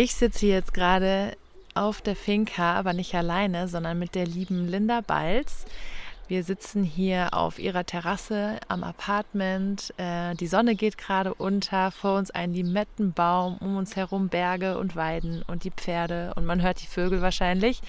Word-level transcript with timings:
Ich 0.00 0.14
sitze 0.14 0.46
jetzt 0.46 0.74
gerade 0.74 1.36
auf 1.74 2.00
der 2.00 2.14
Finca, 2.14 2.74
aber 2.74 2.92
nicht 2.92 3.16
alleine, 3.16 3.66
sondern 3.66 3.98
mit 3.98 4.14
der 4.14 4.26
lieben 4.28 4.68
Linda 4.68 5.00
Balz. 5.00 5.64
Wir 6.28 6.44
sitzen 6.44 6.84
hier 6.84 7.34
auf 7.34 7.58
ihrer 7.58 7.84
Terrasse 7.84 8.60
am 8.68 8.84
Apartment. 8.84 9.92
Äh, 9.96 10.36
die 10.36 10.46
Sonne 10.46 10.76
geht 10.76 10.98
gerade 10.98 11.34
unter, 11.34 11.90
vor 11.90 12.16
uns 12.16 12.30
ein 12.30 12.54
Limettenbaum, 12.54 13.58
um 13.58 13.76
uns 13.76 13.96
herum 13.96 14.28
Berge 14.28 14.78
und 14.78 14.94
Weiden 14.94 15.42
und 15.48 15.64
die 15.64 15.72
Pferde 15.72 16.32
und 16.36 16.46
man 16.46 16.62
hört 16.62 16.80
die 16.80 16.86
Vögel 16.86 17.20
wahrscheinlich. 17.20 17.80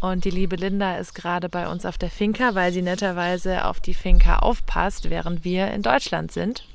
Und 0.00 0.24
die 0.24 0.30
liebe 0.30 0.54
Linda 0.54 0.96
ist 0.98 1.12
gerade 1.12 1.48
bei 1.48 1.66
uns 1.66 1.84
auf 1.84 1.98
der 1.98 2.10
Finca, 2.10 2.54
weil 2.54 2.72
sie 2.72 2.82
netterweise 2.82 3.64
auf 3.64 3.80
die 3.80 3.94
Finca 3.94 4.36
aufpasst, 4.36 5.10
während 5.10 5.42
wir 5.42 5.72
in 5.72 5.82
Deutschland 5.82 6.30
sind. 6.30 6.68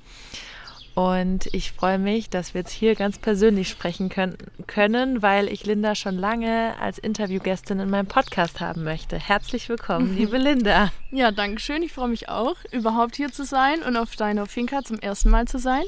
Und 0.98 1.54
ich 1.54 1.74
freue 1.74 2.00
mich, 2.00 2.32
dass 2.32 2.56
wir 2.56 2.62
jetzt 2.62 2.72
hier 2.72 2.96
ganz 2.96 3.20
persönlich 3.20 3.70
sprechen 3.70 4.10
können, 4.10 4.36
können, 4.66 5.22
weil 5.22 5.48
ich 5.48 5.64
Linda 5.64 5.94
schon 5.94 6.18
lange 6.18 6.74
als 6.82 6.98
Interviewgästin 6.98 7.80
in 7.80 7.92
meinem 7.92 8.08
Podcast 8.08 8.62
haben 8.62 8.84
möchte. 8.84 9.20
Herzlich 9.20 9.70
willkommen, 9.70 10.16
liebe 10.18 10.40
Linda. 10.40 10.92
Ja, 11.12 11.30
danke 11.30 11.60
schön. 11.62 11.84
Ich 11.84 11.94
freue 11.94 12.08
mich 12.08 12.30
auch, 12.30 12.56
überhaupt 12.72 13.16
hier 13.16 13.32
zu 13.32 13.46
sein 13.46 13.84
und 13.84 13.96
auf 13.96 14.16
deiner 14.16 14.48
Finca 14.48 14.82
zum 14.84 14.98
ersten 14.98 15.30
Mal 15.30 15.48
zu 15.48 15.60
sein 15.60 15.84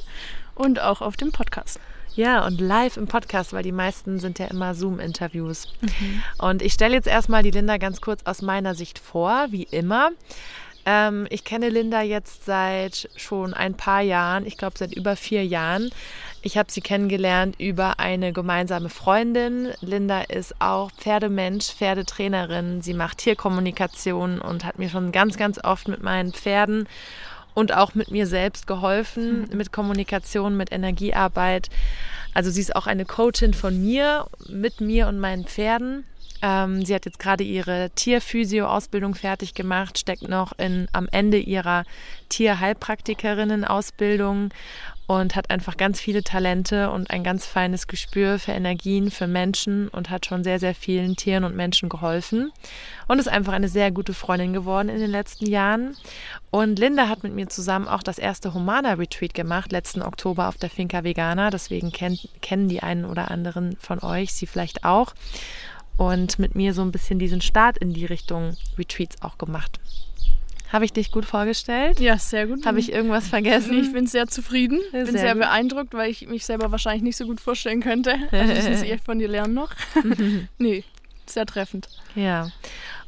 und 0.54 0.80
auch 0.80 1.02
auf 1.02 1.18
dem 1.18 1.32
Podcast. 1.32 1.80
Ja, 2.14 2.46
und 2.46 2.62
live 2.62 2.98
im 2.98 3.08
Podcast, 3.08 3.52
weil 3.52 3.64
die 3.64 3.72
meisten 3.72 4.20
sind 4.20 4.38
ja 4.38 4.46
immer 4.46 4.76
Zoom-Interviews. 4.76 5.74
Mhm. 5.82 6.24
Und 6.38 6.62
ich 6.62 6.74
stelle 6.74 6.94
jetzt 6.94 7.08
erstmal 7.08 7.42
die 7.42 7.50
Linda 7.50 7.78
ganz 7.78 8.00
kurz 8.00 8.22
aus 8.26 8.44
meiner 8.44 8.76
Sicht 8.76 9.00
vor, 9.00 9.48
wie 9.50 9.64
immer. 9.64 10.12
Ähm, 10.92 11.28
ich 11.30 11.44
kenne 11.44 11.70
Linda 11.70 12.02
jetzt 12.02 12.46
seit 12.46 13.10
schon 13.16 13.54
ein 13.54 13.76
paar 13.76 14.02
Jahren, 14.02 14.48
ich 14.48 14.58
glaube 14.58 14.76
seit 14.76 14.92
über 14.92 15.16
vier 15.16 15.46
Jahren. 15.46 15.92
Ich 16.42 16.58
habe 16.58 16.72
sie 16.72 16.82
kennengelernt 16.82 17.60
über 17.60 18.00
eine 18.00 18.34
gemeinsame 18.34 18.90
Freundin. 18.90 19.68
Linda 19.82 20.22
ist 20.22 20.60
auch 20.60 20.90
Pferdemensch, 20.94 21.68
Pferdetrainerin. 21.68 22.82
Sie 22.82 22.96
macht 22.96 23.20
Tierkommunikation 23.20 24.42
und 24.42 24.66
hat 24.66 24.80
mir 24.80 24.90
schon 24.90 25.12
ganz, 25.12 25.38
ganz 25.38 25.64
oft 25.64 25.88
mit 25.88 26.02
meinen 26.02 26.34
Pferden 26.34 26.88
und 27.54 27.72
auch 27.72 27.94
mit 27.94 28.10
mir 28.10 28.26
selbst 28.26 28.66
geholfen, 28.66 29.42
mhm. 29.42 29.58
mit 29.58 29.72
Kommunikation, 29.72 30.58
mit 30.58 30.72
Energiearbeit. 30.72 31.70
Also 32.34 32.50
sie 32.50 32.62
ist 32.62 32.76
auch 32.76 32.88
eine 32.88 33.06
Coachin 33.06 33.54
von 33.54 33.80
mir, 33.80 34.26
mit 34.48 34.82
mir 34.82 35.08
und 35.08 35.20
meinen 35.20 35.46
Pferden. 35.46 36.06
Ähm, 36.42 36.86
sie 36.86 36.96
hat 36.96 37.04
jetzt 37.06 37.20
gerade 37.20 37.44
ihre 37.44 37.92
Tierphysio-Ausbildung 37.96 39.14
fertig 39.16 39.54
gemacht, 39.54 40.00
steckt 40.00 40.28
noch 40.28 40.58
in, 40.58 40.88
am 40.94 41.08
Ende 41.12 41.38
ihrer 41.38 41.84
Tierheilpraktikerinnen-Ausbildung 42.30 44.52
und 45.10 45.36
hat 45.36 45.50
einfach 45.50 45.76
ganz 45.76 46.00
viele 46.00 46.24
Talente 46.24 46.92
und 46.92 47.10
ein 47.10 47.24
ganz 47.24 47.48
feines 47.48 47.88
Gespür 47.88 48.38
für 48.38 48.52
Energien, 48.52 49.10
für 49.10 49.26
Menschen 49.26 49.88
und 49.88 50.12
hat 50.12 50.28
schon 50.28 50.44
sehr, 50.44 50.60
sehr 50.60 50.76
vielen 50.76 51.16
Tieren 51.16 51.46
und 51.46 51.56
Menschen 51.56 51.90
geholfen 51.90 52.52
und 53.08 53.18
ist 53.18 53.28
einfach 53.28 53.54
eine 53.54 53.70
sehr 53.70 53.90
gute 53.90 54.14
Freundin 54.14 54.54
geworden 54.54 54.88
in 54.88 55.00
den 55.00 55.10
letzten 55.10 55.48
Jahren. 55.48 55.98
Und 56.52 56.78
Linda 56.78 57.10
hat 57.10 57.24
mit 57.24 57.34
mir 57.34 57.50
zusammen 57.50 57.88
auch 57.88 58.04
das 58.04 58.20
erste 58.20 58.54
Humana 58.54 58.94
Retreat 58.94 59.34
gemacht, 59.34 59.72
letzten 59.72 60.04
Oktober 60.04 60.48
auf 60.48 60.58
der 60.58 60.70
Finca 60.70 61.04
Vegana. 61.04 61.50
Deswegen 61.50 61.92
kennt, 61.92 62.30
kennen 62.42 62.70
die 62.70 62.84
einen 62.84 63.06
oder 63.06 63.32
anderen 63.32 63.78
von 63.78 64.04
euch 64.04 64.34
sie 64.34 64.46
vielleicht 64.46 64.84
auch 64.84 65.16
und 66.00 66.40
mit 66.40 66.56
mir 66.56 66.74
so 66.74 66.82
ein 66.82 66.92
bisschen 66.94 67.20
diesen 67.20 67.42
Start 67.42 67.78
in 67.78 67.94
die 67.94 68.06
Richtung 68.06 68.56
Retreats 68.78 69.22
auch 69.22 69.38
gemacht. 69.38 69.80
Habe 70.72 70.86
ich 70.86 70.94
dich 70.94 71.12
gut 71.12 71.26
vorgestellt? 71.26 72.00
Ja, 72.00 72.18
sehr 72.18 72.48
gut. 72.48 72.66
Habe 72.66 72.80
ich 72.80 72.94
irgendwas 72.94 73.28
vergessen? 73.28 73.78
ich 73.84 73.92
bin 73.92 74.08
sehr 74.08 74.28
zufrieden. 74.28 74.80
Ich 74.86 74.92
bin 74.92 75.06
sehr, 75.08 75.20
sehr 75.20 75.36
beeindruckt, 75.36 75.94
weil 75.94 76.10
ich 76.10 76.28
mich 76.28 76.46
selber 76.46 76.72
wahrscheinlich 76.72 77.04
nicht 77.04 77.18
so 77.18 77.26
gut 77.26 77.42
vorstellen 77.42 77.82
könnte. 77.82 78.16
Also 78.32 78.54
ich 78.54 78.70
muss 78.70 78.82
echt 78.90 79.04
von 79.04 79.20
dir 79.20 79.28
lernen 79.28 79.56
noch. 79.56 79.74
nee, 80.58 80.86
sehr 81.26 81.46
treffend. 81.46 81.90
Ja. 82.16 82.50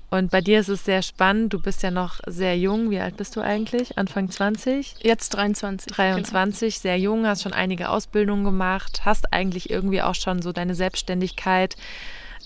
Und 0.09 0.29
bei 0.29 0.41
dir 0.41 0.59
ist 0.59 0.67
es 0.67 0.83
sehr 0.83 1.01
spannend. 1.01 1.53
Du 1.53 1.61
bist 1.61 1.83
ja 1.83 1.91
noch 1.91 2.19
sehr 2.27 2.57
jung. 2.57 2.89
Wie 2.89 2.99
alt 2.99 3.15
bist 3.15 3.37
du 3.37 3.41
eigentlich? 3.41 3.97
Anfang 3.97 4.29
20? 4.29 4.95
Jetzt 5.01 5.29
23. 5.29 5.93
23, 5.93 6.73
genau. 6.73 6.81
sehr 6.81 6.99
jung, 6.99 7.25
hast 7.25 7.43
schon 7.43 7.53
einige 7.53 7.87
Ausbildungen 7.87 8.43
gemacht, 8.43 9.03
hast 9.05 9.31
eigentlich 9.31 9.69
irgendwie 9.69 10.01
auch 10.01 10.15
schon 10.15 10.41
so 10.41 10.51
deine 10.51 10.75
Selbstständigkeit 10.75 11.77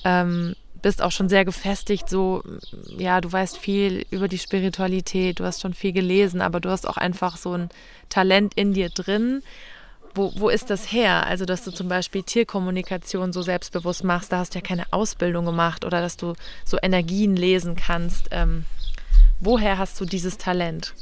ähm, 0.05 0.55
bist 0.81 1.01
auch 1.01 1.11
schon 1.11 1.29
sehr 1.29 1.45
gefestigt, 1.45 2.07
so, 2.07 2.43
ja, 2.97 3.19
du 3.19 3.31
weißt 3.31 3.57
viel 3.57 4.05
über 4.11 4.27
die 4.27 4.37
Spiritualität, 4.37 5.39
du 5.39 5.43
hast 5.43 5.61
schon 5.61 5.73
viel 5.73 5.93
gelesen, 5.93 6.41
aber 6.41 6.59
du 6.59 6.69
hast 6.69 6.87
auch 6.87 6.97
einfach 6.97 7.37
so 7.37 7.53
ein 7.53 7.69
Talent 8.09 8.53
in 8.53 8.73
dir 8.73 8.89
drin. 8.89 9.41
Wo, 10.13 10.31
wo 10.35 10.47
ist 10.47 10.69
das 10.69 10.91
her? 10.91 11.25
Also, 11.25 11.45
dass 11.45 11.63
du 11.63 11.71
zum 11.71 11.89
Beispiel 11.89 12.21
Tierkommunikation 12.21 13.33
so 13.33 13.41
selbstbewusst 13.41 14.03
machst, 14.03 14.31
da 14.31 14.37
hast 14.37 14.53
du 14.53 14.59
ja 14.59 14.63
keine 14.63 14.85
Ausbildung 14.91 15.45
gemacht 15.45 15.83
oder 15.83 16.01
dass 16.01 16.17
du 16.17 16.35
so 16.63 16.77
Energien 16.81 17.35
lesen 17.35 17.75
kannst. 17.75 18.27
Ähm, 18.29 18.65
woher 19.39 19.79
hast 19.79 19.99
du 19.99 20.05
dieses 20.05 20.37
Talent? 20.37 20.93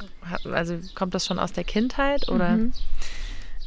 Also, 0.45 0.79
kommt 0.95 1.13
das 1.13 1.25
schon 1.25 1.39
aus 1.39 1.51
der 1.51 1.65
Kindheit 1.65 2.29
oder? 2.29 2.51
Mhm. 2.51 2.73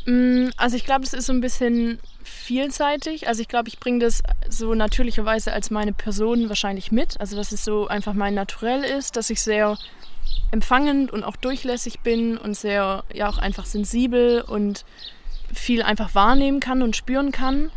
Mm, 0.06 0.49
also 0.56 0.77
ich 0.77 0.84
glaube, 0.84 1.05
es 1.05 1.12
ist 1.12 1.27
so 1.27 1.33
ein 1.33 1.41
bisschen 1.41 1.99
vielseitig. 2.22 3.28
Also 3.28 3.43
ich 3.43 3.49
glaube, 3.49 3.69
ich 3.69 3.78
bringe 3.78 3.99
das 3.99 4.22
so 4.49 4.75
natürlicherweise 4.75 5.53
als 5.53 5.71
meine 5.71 5.93
Person 5.93 6.49
wahrscheinlich 6.49 6.91
mit. 6.93 7.21
Also 7.21 7.37
dass 7.37 7.53
es 7.53 7.65
so 7.65 7.89
einfach 7.89 8.15
mein 8.15 8.34
Naturell 8.34 8.83
ist, 8.83 9.17
dass 9.17 9.31
ich 9.31 9.43
sehr 9.43 9.77
empfangend 10.53 11.12
und 11.12 11.25
auch 11.25 11.37
durchlässig 11.37 12.00
bin 12.00 12.39
und 12.39 12.56
sehr 12.56 13.05
ja 13.12 13.28
auch 13.28 13.39
einfach 13.39 13.67
sensibel 13.67 14.41
und 14.41 14.84
viel 15.53 15.83
einfach 15.83 16.15
wahrnehmen 16.15 16.61
kann 16.61 16.83
und 16.83 16.97
spüren 16.97 17.33
kann. 17.33 17.71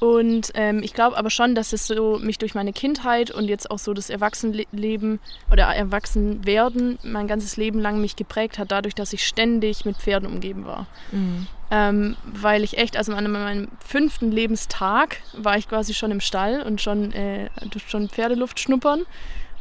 Und 0.00 0.50
ähm, 0.54 0.82
ich 0.82 0.92
glaube 0.92 1.16
aber 1.16 1.30
schon, 1.30 1.54
dass 1.54 1.72
es 1.72 1.86
so 1.86 2.18
mich 2.18 2.38
durch 2.38 2.54
meine 2.54 2.72
Kindheit 2.72 3.30
und 3.30 3.48
jetzt 3.48 3.70
auch 3.70 3.78
so 3.78 3.94
das 3.94 4.10
Erwachsenenleben 4.10 5.20
oder 5.50 5.64
Erwachsenwerden 5.64 6.98
mein 7.02 7.28
ganzes 7.28 7.56
Leben 7.56 7.78
lang 7.78 8.00
mich 8.00 8.16
geprägt 8.16 8.58
hat, 8.58 8.72
dadurch, 8.72 8.94
dass 8.94 9.12
ich 9.12 9.26
ständig 9.26 9.84
mit 9.84 9.96
Pferden 9.96 10.28
umgeben 10.28 10.66
war. 10.66 10.86
Mhm. 11.12 11.46
Ähm, 11.70 12.16
weil 12.24 12.64
ich 12.64 12.76
echt, 12.76 12.96
also 12.96 13.14
an 13.14 13.30
meinem 13.30 13.68
fünften 13.84 14.30
Lebenstag 14.30 15.18
war 15.32 15.56
ich 15.56 15.68
quasi 15.68 15.94
schon 15.94 16.10
im 16.10 16.20
Stall 16.20 16.62
und 16.62 16.80
schon, 16.80 17.12
äh, 17.12 17.48
schon 17.86 18.08
Pferdeluft 18.08 18.60
schnuppern. 18.60 19.02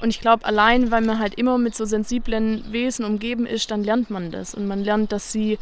Und 0.01 0.09
ich 0.09 0.19
glaube, 0.19 0.43
allein, 0.43 0.91
weil 0.91 1.01
man 1.01 1.19
halt 1.19 1.35
immer 1.35 1.57
mit 1.57 1.75
so 1.75 1.85
sensiblen 1.85 2.73
Wesen 2.73 3.05
umgeben 3.05 3.45
ist, 3.45 3.71
dann 3.71 3.83
lernt 3.85 4.09
man 4.09 4.31
das. 4.31 4.53
Und 4.53 4.67
man 4.67 4.83
lernt, 4.83 5.13
dass 5.13 5.31
sie 5.31 5.57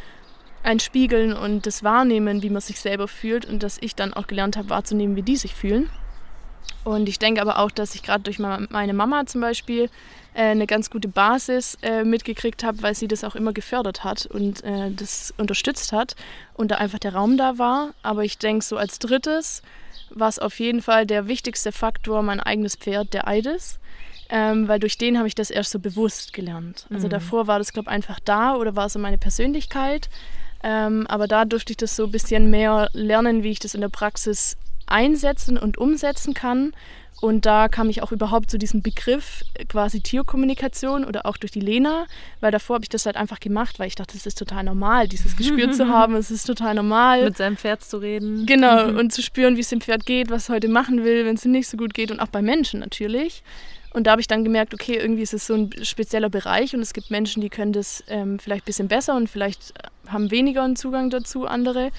ein 0.64 0.80
Spiegeln 0.80 1.34
und 1.34 1.66
das 1.66 1.84
Wahrnehmen, 1.84 2.44
wie 2.44 2.50
man 2.50 2.62
sich 2.62 2.80
selber 2.80 3.08
fühlt 3.08 3.46
und 3.46 3.64
dass 3.64 3.78
ich 3.82 3.96
dann 3.96 4.14
auch 4.14 4.28
gelernt 4.28 4.58
habe 4.58 4.70
wahrzunehmen, 4.70 5.16
wie 5.16 5.24
die 5.24 5.38
sich 5.38 5.56
fühlen. 5.56 5.90
Und 6.84 7.08
ich 7.08 7.20
denke 7.20 7.42
aber 7.42 7.60
auch, 7.60 7.72
dass 7.72 7.96
ich 7.96 8.04
gerade 8.04 8.24
durch 8.24 8.40
meine 8.40 8.94
Mama 8.94 9.26
zum 9.26 9.42
Beispiel 9.42 9.90
äh, 10.34 10.44
eine 10.44 10.66
ganz 10.66 10.90
gute 10.90 11.08
Basis 11.08 11.78
äh, 11.82 12.04
mitgekriegt 12.04 12.64
habe, 12.64 12.82
weil 12.82 12.96
sie 12.96 13.08
das 13.08 13.24
auch 13.24 13.36
immer 13.36 13.54
gefördert 13.54 14.04
hat 14.04 14.26
und 14.26 14.64
äh, 14.64 14.92
das 14.92 15.34
unterstützt 15.38 15.92
hat 15.92 16.16
und 16.54 16.72
da 16.72 16.76
einfach 16.76 17.00
der 17.00 17.14
Raum 17.14 17.38
da 17.38 17.58
war. 17.58 17.94
Aber 18.02 18.24
ich 18.24 18.38
denke, 18.38 18.66
so 18.66 18.78
als 18.78 18.98
drittes 19.00 19.62
war 20.10 20.30
es 20.30 20.40
auf 20.40 20.60
jeden 20.60 20.82
Fall 20.82 21.06
der 21.06 21.28
wichtigste 21.28 21.72
Faktor 21.72 22.24
mein 22.24 22.40
eigenes 22.40 22.76
Pferd, 22.76 23.14
der 23.14 23.28
Eides. 23.28 23.80
Ähm, 24.34 24.70
weil 24.70 24.80
durch 24.80 24.98
den 24.98 25.18
habe 25.18 25.28
ich 25.28 25.36
das 25.36 25.52
erst 25.52 25.72
so 25.72 25.80
bewusst 25.80 26.32
gelernt. 26.32 26.88
Also 26.90 27.08
mhm. 27.08 27.12
davor 27.12 27.48
war 27.48 27.60
das, 27.60 27.74
glaube 27.74 27.90
ich, 27.90 27.94
einfach 27.94 28.20
da 28.22 28.56
oder 28.56 28.78
war 28.78 28.88
so 28.88 28.98
meine 28.98 29.18
Persönlichkeit. 29.18 30.10
Ähm, 30.64 31.08
aber 31.08 31.28
da 31.28 31.46
durfte 31.46 31.72
ich 31.72 31.78
das 31.78 31.96
so 31.96 32.06
ein 32.06 32.12
bisschen 32.12 32.50
mehr 32.50 32.90
lernen, 32.94 33.44
wie 33.44 33.52
ich 33.52 33.60
das 33.60 33.74
in 33.74 33.82
der 33.82 33.90
Praxis 33.90 34.58
einsetzen 34.88 35.58
und 35.58 35.78
umsetzen 35.78 36.34
kann. 36.34 36.74
Und 37.22 37.46
da 37.46 37.68
kam 37.68 37.90
ich 37.90 38.02
auch 38.02 38.12
überhaupt 38.12 38.50
zu 38.50 38.58
diesem 38.58 38.82
Begriff 38.82 39.44
äh, 39.54 39.66
quasi 39.66 40.02
Tierkommunikation 40.02 41.06
oder 41.06 41.28
auch 41.28 41.38
durch 41.38 41.52
die 41.52 41.60
Lena, 41.60 42.08
weil 42.40 42.52
davor 42.52 42.76
habe 42.76 42.86
ich 42.86 42.90
das 42.90 43.06
halt 43.06 43.16
einfach 43.16 43.40
gemacht, 43.40 43.78
weil 43.78 43.88
ich 43.88 43.96
dachte, 43.96 44.18
es 44.18 44.26
ist 44.26 44.40
total 44.40 44.64
normal, 44.64 45.08
dieses 45.08 45.38
Gespür 45.38 45.72
zu 45.72 45.88
haben. 45.94 46.16
Es 46.16 46.32
ist 46.32 46.46
total 46.46 46.74
normal. 46.74 47.26
Mit 47.26 47.38
seinem 47.38 47.58
Pferd 47.58 47.84
zu 47.84 47.98
reden. 47.98 48.48
Genau, 48.48 48.88
und 48.88 49.14
zu 49.14 49.22
spüren, 49.22 49.56
wie 49.56 49.62
es 49.62 49.70
dem 49.70 49.82
Pferd 49.82 50.06
geht, 50.06 50.32
was 50.32 50.44
es 50.44 50.50
heute 50.50 50.68
machen 50.68 51.04
will, 51.04 51.26
wenn 51.26 51.36
es 51.36 51.46
ihm 51.46 51.52
nicht 51.52 51.68
so 51.68 51.78
gut 51.78 51.94
geht 51.94 52.10
und 52.10 52.20
auch 52.20 52.28
bei 52.28 52.42
Menschen 52.42 52.80
natürlich. 52.80 53.44
Und 53.94 54.08
da 54.08 54.12
habe 54.12 54.22
ich 54.22 54.28
dann 54.28 54.44
gemerkt, 54.44 54.74
okay, 54.74 54.96
irgendwie 54.96 55.22
ist 55.22 55.34
es 55.34 55.46
so 55.46 55.54
ein 55.54 55.70
spezieller 55.84 56.30
Bereich 56.30 56.74
und 56.74 56.82
es 56.82 56.94
gibt 56.94 57.12
Menschen, 57.12 57.42
die 57.42 57.50
können 57.50 57.74
das 57.74 58.04
ähm, 58.08 58.40
vielleicht 58.40 58.64
ein 58.64 58.66
bisschen 58.66 58.88
besser 58.88 59.16
und 59.16 59.30
vielleicht 59.30 59.74
haben 60.08 60.32
weniger 60.32 60.64
einen 60.64 60.76
Zugang 60.76 61.10
dazu, 61.10 61.46
andere. 61.46 61.92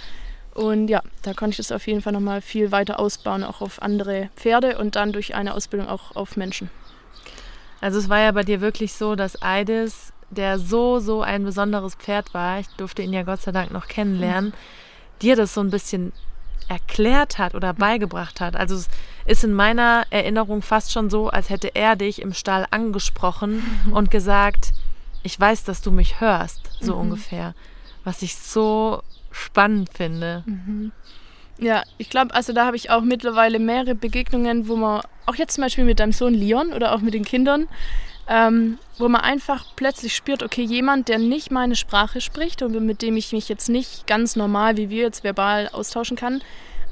Und 0.54 0.88
ja, 0.88 1.02
da 1.22 1.32
konnte 1.32 1.52
ich 1.52 1.56
das 1.56 1.72
auf 1.72 1.86
jeden 1.86 2.02
Fall 2.02 2.12
nochmal 2.12 2.42
viel 2.42 2.72
weiter 2.72 3.00
ausbauen, 3.00 3.42
auch 3.42 3.60
auf 3.62 3.80
andere 3.80 4.28
Pferde 4.36 4.78
und 4.78 4.96
dann 4.96 5.12
durch 5.12 5.34
eine 5.34 5.54
Ausbildung 5.54 5.88
auch 5.88 6.14
auf 6.14 6.36
Menschen. 6.36 6.70
Also 7.80 7.98
es 7.98 8.08
war 8.08 8.20
ja 8.20 8.32
bei 8.32 8.44
dir 8.44 8.60
wirklich 8.60 8.92
so, 8.92 9.16
dass 9.16 9.40
Eides, 9.42 10.12
der 10.30 10.58
so, 10.58 11.00
so 11.00 11.22
ein 11.22 11.44
besonderes 11.44 11.94
Pferd 11.94 12.32
war, 12.34 12.60
ich 12.60 12.68
durfte 12.76 13.02
ihn 13.02 13.12
ja 13.12 13.22
Gott 13.22 13.40
sei 13.40 13.50
Dank 13.50 13.72
noch 13.72 13.88
kennenlernen, 13.88 14.50
mhm. 14.50 15.18
dir 15.20 15.36
das 15.36 15.54
so 15.54 15.60
ein 15.62 15.70
bisschen 15.70 16.12
erklärt 16.68 17.38
hat 17.38 17.54
oder 17.54 17.72
beigebracht 17.74 18.40
hat. 18.40 18.56
Also 18.56 18.76
es 18.76 18.88
ist 19.26 19.44
in 19.44 19.52
meiner 19.52 20.04
Erinnerung 20.10 20.62
fast 20.62 20.92
schon 20.92 21.10
so, 21.10 21.28
als 21.28 21.50
hätte 21.50 21.74
er 21.74 21.96
dich 21.96 22.22
im 22.22 22.34
Stall 22.34 22.66
angesprochen 22.70 23.64
mhm. 23.86 23.92
und 23.94 24.10
gesagt, 24.10 24.72
ich 25.22 25.38
weiß, 25.38 25.64
dass 25.64 25.80
du 25.82 25.90
mich 25.90 26.20
hörst, 26.20 26.62
so 26.80 26.94
mhm. 26.94 27.00
ungefähr. 27.00 27.54
Was 28.04 28.22
ich 28.22 28.36
so 28.36 29.02
spannend 29.30 29.90
finde. 29.94 30.42
Mhm. 30.46 30.92
Ja, 31.58 31.82
ich 31.98 32.10
glaube, 32.10 32.34
also 32.34 32.52
da 32.52 32.66
habe 32.66 32.76
ich 32.76 32.90
auch 32.90 33.02
mittlerweile 33.02 33.58
mehrere 33.58 33.94
Begegnungen, 33.94 34.68
wo 34.68 34.76
man, 34.76 35.02
auch 35.26 35.36
jetzt 35.36 35.54
zum 35.54 35.62
Beispiel 35.62 35.84
mit 35.84 36.00
deinem 36.00 36.12
Sohn 36.12 36.34
Leon 36.34 36.72
oder 36.72 36.94
auch 36.94 37.00
mit 37.00 37.14
den 37.14 37.24
Kindern, 37.24 37.68
ähm, 38.28 38.78
wo 38.98 39.08
man 39.08 39.20
einfach 39.20 39.66
plötzlich 39.76 40.14
spürt, 40.14 40.42
okay, 40.42 40.62
jemand, 40.62 41.08
der 41.08 41.18
nicht 41.18 41.50
meine 41.50 41.76
Sprache 41.76 42.20
spricht 42.20 42.62
und 42.62 42.72
mit 42.84 43.02
dem 43.02 43.16
ich 43.16 43.32
mich 43.32 43.48
jetzt 43.48 43.68
nicht 43.68 44.06
ganz 44.06 44.36
normal, 44.36 44.76
wie 44.76 44.90
wir 44.90 45.02
jetzt 45.02 45.24
verbal 45.24 45.68
austauschen 45.72 46.16
kann, 46.16 46.42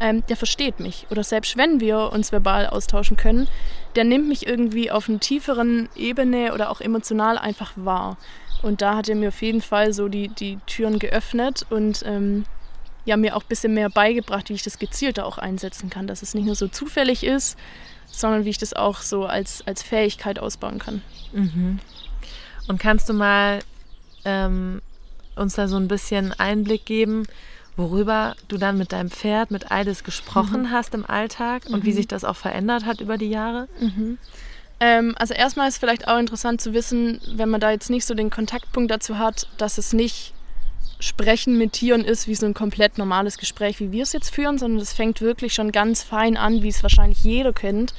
ähm, 0.01 0.25
der 0.29 0.37
versteht 0.37 0.81
mich. 0.81 1.07
Oder 1.11 1.25
selbst 1.25 1.57
wenn 1.57 1.81
wir 1.81 2.13
uns 2.13 2.33
verbal 2.33 2.67
austauschen 2.67 3.17
können, 3.17 3.49
der 3.97 4.05
nimmt 4.05 4.29
mich 4.29 4.47
irgendwie 4.47 4.91
auf 4.91 5.09
einer 5.09 5.21
tieferen 5.21 5.89
Ebene 5.95 6.55
oder 6.55 6.71
auch 6.71 6.81
emotional 6.81 7.39
einfach 7.39 7.73
wahr. 7.77 8.17
Und 8.63 8.83
da 8.83 8.97
hat 8.97 9.09
er 9.09 9.15
mir 9.15 9.29
auf 9.29 9.43
jeden 9.43 9.63
Fall 9.63 9.93
so 9.93 10.09
die, 10.09 10.29
die 10.29 10.59
Türen 10.67 10.99
geöffnet 10.99 11.67
und 11.71 12.03
ähm, 12.07 12.45
ja, 13.05 13.17
mir 13.17 13.37
auch 13.37 13.43
ein 13.43 13.49
bisschen 13.49 13.75
mehr 13.75 13.89
beigebracht, 13.89 14.51
wie 14.51 14.55
ich 14.55 14.63
das 14.63 14.79
gezielter 14.79 15.27
auch 15.27 15.39
einsetzen 15.39 15.91
kann. 15.91 16.07
Dass 16.07 16.23
es 16.23 16.35
nicht 16.35 16.45
nur 16.45 16.55
so 16.55 16.69
zufällig 16.69 17.25
ist, 17.25 17.57
sondern 18.07 18.45
wie 18.45 18.51
ich 18.51 18.59
das 18.59 18.75
auch 18.75 18.99
so 18.99 19.27
als, 19.27 19.67
als 19.67 19.83
Fähigkeit 19.83 20.39
ausbauen 20.39 20.79
kann. 20.79 21.03
Mhm. 21.33 21.79
Und 22.69 22.79
kannst 22.79 23.09
du 23.09 23.15
mal 23.15 23.61
ähm, 24.25 24.83
uns 25.37 25.55
da 25.55 25.69
so 25.69 25.77
ein 25.77 25.89
bisschen 25.89 26.33
Einblick 26.39 26.85
geben, 26.85 27.27
worüber 27.77 28.37
du 28.49 28.59
dann 28.59 28.77
mit 28.77 28.93
deinem 28.93 29.11
Pferd, 29.11 29.51
mit 29.51 29.71
Eides 29.73 30.05
gesprochen 30.05 30.63
mhm. 30.63 30.71
hast 30.71 30.95
im 30.95 31.09
Alltag 31.09 31.65
und 31.67 31.81
mhm. 31.81 31.87
wie 31.87 31.93
sich 31.93 32.09
das 32.09 32.25
auch 32.25 32.37
verändert 32.37 32.85
hat 32.85 33.01
über 33.01 33.17
die 33.17 33.31
Jahre? 33.31 33.69
Mhm. 33.81 34.19
Ähm, 34.81 35.15
also 35.19 35.35
erstmal 35.35 35.69
ist 35.69 35.79
vielleicht 35.79 36.09
auch 36.09 36.19
interessant 36.19 36.61
zu 36.61 36.73
wissen, 36.73 37.21
wenn 37.35 37.51
man 37.51 37.61
da 37.61 37.71
jetzt 37.71 37.91
nicht 37.91 38.07
so 38.07 38.15
den 38.15 38.31
Kontaktpunkt 38.31 38.91
dazu 38.91 39.19
hat, 39.19 39.47
dass 39.59 39.79
es 39.79 39.93
nicht 39.93 40.33
Sprechen 40.99 41.57
mit 41.57 41.73
Tieren 41.73 42.05
ist 42.05 42.29
wie 42.29 42.35
so 42.35 42.47
ein 42.47 42.55
komplett 42.55 42.99
normales 42.99 43.39
Gespräch, 43.39 43.81
wie 43.81 43.93
wir 43.93 44.03
es 44.03 44.13
jetzt 44.13 44.35
führen, 44.35 44.59
sondern 44.59 44.81
es 44.81 44.93
fängt 44.93 45.21
wirklich 45.21 45.55
schon 45.55 45.73
ganz 45.73 46.03
fein 46.03 46.37
an, 46.37 46.63
wie 46.63 46.69
es 46.69 46.83
wahrscheinlich 46.83 47.23
jeder 47.23 47.53
kennt, 47.53 47.95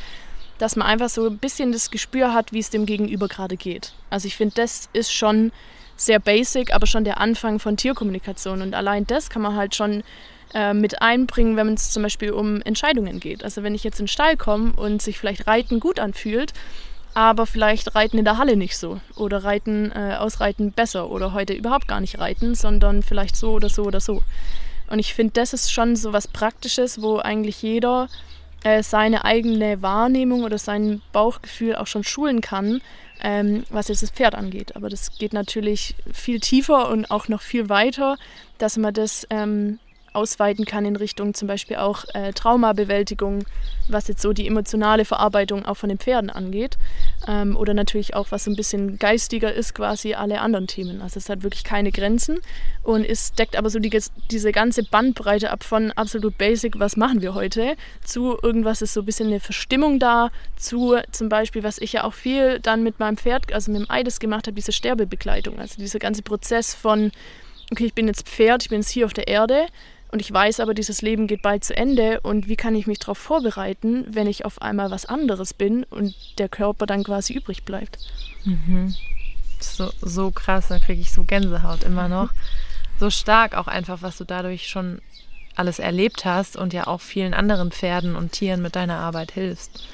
dass 0.60 0.76
man 0.76 0.88
einfach 0.88 1.10
so 1.10 1.28
ein 1.28 1.40
bisschen 1.40 1.72
das 1.72 1.90
Gespür 1.90 2.34
hat, 2.34 2.54
wie 2.54 2.60
es 2.60 2.70
dem 2.70 2.86
Gegenüber 2.86 3.28
gerade 3.28 3.58
geht. 3.58 3.94
Also 4.12 4.28
ich 4.28 4.36
finde, 4.36 4.56
das 4.56 4.90
ist 4.94 5.12
schon 5.12 5.52
sehr 5.96 6.20
basic, 6.20 6.74
aber 6.74 6.86
schon 6.86 7.04
der 7.04 7.20
Anfang 7.20 7.60
von 7.60 7.78
Tierkommunikation. 7.78 8.62
Und 8.62 8.76
allein 8.76 9.06
das 9.08 9.30
kann 9.30 9.42
man 9.42 9.56
halt 9.56 9.76
schon 9.76 10.04
äh, 10.54 10.74
mit 10.74 11.02
einbringen, 11.02 11.56
wenn 11.56 11.74
es 11.74 11.92
zum 11.92 12.04
Beispiel 12.04 12.32
um 12.32 12.62
Entscheidungen 12.62 13.20
geht. 13.20 13.44
Also 13.44 13.64
wenn 13.64 13.76
ich 13.76 13.84
jetzt 13.84 14.00
in 14.00 14.06
den 14.06 14.10
Stall 14.10 14.38
komme 14.38 14.74
und 14.74 15.02
sich 15.02 15.18
vielleicht 15.18 15.48
Reiten 15.48 15.80
gut 15.80 16.00
anfühlt, 16.00 16.54
aber 17.14 17.46
vielleicht 17.46 17.94
Reiten 17.96 18.18
in 18.18 18.26
der 18.26 18.38
Halle 18.38 18.56
nicht 18.56 18.78
so 18.78 19.02
oder 19.16 19.44
Reiten, 19.44 19.92
äh, 19.92 20.16
Ausreiten 20.18 20.72
besser 20.72 21.10
oder 21.10 21.34
heute 21.34 21.54
überhaupt 21.54 21.88
gar 21.88 22.00
nicht 22.00 22.20
reiten, 22.20 22.56
sondern 22.56 23.04
vielleicht 23.04 23.36
so 23.36 23.52
oder 23.52 23.70
so 23.70 23.84
oder 23.84 24.00
so. 24.00 24.24
Und 24.90 25.00
ich 25.00 25.14
finde, 25.14 25.34
das 25.34 25.54
ist 25.54 25.72
schon 25.72 25.96
so 25.96 26.14
was 26.14 26.28
Praktisches, 26.28 27.02
wo 27.02 27.18
eigentlich 27.18 27.62
jeder 27.62 28.10
äh, 28.64 28.84
seine 28.84 29.26
eigene 29.26 29.82
Wahrnehmung 29.82 30.44
oder 30.44 30.58
sein 30.58 31.02
Bauchgefühl 31.12 31.76
auch 31.76 31.88
schon 31.88 32.04
schulen 32.04 32.42
kann, 32.42 32.82
ähm, 33.22 33.64
was 33.70 33.88
jetzt 33.88 34.04
das 34.04 34.12
Pferd 34.12 34.36
angeht. 34.36 34.76
Aber 34.76 34.90
das 34.90 35.18
geht 35.18 35.34
natürlich 35.34 35.96
viel 36.12 36.40
tiefer 36.40 36.90
und 36.90 37.10
auch 37.10 37.28
noch 37.28 37.42
viel 37.42 37.70
weiter, 37.70 38.18
dass 38.58 38.78
man 38.78 38.94
das 38.94 39.26
ähm, 39.30 39.80
ausweiten 40.14 40.66
kann 40.66 40.86
in 40.86 40.96
Richtung 40.96 41.34
zum 41.34 41.48
Beispiel 41.48 41.78
auch 41.78 42.04
äh, 42.14 42.34
Traumabewältigung, 42.34 43.46
was 43.88 44.08
jetzt 44.08 44.22
so 44.22 44.34
die 44.34 44.48
emotionale 44.48 45.06
Verarbeitung 45.06 45.66
auch 45.66 45.76
von 45.76 45.90
den 45.90 45.98
Pferden 45.98 46.30
angeht. 46.30 46.78
Ähm, 47.28 47.56
oder 47.56 47.74
natürlich 47.74 48.14
auch, 48.14 48.28
was 48.32 48.44
so 48.44 48.52
ein 48.52 48.56
bisschen 48.56 49.00
geistiger 49.00 49.54
ist, 49.54 49.74
quasi 49.74 50.14
alle 50.14 50.42
anderen 50.42 50.68
Themen. 50.68 51.02
Also 51.02 51.18
es 51.18 51.30
hat 51.30 51.44
wirklich 51.44 51.64
keine 51.64 51.92
Grenzen 51.92 52.40
und 52.84 53.06
es 53.06 53.34
deckt 53.34 53.56
aber 53.56 53.70
so 53.70 53.80
die, 53.80 53.98
diese 54.30 54.52
ganze 54.52 54.84
Bandbreite 54.84 55.52
ab 55.52 55.64
von 55.64 55.92
absolut 55.92 56.38
basic, 56.38 56.80
was 56.80 56.98
machen 56.98 57.22
wir 57.22 57.34
heute, 57.34 57.76
zu 58.04 58.38
irgendwas 58.42 58.82
ist 58.82 58.94
so 58.94 59.02
ein 59.02 59.06
bisschen 59.06 59.28
eine 59.28 59.40
Verstimmung 59.40 60.00
da, 60.00 60.30
zu 60.58 60.98
zum 61.12 61.30
Beispiel, 61.30 61.64
was 61.64 61.78
ich 61.78 61.94
ja 61.94 62.04
auch 62.04 62.14
viel 62.14 62.60
dann 62.60 62.84
mit 62.84 63.00
meinem 63.00 63.18
Pferd, 63.18 63.54
also 63.54 63.72
mit 63.72 63.82
dem 63.82 63.90
Eides 63.90 64.20
gemacht 64.20 64.48
habe, 64.48 64.56
diese 64.56 64.72
Sterbebegleitung. 64.72 65.60
Also 65.60 65.76
dieser 65.78 66.00
ganze 66.00 66.22
Prozess 66.22 66.74
von 66.74 67.12
okay, 67.72 67.86
ich 67.86 67.94
bin 67.94 68.08
jetzt 68.08 68.28
Pferd, 68.28 68.64
ich 68.64 68.70
bin 68.70 68.82
jetzt 68.82 68.90
hier 68.90 69.06
auf 69.06 69.14
der 69.14 69.28
Erde 69.28 69.68
und 70.12 70.20
ich 70.20 70.32
weiß 70.32 70.60
aber, 70.60 70.74
dieses 70.74 71.02
Leben 71.02 71.28
geht 71.28 71.42
bald 71.42 71.64
zu 71.64 71.76
Ende 71.76 72.20
und 72.22 72.50
wie 72.50 72.58
kann 72.58 72.76
ich 72.76 72.86
mich 72.86 73.00
darauf 73.00 73.18
vorbereiten, 73.18 74.06
wenn 74.10 74.28
ich 74.28 74.44
auf 74.44 74.62
einmal 74.62 74.92
was 74.92 75.06
anderes 75.06 75.54
bin 75.54 75.84
und 75.86 76.14
der 76.38 76.50
Körper 76.50 76.86
dann 76.86 77.04
quasi 77.04 77.34
übrig 77.34 77.64
bleibt. 77.64 77.98
Mhm. 78.44 78.94
So, 79.60 79.92
so 80.02 80.32
krass, 80.32 80.68
da 80.68 80.80
kriege 80.80 81.02
ich 81.02 81.12
so 81.12 81.24
Gänsehaut 81.24 81.84
immer 81.84 82.10
noch. 82.10 82.32
So 83.00 83.10
stark 83.10 83.56
auch 83.56 83.68
einfach, 83.68 84.02
was 84.02 84.18
du 84.18 84.26
dadurch 84.26 84.68
schon 84.68 85.02
alles 85.56 85.80
erlebt 85.80 86.26
hast 86.26 86.58
und 86.58 86.74
ja 86.74 86.88
auch 86.88 87.02
vielen 87.02 87.34
anderen 87.34 87.72
Pferden 87.72 88.16
und 88.16 88.32
Tieren 88.34 88.62
mit 88.62 88.76
deiner 88.76 89.00
Arbeit 89.00 89.32
hilfst. 89.32 89.88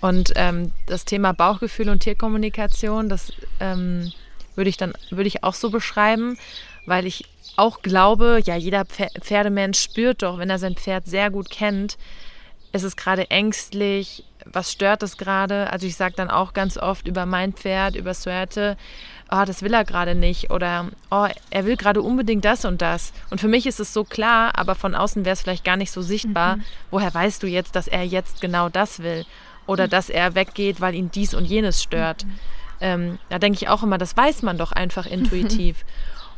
Und 0.00 0.32
ähm, 0.36 0.72
das 0.86 1.04
Thema 1.04 1.32
Bauchgefühl 1.32 1.88
und 1.88 2.00
Tierkommunikation, 2.00 3.08
das 3.08 3.32
ähm, 3.60 4.12
würde 4.56 4.70
ich 4.70 4.76
dann 4.76 4.94
würde 5.10 5.28
ich 5.28 5.44
auch 5.44 5.54
so 5.54 5.70
beschreiben, 5.70 6.38
weil 6.86 7.06
ich 7.06 7.26
auch 7.56 7.82
glaube, 7.82 8.40
ja, 8.44 8.56
jeder 8.56 8.84
Pferdemensch 8.84 9.80
spürt 9.80 10.22
doch, 10.22 10.38
wenn 10.38 10.50
er 10.50 10.58
sein 10.58 10.76
Pferd 10.76 11.06
sehr 11.06 11.30
gut 11.30 11.50
kennt, 11.50 11.98
ist 12.72 12.84
es 12.84 12.96
gerade 12.96 13.30
ängstlich, 13.30 14.24
was 14.44 14.72
stört 14.72 15.02
es 15.02 15.16
gerade? 15.16 15.70
Also 15.72 15.86
ich 15.86 15.96
sage 15.96 16.14
dann 16.16 16.30
auch 16.30 16.52
ganz 16.52 16.78
oft 16.78 17.06
über 17.06 17.26
mein 17.26 17.52
Pferd, 17.52 17.96
über 17.96 18.14
Suerte, 18.14 18.76
oh, 19.30 19.44
das 19.44 19.62
will 19.62 19.74
er 19.74 19.84
gerade 19.84 20.14
nicht 20.14 20.50
oder 20.50 20.88
oh, 21.10 21.26
er 21.50 21.64
will 21.64 21.76
gerade 21.76 22.02
unbedingt 22.02 22.44
das 22.44 22.64
und 22.64 22.82
das. 22.82 23.12
Und 23.30 23.40
für 23.40 23.48
mich 23.48 23.66
ist 23.66 23.80
es 23.80 23.92
so 23.92 24.04
klar, 24.04 24.52
aber 24.58 24.74
von 24.74 24.94
außen 24.94 25.24
wäre 25.24 25.34
es 25.34 25.42
vielleicht 25.42 25.64
gar 25.64 25.76
nicht 25.76 25.92
so 25.92 26.02
sichtbar. 26.02 26.56
Mhm. 26.56 26.64
Woher 26.90 27.12
weißt 27.12 27.42
du 27.42 27.46
jetzt, 27.46 27.76
dass 27.76 27.88
er 27.88 28.04
jetzt 28.04 28.40
genau 28.40 28.68
das 28.68 29.00
will? 29.00 29.24
Oder 29.66 29.86
mhm. 29.86 29.90
dass 29.90 30.10
er 30.10 30.34
weggeht, 30.34 30.80
weil 30.80 30.94
ihn 30.94 31.10
dies 31.10 31.34
und 31.34 31.44
jenes 31.44 31.82
stört? 31.82 32.24
Mhm. 32.24 32.38
Ähm, 32.82 33.18
da 33.28 33.38
denke 33.38 33.56
ich 33.56 33.68
auch 33.68 33.82
immer, 33.82 33.98
das 33.98 34.16
weiß 34.16 34.42
man 34.42 34.58
doch 34.58 34.72
einfach 34.72 35.06
intuitiv. 35.10 35.84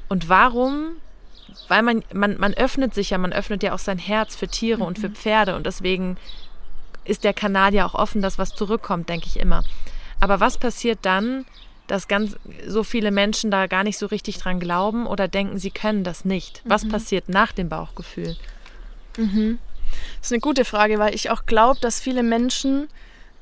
Und 0.08 0.28
warum? 0.28 0.96
Weil 1.68 1.82
man, 1.82 2.02
man, 2.12 2.38
man 2.38 2.54
öffnet 2.54 2.94
sich 2.94 3.10
ja, 3.10 3.18
man 3.18 3.32
öffnet 3.32 3.62
ja 3.62 3.74
auch 3.74 3.78
sein 3.78 3.98
Herz 3.98 4.36
für 4.36 4.48
Tiere 4.48 4.80
mhm. 4.80 4.86
und 4.86 4.98
für 4.98 5.08
mhm. 5.08 5.14
Pferde 5.14 5.56
und 5.56 5.66
deswegen 5.66 6.16
ist 7.04 7.24
der 7.24 7.34
Kanal 7.34 7.74
ja 7.74 7.84
auch 7.84 7.94
offen, 7.94 8.22
dass 8.22 8.38
was 8.38 8.54
zurückkommt, 8.54 9.08
denke 9.08 9.26
ich 9.26 9.38
immer. 9.38 9.64
Aber 10.20 10.40
was 10.40 10.58
passiert 10.58 11.00
dann, 11.02 11.44
dass 11.88 12.08
ganz 12.08 12.36
so 12.66 12.84
viele 12.84 13.10
Menschen 13.10 13.50
da 13.50 13.66
gar 13.66 13.82
nicht 13.82 13.98
so 13.98 14.06
richtig 14.06 14.38
dran 14.38 14.60
glauben 14.60 15.06
oder 15.06 15.28
denken, 15.28 15.58
sie 15.58 15.70
können 15.70 16.04
das 16.04 16.24
nicht? 16.24 16.62
Was 16.64 16.84
mhm. 16.84 16.90
passiert 16.90 17.28
nach 17.28 17.52
dem 17.52 17.68
Bauchgefühl? 17.68 18.36
Mhm. 19.16 19.58
Das 20.18 20.28
ist 20.28 20.32
eine 20.32 20.40
gute 20.40 20.64
Frage, 20.64 20.98
weil 20.98 21.14
ich 21.14 21.30
auch 21.30 21.44
glaube, 21.44 21.80
dass 21.80 22.00
viele 22.00 22.22
Menschen 22.22 22.88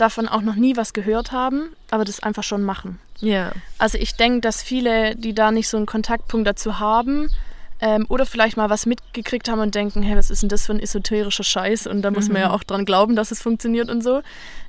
davon 0.01 0.29
auch 0.29 0.43
noch 0.43 0.55
nie 0.55 0.77
was 0.77 0.93
gehört 0.93 1.33
haben, 1.33 1.71
aber 1.91 2.05
das 2.05 2.23
einfach 2.23 2.43
schon 2.43 2.63
machen. 2.63 2.99
Ja. 3.21 3.53
Also 3.79 3.99
ich 3.99 4.15
denke, 4.15 4.41
dass 4.41 4.63
viele, 4.63 5.17
die 5.17 5.35
da 5.35 5.51
nicht 5.51 5.69
so 5.69 5.77
einen 5.77 5.87
Kontaktpunkt 5.87 6.47
dazu 6.47 6.81
haben, 6.81 7.31
ähm, 7.83 8.05
oder 8.09 8.27
vielleicht 8.27 8.57
mal 8.57 8.69
was 8.69 8.85
mitgekriegt 8.85 9.49
haben 9.49 9.61
und 9.61 9.75
denken, 9.75 10.03
hey, 10.03 10.17
was 10.17 10.31
ist 10.31 10.43
denn 10.43 10.51
das 10.51 10.67
für 10.67 10.73
ein 10.73 10.81
esoterischer 10.81 11.45
Scheiß? 11.45 11.87
Und 11.87 12.03
da 12.03 12.11
muss 12.11 12.29
mhm. 12.29 12.35
man 12.35 12.43
ja 12.43 12.49
mhm. 12.49 12.55
auch 12.55 12.63
dran 12.63 12.85
glauben, 12.85 13.17
dass 13.17 13.31
es 13.31 13.41
funktioniert 13.41 13.89
und 13.89 14.03
so. 14.03 14.23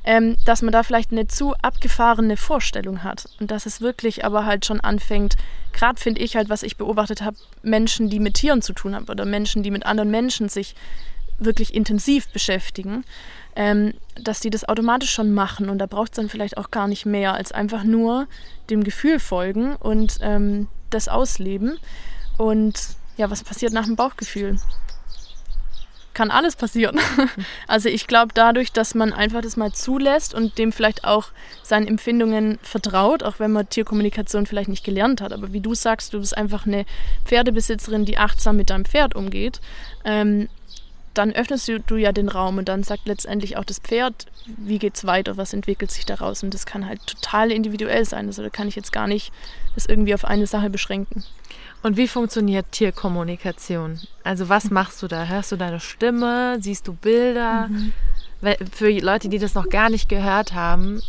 Ähm, 0.03 0.37
dass 0.45 0.61
man 0.61 0.71
da 0.71 0.81
vielleicht 0.83 1.11
eine 1.11 1.27
zu 1.27 1.53
abgefahrene 1.61 2.37
Vorstellung 2.37 3.03
hat. 3.03 3.27
Und 3.39 3.51
dass 3.51 3.65
es 3.65 3.81
wirklich 3.81 4.23
aber 4.23 4.45
halt 4.45 4.65
schon 4.65 4.79
anfängt, 4.79 5.35
gerade 5.73 5.99
finde 5.99 6.21
ich 6.21 6.35
halt, 6.37 6.49
was 6.49 6.63
ich 6.63 6.77
beobachtet 6.77 7.21
habe, 7.21 7.35
Menschen, 7.61 8.09
die 8.09 8.19
mit 8.19 8.35
Tieren 8.35 8.61
zu 8.61 8.73
tun 8.73 8.95
haben 8.95 9.07
oder 9.09 9.25
Menschen, 9.25 9.61
die 9.61 9.71
mit 9.71 9.85
anderen 9.85 10.09
Menschen 10.09 10.47
sich 10.47 10.75
wirklich 11.37 11.73
intensiv 11.73 12.29
beschäftigen, 12.29 13.03
ähm, 13.55 13.93
dass 14.15 14.39
die 14.39 14.49
das 14.49 14.67
automatisch 14.67 15.11
schon 15.11 15.33
machen 15.33 15.69
und 15.69 15.77
da 15.79 15.85
braucht 15.85 16.11
es 16.11 16.15
dann 16.15 16.29
vielleicht 16.29 16.57
auch 16.57 16.71
gar 16.71 16.87
nicht 16.87 17.05
mehr 17.05 17.33
als 17.33 17.51
einfach 17.51 17.83
nur 17.83 18.27
dem 18.69 18.83
Gefühl 18.83 19.19
folgen 19.19 19.75
und 19.75 20.17
ähm, 20.21 20.67
das 20.89 21.07
ausleben. 21.07 21.79
Und 22.37 22.95
ja, 23.17 23.29
was 23.29 23.43
passiert 23.43 23.73
nach 23.73 23.85
dem 23.85 23.95
Bauchgefühl? 23.95 24.57
kann 26.13 26.31
alles 26.31 26.55
passieren. 26.55 26.99
Also 27.67 27.87
ich 27.87 28.05
glaube, 28.05 28.33
dadurch, 28.33 28.73
dass 28.73 28.95
man 28.95 29.13
einfach 29.13 29.41
das 29.41 29.55
mal 29.55 29.71
zulässt 29.71 30.33
und 30.33 30.57
dem 30.57 30.71
vielleicht 30.71 31.05
auch 31.05 31.29
seinen 31.63 31.87
Empfindungen 31.87 32.59
vertraut, 32.61 33.23
auch 33.23 33.39
wenn 33.39 33.51
man 33.51 33.69
Tierkommunikation 33.69 34.45
vielleicht 34.45 34.69
nicht 34.69 34.83
gelernt 34.83 35.21
hat, 35.21 35.31
aber 35.31 35.53
wie 35.53 35.61
du 35.61 35.73
sagst, 35.73 36.13
du 36.13 36.19
bist 36.19 36.35
einfach 36.35 36.65
eine 36.65 36.85
Pferdebesitzerin, 37.25 38.03
die 38.05 38.17
achtsam 38.17 38.57
mit 38.57 38.69
deinem 38.69 38.83
Pferd 38.83 39.15
umgeht, 39.15 39.61
ähm, 40.03 40.49
dann 41.13 41.31
öffnest 41.33 41.67
du, 41.67 41.79
du 41.79 41.95
ja 41.97 42.11
den 42.11 42.29
Raum 42.29 42.57
und 42.57 42.69
dann 42.69 42.83
sagt 42.83 43.07
letztendlich 43.07 43.57
auch 43.57 43.65
das 43.65 43.79
Pferd, 43.79 44.27
wie 44.45 44.79
geht's 44.79 45.05
weiter, 45.05 45.37
was 45.37 45.53
entwickelt 45.53 45.91
sich 45.91 46.05
daraus 46.05 46.43
und 46.43 46.53
das 46.53 46.65
kann 46.65 46.87
halt 46.87 47.05
total 47.05 47.51
individuell 47.51 48.05
sein. 48.05 48.27
Also 48.27 48.43
da 48.43 48.49
kann 48.49 48.67
ich 48.67 48.75
jetzt 48.75 48.91
gar 48.91 49.07
nicht 49.07 49.33
das 49.75 49.85
irgendwie 49.85 50.13
auf 50.13 50.25
eine 50.25 50.47
Sache 50.47 50.69
beschränken. 50.69 51.23
Und 51.83 51.97
wie 51.97 52.07
funktioniert 52.07 52.71
Tierkommunikation? 52.71 53.99
Also 54.23 54.49
was 54.49 54.69
machst 54.69 55.01
du 55.01 55.07
da? 55.07 55.25
Hörst 55.25 55.51
du 55.51 55.55
deine 55.55 55.79
Stimme? 55.79 56.57
Siehst 56.61 56.87
du 56.87 56.93
Bilder? 56.93 57.67
Mhm. 57.67 57.93
Für 58.71 58.89
Leute, 58.89 59.29
die 59.29 59.39
das 59.39 59.55
noch 59.55 59.69
gar 59.69 59.89
nicht 59.89 60.07
gehört 60.07 60.53
haben, 60.53 61.01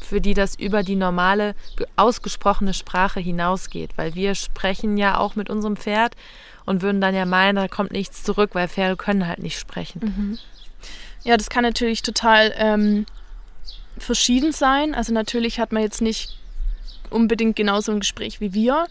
für 0.00 0.20
die 0.20 0.34
das 0.34 0.54
über 0.54 0.82
die 0.82 0.96
normale 0.96 1.54
ausgesprochene 1.96 2.74
Sprache 2.74 3.20
hinausgeht, 3.20 3.90
weil 3.96 4.14
wir 4.14 4.34
sprechen 4.34 4.96
ja 4.96 5.18
auch 5.18 5.36
mit 5.36 5.50
unserem 5.50 5.76
Pferd 5.76 6.14
und 6.64 6.82
würden 6.82 7.00
dann 7.00 7.14
ja 7.14 7.24
meinen, 7.24 7.56
da 7.56 7.68
kommt 7.68 7.92
nichts 7.92 8.22
zurück, 8.22 8.50
weil 8.52 8.68
Pferde 8.68 8.96
können 8.96 9.26
halt 9.26 9.38
nicht 9.38 9.58
sprechen. 9.58 10.00
Mhm. 10.02 10.38
Ja, 11.24 11.36
das 11.36 11.50
kann 11.50 11.62
natürlich 11.62 12.02
total 12.02 12.52
ähm, 12.56 13.06
verschieden 13.98 14.52
sein. 14.52 14.94
Also 14.94 15.12
natürlich 15.12 15.58
hat 15.58 15.72
man 15.72 15.82
jetzt 15.82 16.02
nicht 16.02 16.38
unbedingt 17.10 17.56
genauso 17.56 17.92
ein 17.92 18.00
Gespräch 18.00 18.40
wie 18.40 18.52
wir. 18.52 18.86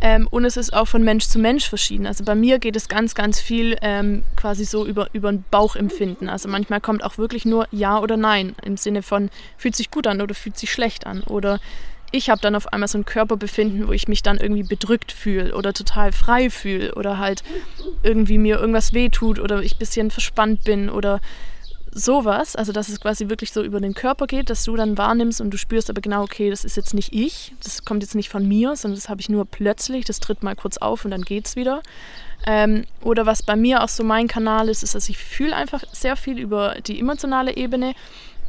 Ähm, 0.00 0.26
und 0.30 0.44
es 0.44 0.56
ist 0.56 0.72
auch 0.72 0.86
von 0.86 1.02
Mensch 1.02 1.26
zu 1.26 1.38
Mensch 1.38 1.68
verschieden. 1.68 2.06
Also 2.06 2.24
bei 2.24 2.34
mir 2.34 2.58
geht 2.58 2.76
es 2.76 2.88
ganz, 2.88 3.14
ganz 3.14 3.40
viel 3.40 3.76
ähm, 3.82 4.22
quasi 4.36 4.64
so 4.64 4.86
über, 4.86 5.08
über 5.12 5.28
ein 5.28 5.44
Bauchempfinden. 5.50 6.28
Also 6.28 6.48
manchmal 6.48 6.80
kommt 6.80 7.04
auch 7.04 7.18
wirklich 7.18 7.44
nur 7.44 7.66
Ja 7.70 8.00
oder 8.00 8.16
Nein 8.16 8.54
im 8.64 8.76
Sinne 8.76 9.02
von 9.02 9.30
fühlt 9.58 9.76
sich 9.76 9.90
gut 9.90 10.06
an 10.06 10.20
oder 10.20 10.34
fühlt 10.34 10.56
sich 10.56 10.70
schlecht 10.72 11.06
an. 11.06 11.22
Oder 11.24 11.60
ich 12.12 12.30
habe 12.30 12.40
dann 12.40 12.54
auf 12.54 12.72
einmal 12.72 12.88
so 12.88 12.98
ein 12.98 13.04
Körperbefinden, 13.04 13.86
wo 13.86 13.92
ich 13.92 14.08
mich 14.08 14.22
dann 14.22 14.38
irgendwie 14.38 14.62
bedrückt 14.62 15.12
fühle 15.12 15.54
oder 15.54 15.72
total 15.72 16.12
frei 16.12 16.50
fühle 16.50 16.94
oder 16.94 17.18
halt 17.18 17.44
irgendwie 18.02 18.38
mir 18.38 18.58
irgendwas 18.58 18.92
wehtut 18.92 19.38
oder 19.38 19.62
ich 19.62 19.76
ein 19.76 19.78
bisschen 19.78 20.10
verspannt 20.10 20.64
bin 20.64 20.88
oder 20.88 21.20
sowas, 21.92 22.56
also 22.56 22.72
dass 22.72 22.88
es 22.88 23.00
quasi 23.00 23.28
wirklich 23.28 23.52
so 23.52 23.62
über 23.62 23.80
den 23.80 23.94
Körper 23.94 24.26
geht, 24.26 24.50
dass 24.50 24.64
du 24.64 24.76
dann 24.76 24.96
wahrnimmst 24.96 25.40
und 25.40 25.50
du 25.50 25.58
spürst 25.58 25.90
aber 25.90 26.00
genau, 26.00 26.22
okay, 26.22 26.50
das 26.50 26.64
ist 26.64 26.76
jetzt 26.76 26.94
nicht 26.94 27.12
ich, 27.12 27.52
das 27.62 27.84
kommt 27.84 28.02
jetzt 28.02 28.14
nicht 28.14 28.28
von 28.28 28.46
mir, 28.46 28.76
sondern 28.76 28.96
das 28.96 29.08
habe 29.08 29.20
ich 29.20 29.28
nur 29.28 29.44
plötzlich, 29.44 30.04
das 30.04 30.20
tritt 30.20 30.42
mal 30.42 30.54
kurz 30.56 30.78
auf 30.78 31.04
und 31.04 31.10
dann 31.10 31.22
geht's 31.22 31.56
wieder. 31.56 31.82
Ähm, 32.46 32.84
oder 33.02 33.26
was 33.26 33.42
bei 33.42 33.56
mir 33.56 33.82
auch 33.82 33.88
so 33.88 34.04
mein 34.04 34.28
Kanal 34.28 34.68
ist, 34.68 34.82
ist, 34.82 34.94
dass 34.94 35.08
ich 35.08 35.18
fühle 35.18 35.54
einfach 35.54 35.82
sehr 35.92 36.16
viel 36.16 36.38
über 36.38 36.76
die 36.86 36.98
emotionale 36.98 37.56
Ebene 37.56 37.94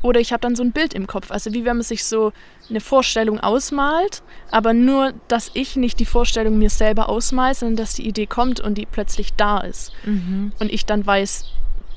oder 0.01 0.19
ich 0.19 0.33
habe 0.33 0.41
dann 0.41 0.55
so 0.55 0.63
ein 0.63 0.71
Bild 0.71 0.93
im 0.93 1.07
Kopf, 1.07 1.31
also 1.31 1.53
wie 1.53 1.65
wenn 1.65 1.77
man 1.77 1.83
sich 1.83 2.05
so 2.05 2.33
eine 2.69 2.79
Vorstellung 2.79 3.39
ausmalt, 3.39 4.23
aber 4.49 4.73
nur, 4.73 5.13
dass 5.27 5.51
ich 5.53 5.75
nicht 5.75 5.99
die 5.99 6.05
Vorstellung 6.05 6.57
mir 6.57 6.69
selber 6.69 7.09
ausmale, 7.09 7.53
sondern 7.53 7.75
dass 7.77 7.95
die 7.95 8.07
Idee 8.07 8.25
kommt 8.25 8.59
und 8.59 8.77
die 8.77 8.85
plötzlich 8.85 9.33
da 9.33 9.59
ist. 9.59 9.91
Mhm. 10.05 10.53
Und 10.59 10.71
ich 10.71 10.85
dann 10.85 11.05
weiß, 11.05 11.45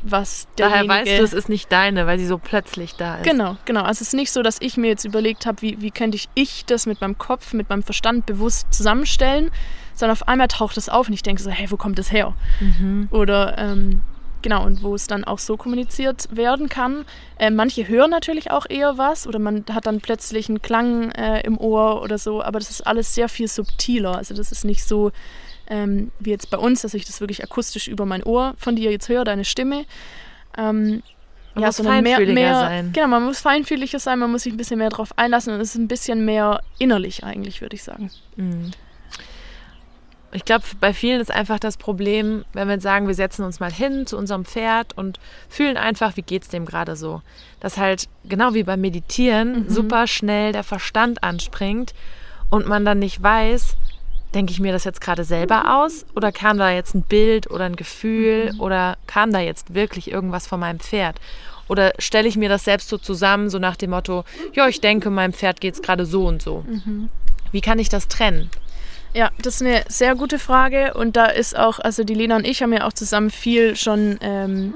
was 0.05 0.47
Daher 0.57 0.87
weißt 0.87 1.19
du, 1.19 1.23
es 1.23 1.33
ist 1.33 1.49
nicht 1.49 1.73
deine, 1.73 2.07
weil 2.07 2.19
sie 2.19 2.27
so 2.27 2.39
plötzlich 2.39 2.95
da 2.95 3.17
ist. 3.17 3.25
Genau, 3.25 3.57
genau. 3.65 3.81
Also 3.81 4.03
es 4.03 4.09
ist 4.09 4.15
nicht 4.15 4.31
so, 4.31 4.43
dass 4.43 4.61
ich 4.61 4.77
mir 4.77 4.89
jetzt 4.89 5.05
überlegt 5.05 5.47
habe, 5.47 5.63
wie, 5.63 5.81
wie 5.81 5.91
könnte 5.91 6.17
ich, 6.17 6.29
ich 6.35 6.65
das 6.67 6.87
mit 6.87 7.01
meinem 7.01 7.19
Kopf, 7.19 7.53
mit 7.53 7.71
meinem 7.71 7.83
Verstand 7.83 8.27
bewusst 8.27 8.67
zusammenstellen, 8.73 9.51
sondern 9.95 10.13
auf 10.13 10.29
einmal 10.29 10.49
taucht 10.49 10.77
es 10.77 10.89
auf 10.89 11.09
und 11.09 11.15
ich 11.15 11.23
denke 11.23 11.43
so, 11.43 11.51
hey, 11.51 11.71
wo 11.71 11.77
kommt 11.77 11.99
das 11.99 12.13
her? 12.13 12.35
Mhm. 12.61 13.09
Oder 13.11 13.57
ähm, 13.59 14.03
genau, 14.43 14.65
und 14.65 14.83
wo 14.83 14.95
es 14.95 15.07
dann 15.07 15.25
auch 15.25 15.39
so 15.39 15.57
kommuniziert 15.57 16.29
werden 16.31 16.69
kann. 16.69 17.05
Äh, 17.39 17.51
manche 17.51 17.89
hören 17.89 18.11
natürlich 18.11 18.51
auch 18.51 18.67
eher 18.69 18.99
was 18.99 19.27
oder 19.27 19.39
man 19.39 19.65
hat 19.73 19.87
dann 19.87 20.01
plötzlich 20.01 20.49
einen 20.49 20.63
Klang 20.63 21.11
äh, 21.13 21.41
im 21.41 21.59
Ohr 21.59 22.03
oder 22.03 22.19
so, 22.19 22.43
aber 22.43 22.59
das 22.59 22.71
ist 22.71 22.87
alles 22.87 23.15
sehr 23.15 23.29
viel 23.29 23.49
subtiler. 23.49 24.17
Also 24.17 24.35
das 24.35 24.53
ist 24.53 24.65
nicht 24.65 24.85
so 24.85 25.11
ähm, 25.69 26.11
wie 26.19 26.31
jetzt 26.31 26.51
bei 26.51 26.59
uns, 26.59 26.83
dass 26.83 26.95
ich 26.95 27.05
das 27.05 27.21
wirklich 27.21 27.43
akustisch 27.43 27.89
über 27.89 28.07
mein 28.07 28.23
Ohr 28.23 28.55
von 28.59 28.77
dir 28.77 28.91
jetzt 28.91 29.09
höre, 29.09 29.25
deine 29.25 29.45
Stimme. 29.45 29.85
Ähm, 30.57 31.03
man 31.55 31.63
ja, 31.63 31.69
muss 31.69 31.77
feinfühliger 31.81 32.33
mehr, 32.33 32.53
mehr, 32.53 32.55
sein. 32.55 32.93
Genau, 32.93 33.07
man 33.07 33.25
muss 33.25 33.41
feinfühliger 33.41 33.99
sein, 33.99 34.19
man 34.19 34.31
muss 34.31 34.43
sich 34.43 34.53
ein 34.53 34.57
bisschen 34.57 34.79
mehr 34.79 34.91
darauf 34.91 35.17
einlassen 35.17 35.55
und 35.55 35.61
es 35.61 35.71
ist 35.71 35.77
ein 35.77 35.89
bisschen 35.89 36.25
mehr 36.25 36.61
innerlich 36.79 37.23
eigentlich, 37.23 37.61
würde 37.61 37.77
ich 37.77 37.85
sagen. 37.85 38.11
Mhm. 38.37 38.73
Ich 40.33 40.45
glaube, 40.45 40.65
bei 40.81 40.93
vielen 40.93 41.21
ist 41.21 41.31
einfach 41.31 41.61
das 41.61 41.77
Problem, 41.77 42.45
wenn 42.55 42.69
wir 42.69 42.81
sagen, 42.81 43.07
wir 43.07 43.15
setzen 43.15 43.45
uns 43.45 43.61
mal 43.61 43.71
hin 43.71 44.05
zu 44.05 44.19
unserem 44.19 44.45
Pferd 44.45 44.99
und 44.99 45.21
fühlen 45.49 45.77
einfach, 45.77 46.17
wie 46.17 46.23
geht 46.23 46.43
es 46.43 46.49
dem 46.49 46.67
gerade 46.67 46.97
so. 46.97 47.23
Dass 47.61 47.79
halt, 47.79 48.09
genau 48.25 48.53
wie 48.53 48.65
beim 48.65 48.81
Meditieren, 48.81 49.61
mhm. 49.63 49.69
super 49.69 50.09
schnell 50.09 50.51
der 50.51 50.65
Verstand 50.65 51.23
anspringt 51.23 51.95
und 52.51 52.67
man 52.67 52.85
dann 52.85 52.99
nicht 52.99 53.23
weiß, 53.23 53.77
denke 54.35 54.53
ich 54.53 54.61
mir 54.61 54.73
das 54.73 54.85
jetzt 54.85 55.01
gerade 55.01 55.25
selber 55.25 55.79
aus 55.79 56.05
oder 56.15 56.33
kam 56.33 56.59
da 56.59 56.71
jetzt 56.71 56.95
ein 56.95 57.03
Bild 57.03 57.51
oder 57.51 57.65
ein 57.65 57.77
Gefühl 57.77 58.53
mhm. 58.53 58.61
oder 58.61 58.97
kam 59.07 59.33
da 59.33 59.41
jetzt 59.41 59.75
wirklich 59.75 60.11
irgendwas 60.11 60.47
von 60.47 60.61
meinem 60.61 60.81
Pferd? 60.81 61.21
Oder 61.69 61.93
stelle 61.99 62.29
ich 62.29 62.37
mir 62.37 62.49
das 62.49 62.65
selbst 62.65 62.89
so 62.89 62.99
zusammen, 62.99 63.49
so 63.49 63.59
nach 63.59 63.77
dem 63.77 63.91
Motto, 63.91 64.25
ja, 64.53 64.69
ich 64.69 64.81
denke, 64.81 65.09
meinem 65.11 65.33
Pferd 65.33 65.61
geht 65.61 65.75
es 65.75 65.83
gerade 65.83 66.05
so 66.05 66.27
und 66.27 66.43
so. 66.43 66.65
Mhm. 66.67 67.09
Wie 67.53 67.61
kann 67.61 67.79
ich 67.79 67.89
das 67.89 68.09
trennen? 68.09 68.51
Ja, 69.15 69.31
das 69.41 69.57
ist 69.57 69.63
eine 69.63 69.85
sehr 69.89 70.17
gute 70.17 70.39
Frage 70.39 70.93
und 70.95 71.17
da 71.17 71.27
ist 71.27 71.57
auch, 71.57 71.79
also 71.79 72.03
die 72.03 72.15
Lena 72.15 72.37
und 72.37 72.47
ich 72.47 72.63
haben 72.63 72.73
ja 72.73 72.85
auch 72.87 72.93
zusammen 72.93 73.31
viel 73.31 73.77
schon 73.77 74.19
ähm, 74.21 74.75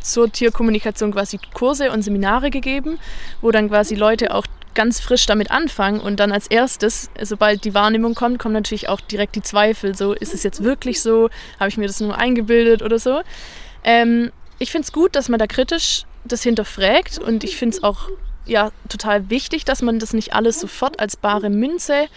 zur 0.00 0.30
Tierkommunikation 0.30 1.12
quasi 1.12 1.38
Kurse 1.54 1.92
und 1.92 2.02
Seminare 2.02 2.50
gegeben, 2.50 2.98
wo 3.40 3.52
dann 3.52 3.68
quasi 3.68 3.94
Leute 3.94 4.34
auch 4.34 4.44
ganz 4.74 5.00
frisch 5.00 5.26
damit 5.26 5.50
anfangen 5.50 6.00
und 6.00 6.20
dann 6.20 6.32
als 6.32 6.46
erstes, 6.46 7.10
sobald 7.20 7.64
die 7.64 7.74
Wahrnehmung 7.74 8.14
kommt, 8.14 8.38
kommen 8.38 8.54
natürlich 8.54 8.88
auch 8.88 9.00
direkt 9.00 9.36
die 9.36 9.42
Zweifel. 9.42 9.96
So, 9.96 10.12
ist 10.12 10.34
es 10.34 10.42
jetzt 10.42 10.62
wirklich 10.62 11.00
so? 11.00 11.30
Habe 11.58 11.68
ich 11.68 11.76
mir 11.76 11.86
das 11.86 12.00
nur 12.00 12.16
eingebildet 12.16 12.82
oder 12.82 12.98
so? 12.98 13.22
Ähm, 13.84 14.32
ich 14.58 14.70
finde 14.70 14.86
es 14.86 14.92
gut, 14.92 15.16
dass 15.16 15.28
man 15.28 15.38
da 15.38 15.46
kritisch 15.46 16.04
das 16.24 16.42
hinterfragt 16.42 17.18
und 17.18 17.44
ich 17.44 17.56
finde 17.56 17.76
es 17.76 17.82
auch 17.82 18.08
ja, 18.46 18.70
total 18.88 19.30
wichtig, 19.30 19.64
dass 19.64 19.82
man 19.82 19.98
das 19.98 20.12
nicht 20.12 20.34
alles 20.34 20.60
sofort 20.60 21.00
als 21.00 21.16
bare 21.16 21.50
Münze 21.50 22.08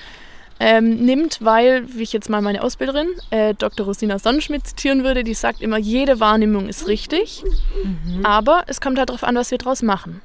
ähm, 0.60 1.06
nimmt, 1.06 1.40
weil, 1.42 1.86
wie 1.94 2.04
ich 2.04 2.14
jetzt 2.14 2.30
mal 2.30 2.42
meine 2.42 2.64
Ausbilderin, 2.64 3.10
äh, 3.30 3.54
Dr. 3.54 3.86
Rosina 3.86 4.18
Sonnenschmidt 4.18 4.66
zitieren 4.68 5.04
würde, 5.04 5.24
die 5.24 5.34
sagt 5.34 5.62
immer, 5.62 5.78
jede 5.78 6.20
Wahrnehmung 6.20 6.68
ist 6.68 6.88
richtig, 6.88 7.44
mhm. 7.84 8.26
aber 8.26 8.64
es 8.68 8.82
kommt 8.82 8.98
halt 8.98 9.10
darauf 9.10 9.24
an, 9.24 9.36
was 9.36 9.52
wir 9.52 9.58
daraus 9.58 9.84
machen. 9.84 10.22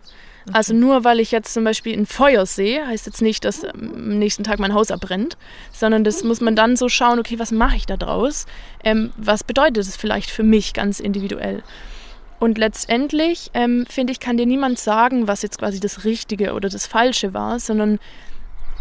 Also 0.53 0.75
nur 0.75 1.05
weil 1.05 1.21
ich 1.21 1.31
jetzt 1.31 1.55
zum 1.55 1.65
Beispiel 1.65 1.97
ein 1.97 2.07
Feuer 2.07 2.47
sehe, 2.47 2.87
heißt 2.87 3.07
jetzt 3.07 3.23
nicht, 3.23 3.45
dass 3.45 3.65
am 3.65 4.19
nächsten 4.19 4.45
Tag 4.45 4.59
mein 4.59 4.75
Haus 4.75 4.91
abbrennt, 4.91 5.37
sondern 5.73 6.05
das 6.05 6.25
muss 6.25 6.41
man 6.41 6.57
dann 6.57 6.77
so 6.77 6.89
schauen, 6.89 7.19
okay, 7.19 7.39
was 7.39 7.53
mache 7.53 7.77
ich 7.77 7.87
da 7.87 7.97
draus? 7.97 8.47
Ähm, 8.83 9.13
was 9.17 9.45
bedeutet 9.45 9.79
es 9.79 9.97
vielleicht 9.97 10.31
für 10.31 10.43
mich 10.43 10.73
ganz 10.75 11.01
individuell? 11.01 11.63
Und 12.41 12.59
letztendlich, 12.59 13.51
ähm, 13.55 13.87
finde 13.89 14.13
ich, 14.13 14.19
kann 14.19 14.37
dir 14.37 14.47
niemand 14.47 14.79
sagen, 14.79 15.29
was 15.29 15.43
jetzt 15.43 15.59
quasi 15.59 15.79
das 15.79 16.05
Richtige 16.05 16.55
oder 16.55 16.69
das 16.69 16.87
Falsche 16.89 17.35
war, 17.35 17.61
sondern 17.61 18.01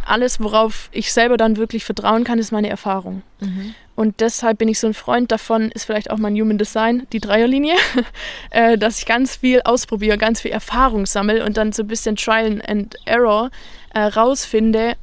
alles, 0.03 0.39
worauf 0.39 0.89
ich 0.91 1.13
selber 1.13 1.38
dann 1.38 1.58
wirklich 1.58 1.86
vertrauen 1.86 2.24
kann, 2.24 2.39
ist 2.39 2.51
meine 2.51 2.70
Erfahrung. 2.70 3.22
Mhm. 3.39 3.75
Und 4.01 4.20
deshalb 4.20 4.58
bin 4.58 4.67
ich 4.67 4.79
so 4.79 4.88
ein 4.88 4.96
Freund 4.96 5.31
davon, 5.31 5.70
ist 5.70 5.86
vielleicht 5.86 6.10
auch 6.10 6.17
mein 6.17 6.34
Human 6.34 6.58
Design, 6.58 7.05
die 7.13 7.20
Dreierlinie, 7.20 7.75
äh, 8.50 8.75
dass 8.75 8.98
ich 8.98 9.05
ganz 9.05 9.36
viel 9.36 9.62
ausprobiere, 9.62 10.17
ganz 10.17 10.41
viel 10.41 10.50
Erfahrung 10.50 11.05
sammle 11.05 11.46
und 11.46 11.55
dann 11.55 11.72
so 11.72 11.84
ein 11.84 11.88
bisschen 11.88 12.15
Trial 12.15 12.63
and 12.65 12.96
Error 13.05 13.51
äh, 13.93 14.00
rausfinde, 14.00 14.96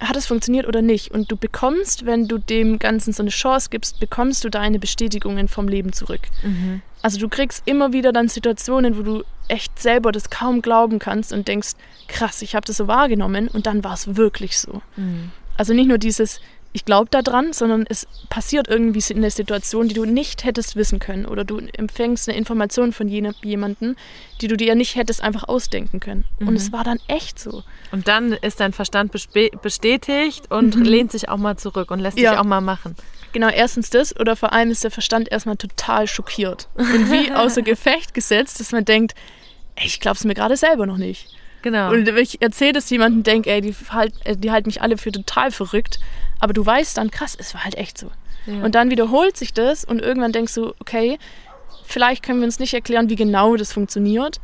hat 0.00 0.16
es 0.16 0.26
funktioniert 0.26 0.66
oder 0.66 0.80
nicht. 0.80 1.10
Und 1.10 1.30
du 1.30 1.36
bekommst, 1.36 2.06
wenn 2.06 2.28
du 2.28 2.38
dem 2.38 2.78
Ganzen 2.78 3.12
so 3.12 3.22
eine 3.22 3.28
Chance 3.28 3.68
gibst, 3.70 4.00
bekommst 4.00 4.42
du 4.42 4.48
deine 4.48 4.78
Bestätigungen 4.78 5.48
vom 5.48 5.68
Leben 5.68 5.92
zurück. 5.92 6.22
Mhm. 6.42 6.80
Also 7.02 7.18
du 7.18 7.28
kriegst 7.28 7.62
immer 7.68 7.92
wieder 7.92 8.10
dann 8.10 8.28
Situationen, 8.28 8.96
wo 8.96 9.02
du 9.02 9.22
echt 9.48 9.78
selber 9.78 10.12
das 10.12 10.30
kaum 10.30 10.62
glauben 10.62 10.98
kannst 10.98 11.30
und 11.30 11.46
denkst, 11.46 11.72
krass, 12.08 12.40
ich 12.40 12.54
habe 12.54 12.64
das 12.64 12.78
so 12.78 12.88
wahrgenommen 12.88 13.48
und 13.48 13.66
dann 13.66 13.84
war 13.84 13.92
es 13.92 14.16
wirklich 14.16 14.58
so. 14.58 14.80
Mhm. 14.96 15.30
Also 15.58 15.74
nicht 15.74 15.88
nur 15.88 15.98
dieses, 15.98 16.40
ich 16.76 16.84
glaube 16.84 17.08
daran, 17.10 17.54
sondern 17.54 17.86
es 17.88 18.06
passiert 18.28 18.68
irgendwie 18.68 19.02
in 19.10 19.22
der 19.22 19.30
Situation, 19.30 19.88
die 19.88 19.94
du 19.94 20.04
nicht 20.04 20.44
hättest 20.44 20.76
wissen 20.76 20.98
können 20.98 21.24
oder 21.24 21.42
du 21.42 21.58
empfängst 21.58 22.28
eine 22.28 22.36
Information 22.36 22.92
von 22.92 23.08
jemandem, 23.08 23.96
die 24.42 24.46
du 24.46 24.58
dir 24.58 24.74
nicht 24.74 24.94
hättest 24.94 25.22
einfach 25.22 25.44
ausdenken 25.48 26.00
können. 26.00 26.24
Mhm. 26.38 26.48
Und 26.48 26.56
es 26.56 26.72
war 26.72 26.84
dann 26.84 26.98
echt 27.08 27.38
so. 27.38 27.64
Und 27.92 28.08
dann 28.08 28.32
ist 28.32 28.60
dein 28.60 28.74
Verstand 28.74 29.10
bestätigt 29.10 30.50
und 30.50 30.76
mhm. 30.76 30.82
lehnt 30.82 31.12
sich 31.12 31.30
auch 31.30 31.38
mal 31.38 31.56
zurück 31.56 31.90
und 31.90 32.00
lässt 32.00 32.18
ja. 32.18 32.32
sich 32.32 32.38
auch 32.40 32.44
mal 32.44 32.60
machen. 32.60 32.94
Genau, 33.32 33.48
erstens 33.48 33.88
das 33.88 34.14
oder 34.20 34.36
vor 34.36 34.52
allem 34.52 34.70
ist 34.70 34.84
der 34.84 34.90
Verstand 34.90 35.32
erstmal 35.32 35.56
total 35.56 36.06
schockiert 36.06 36.68
und 36.74 37.10
wie 37.10 37.32
außer 37.34 37.62
Gefecht 37.62 38.12
gesetzt, 38.12 38.60
dass 38.60 38.72
man 38.72 38.84
denkt, 38.84 39.14
ey, 39.76 39.86
ich 39.86 39.98
glaube 39.98 40.18
es 40.18 40.24
mir 40.24 40.34
gerade 40.34 40.58
selber 40.58 40.84
noch 40.84 40.98
nicht. 40.98 41.34
Genau. 41.62 41.90
Und 41.90 42.06
ich 42.06 42.40
erzähle 42.42 42.74
das 42.74 42.90
jemandem, 42.90 43.22
denke, 43.22 43.50
ey, 43.50 43.60
die, 43.60 43.74
halt, 43.88 44.12
äh, 44.24 44.36
die 44.36 44.50
halten 44.50 44.68
mich 44.68 44.82
alle 44.82 44.98
für 44.98 45.10
total 45.10 45.50
verrückt. 45.50 45.98
Aber 46.38 46.52
du 46.52 46.64
weißt 46.64 46.96
dann, 46.96 47.10
krass, 47.10 47.36
es 47.38 47.54
war 47.54 47.64
halt 47.64 47.76
echt 47.76 47.98
so. 47.98 48.10
Ja. 48.46 48.62
Und 48.62 48.74
dann 48.74 48.90
wiederholt 48.90 49.36
sich 49.36 49.52
das 49.52 49.84
und 49.84 50.00
irgendwann 50.00 50.32
denkst 50.32 50.54
du, 50.54 50.72
okay, 50.78 51.18
vielleicht 51.84 52.22
können 52.22 52.40
wir 52.40 52.46
uns 52.46 52.58
nicht 52.58 52.74
erklären, 52.74 53.08
wie 53.08 53.16
genau 53.16 53.56
das 53.56 53.72
funktioniert 53.72 54.40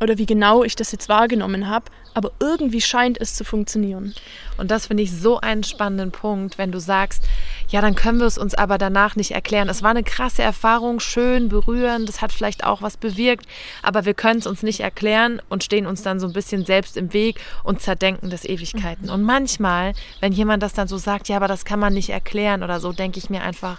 oder 0.00 0.18
wie 0.18 0.26
genau 0.26 0.64
ich 0.64 0.76
das 0.76 0.92
jetzt 0.92 1.08
wahrgenommen 1.08 1.68
habe, 1.68 1.86
aber 2.14 2.32
irgendwie 2.40 2.80
scheint 2.80 3.20
es 3.20 3.34
zu 3.34 3.44
funktionieren. 3.44 4.14
Und 4.56 4.70
das 4.70 4.86
finde 4.86 5.02
ich 5.02 5.12
so 5.12 5.38
einen 5.38 5.64
spannenden 5.64 6.12
Punkt, 6.12 6.56
wenn 6.56 6.72
du 6.72 6.80
sagst, 6.80 7.24
ja, 7.68 7.82
dann 7.82 7.94
können 7.94 8.18
wir 8.18 8.26
es 8.26 8.38
uns 8.38 8.54
aber 8.54 8.78
danach 8.78 9.16
nicht 9.16 9.32
erklären. 9.32 9.68
Es 9.68 9.82
war 9.82 9.90
eine 9.90 10.02
krasse 10.02 10.42
Erfahrung, 10.42 10.98
schön, 10.98 11.50
berührend, 11.50 12.08
das 12.08 12.22
hat 12.22 12.32
vielleicht 12.32 12.64
auch 12.64 12.80
was 12.80 12.96
bewirkt, 12.96 13.46
aber 13.82 14.06
wir 14.06 14.14
können 14.14 14.38
es 14.38 14.46
uns 14.46 14.62
nicht 14.62 14.80
erklären 14.80 15.42
und 15.50 15.62
stehen 15.62 15.86
uns 15.86 16.02
dann 16.02 16.18
so 16.18 16.26
ein 16.26 16.32
bisschen 16.32 16.64
selbst 16.64 16.96
im 16.96 17.12
Weg 17.12 17.38
und 17.64 17.82
zerdenken 17.82 18.30
das 18.30 18.44
Ewigkeiten. 18.44 19.06
Mhm. 19.06 19.12
Und 19.12 19.22
manchmal, 19.22 19.92
wenn 20.20 20.32
jemand 20.32 20.62
das 20.62 20.72
dann 20.72 20.88
so 20.88 20.96
sagt, 20.96 21.28
ja, 21.28 21.36
aber 21.36 21.48
das 21.48 21.66
kann 21.66 21.80
man 21.80 21.92
nicht 21.92 22.08
erklären 22.08 22.62
oder 22.62 22.80
so, 22.80 22.92
denke 22.92 23.18
ich 23.18 23.28
mir 23.28 23.42
einfach, 23.42 23.78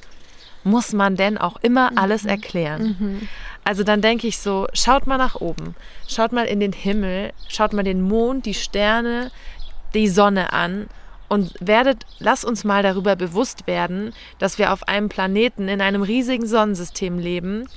muss 0.67 0.93
man 0.93 1.15
denn 1.15 1.37
auch 1.37 1.57
immer 1.57 1.91
mhm. 1.91 1.97
alles 1.97 2.25
erklären? 2.25 2.95
Mhm. 2.99 3.27
Also 3.63 3.83
dann 3.83 4.01
denke 4.01 4.27
ich 4.27 4.37
so, 4.37 4.67
schaut 4.73 5.07
mal 5.07 5.17
nach 5.17 5.35
oben, 5.35 5.75
schaut 6.07 6.31
mal 6.31 6.45
in 6.45 6.59
den 6.59 6.71
Himmel, 6.71 7.33
schaut 7.49 7.73
mal 7.73 7.83
den 7.83 8.01
Mond, 8.01 8.45
die 8.45 8.53
Sterne, 8.53 9.31
die 9.93 10.07
Sonne 10.07 10.53
an 10.53 10.87
und 11.27 11.53
werdet, 11.59 12.05
lasst 12.19 12.45
uns 12.45 12.63
mal 12.63 12.83
darüber 12.83 13.15
bewusst 13.15 13.67
werden, 13.67 14.13
dass 14.39 14.57
wir 14.57 14.71
auf 14.71 14.87
einem 14.87 15.09
Planeten 15.09 15.67
in 15.67 15.81
einem 15.81 16.01
riesigen 16.01 16.47
Sonnensystem 16.47 17.19
leben, 17.19 17.67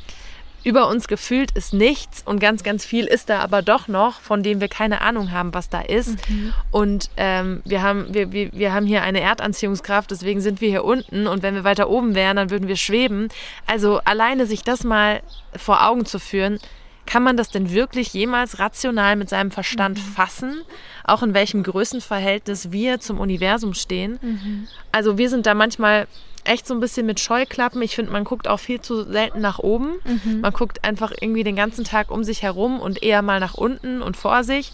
über 0.62 0.88
uns 0.88 1.08
gefühlt 1.08 1.52
ist 1.52 1.72
nichts 1.72 2.22
und 2.24 2.40
ganz, 2.40 2.62
ganz 2.62 2.84
viel 2.84 3.06
ist 3.06 3.30
da 3.30 3.40
aber 3.40 3.62
doch 3.62 3.88
noch, 3.88 4.20
von 4.20 4.42
dem 4.42 4.60
wir 4.60 4.68
keine 4.68 5.00
Ahnung 5.00 5.30
haben, 5.32 5.54
was 5.54 5.68
da 5.68 5.80
ist. 5.80 6.28
Mhm. 6.28 6.52
Und 6.70 7.10
ähm, 7.16 7.62
wir, 7.64 7.82
haben, 7.82 8.12
wir, 8.12 8.32
wir, 8.32 8.52
wir 8.52 8.72
haben 8.72 8.86
hier 8.86 9.02
eine 9.02 9.20
Erdanziehungskraft, 9.20 10.10
deswegen 10.10 10.40
sind 10.40 10.60
wir 10.60 10.68
hier 10.68 10.84
unten 10.84 11.26
und 11.26 11.42
wenn 11.42 11.54
wir 11.54 11.64
weiter 11.64 11.88
oben 11.88 12.14
wären, 12.14 12.36
dann 12.36 12.50
würden 12.50 12.68
wir 12.68 12.76
schweben. 12.76 13.28
Also 13.66 14.00
alleine 14.04 14.46
sich 14.46 14.62
das 14.62 14.84
mal 14.84 15.22
vor 15.56 15.86
Augen 15.86 16.04
zu 16.04 16.18
führen, 16.18 16.58
kann 17.06 17.22
man 17.24 17.36
das 17.36 17.48
denn 17.48 17.72
wirklich 17.72 18.12
jemals 18.12 18.60
rational 18.60 19.16
mit 19.16 19.28
seinem 19.28 19.50
Verstand 19.50 19.98
mhm. 19.98 20.12
fassen? 20.12 20.62
Auch 21.02 21.22
in 21.24 21.34
welchem 21.34 21.64
Größenverhältnis 21.64 22.70
wir 22.70 23.00
zum 23.00 23.18
Universum 23.18 23.74
stehen? 23.74 24.18
Mhm. 24.22 24.68
Also 24.92 25.18
wir 25.18 25.28
sind 25.28 25.46
da 25.46 25.54
manchmal 25.54 26.06
echt 26.50 26.66
so 26.66 26.74
ein 26.74 26.80
bisschen 26.80 27.06
mit 27.06 27.20
Scheuklappen. 27.20 27.80
Ich 27.80 27.94
finde, 27.94 28.12
man 28.12 28.24
guckt 28.24 28.48
auch 28.48 28.58
viel 28.58 28.80
zu 28.80 29.04
selten 29.04 29.40
nach 29.40 29.60
oben. 29.60 30.00
Mhm. 30.04 30.40
Man 30.40 30.52
guckt 30.52 30.84
einfach 30.84 31.12
irgendwie 31.18 31.44
den 31.44 31.56
ganzen 31.56 31.84
Tag 31.84 32.10
um 32.10 32.24
sich 32.24 32.42
herum 32.42 32.80
und 32.80 33.02
eher 33.02 33.22
mal 33.22 33.40
nach 33.40 33.54
unten 33.54 34.02
und 34.02 34.16
vor 34.16 34.42
sich 34.42 34.72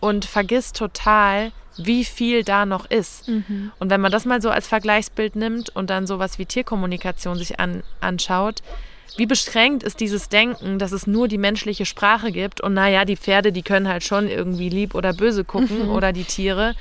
und 0.00 0.24
vergisst 0.24 0.76
total, 0.76 1.52
wie 1.76 2.04
viel 2.04 2.42
da 2.42 2.66
noch 2.66 2.90
ist. 2.90 3.28
Mhm. 3.28 3.70
Und 3.78 3.90
wenn 3.90 4.00
man 4.00 4.10
das 4.10 4.24
mal 4.24 4.42
so 4.42 4.50
als 4.50 4.66
Vergleichsbild 4.66 5.36
nimmt 5.36 5.70
und 5.70 5.90
dann 5.90 6.06
sowas 6.06 6.38
wie 6.38 6.46
Tierkommunikation 6.46 7.38
sich 7.38 7.60
an, 7.60 7.84
anschaut, 8.00 8.62
wie 9.16 9.26
beschränkt 9.26 9.84
ist 9.84 10.00
dieses 10.00 10.28
Denken, 10.28 10.78
dass 10.78 10.92
es 10.92 11.06
nur 11.06 11.28
die 11.28 11.38
menschliche 11.38 11.86
Sprache 11.86 12.32
gibt 12.32 12.60
und 12.60 12.74
naja, 12.74 13.04
die 13.04 13.16
Pferde, 13.16 13.52
die 13.52 13.62
können 13.62 13.88
halt 13.88 14.04
schon 14.04 14.28
irgendwie 14.28 14.68
lieb 14.68 14.94
oder 14.94 15.12
böse 15.12 15.44
gucken 15.44 15.86
mhm. 15.86 15.90
oder 15.90 16.12
die 16.12 16.24
Tiere. 16.24 16.74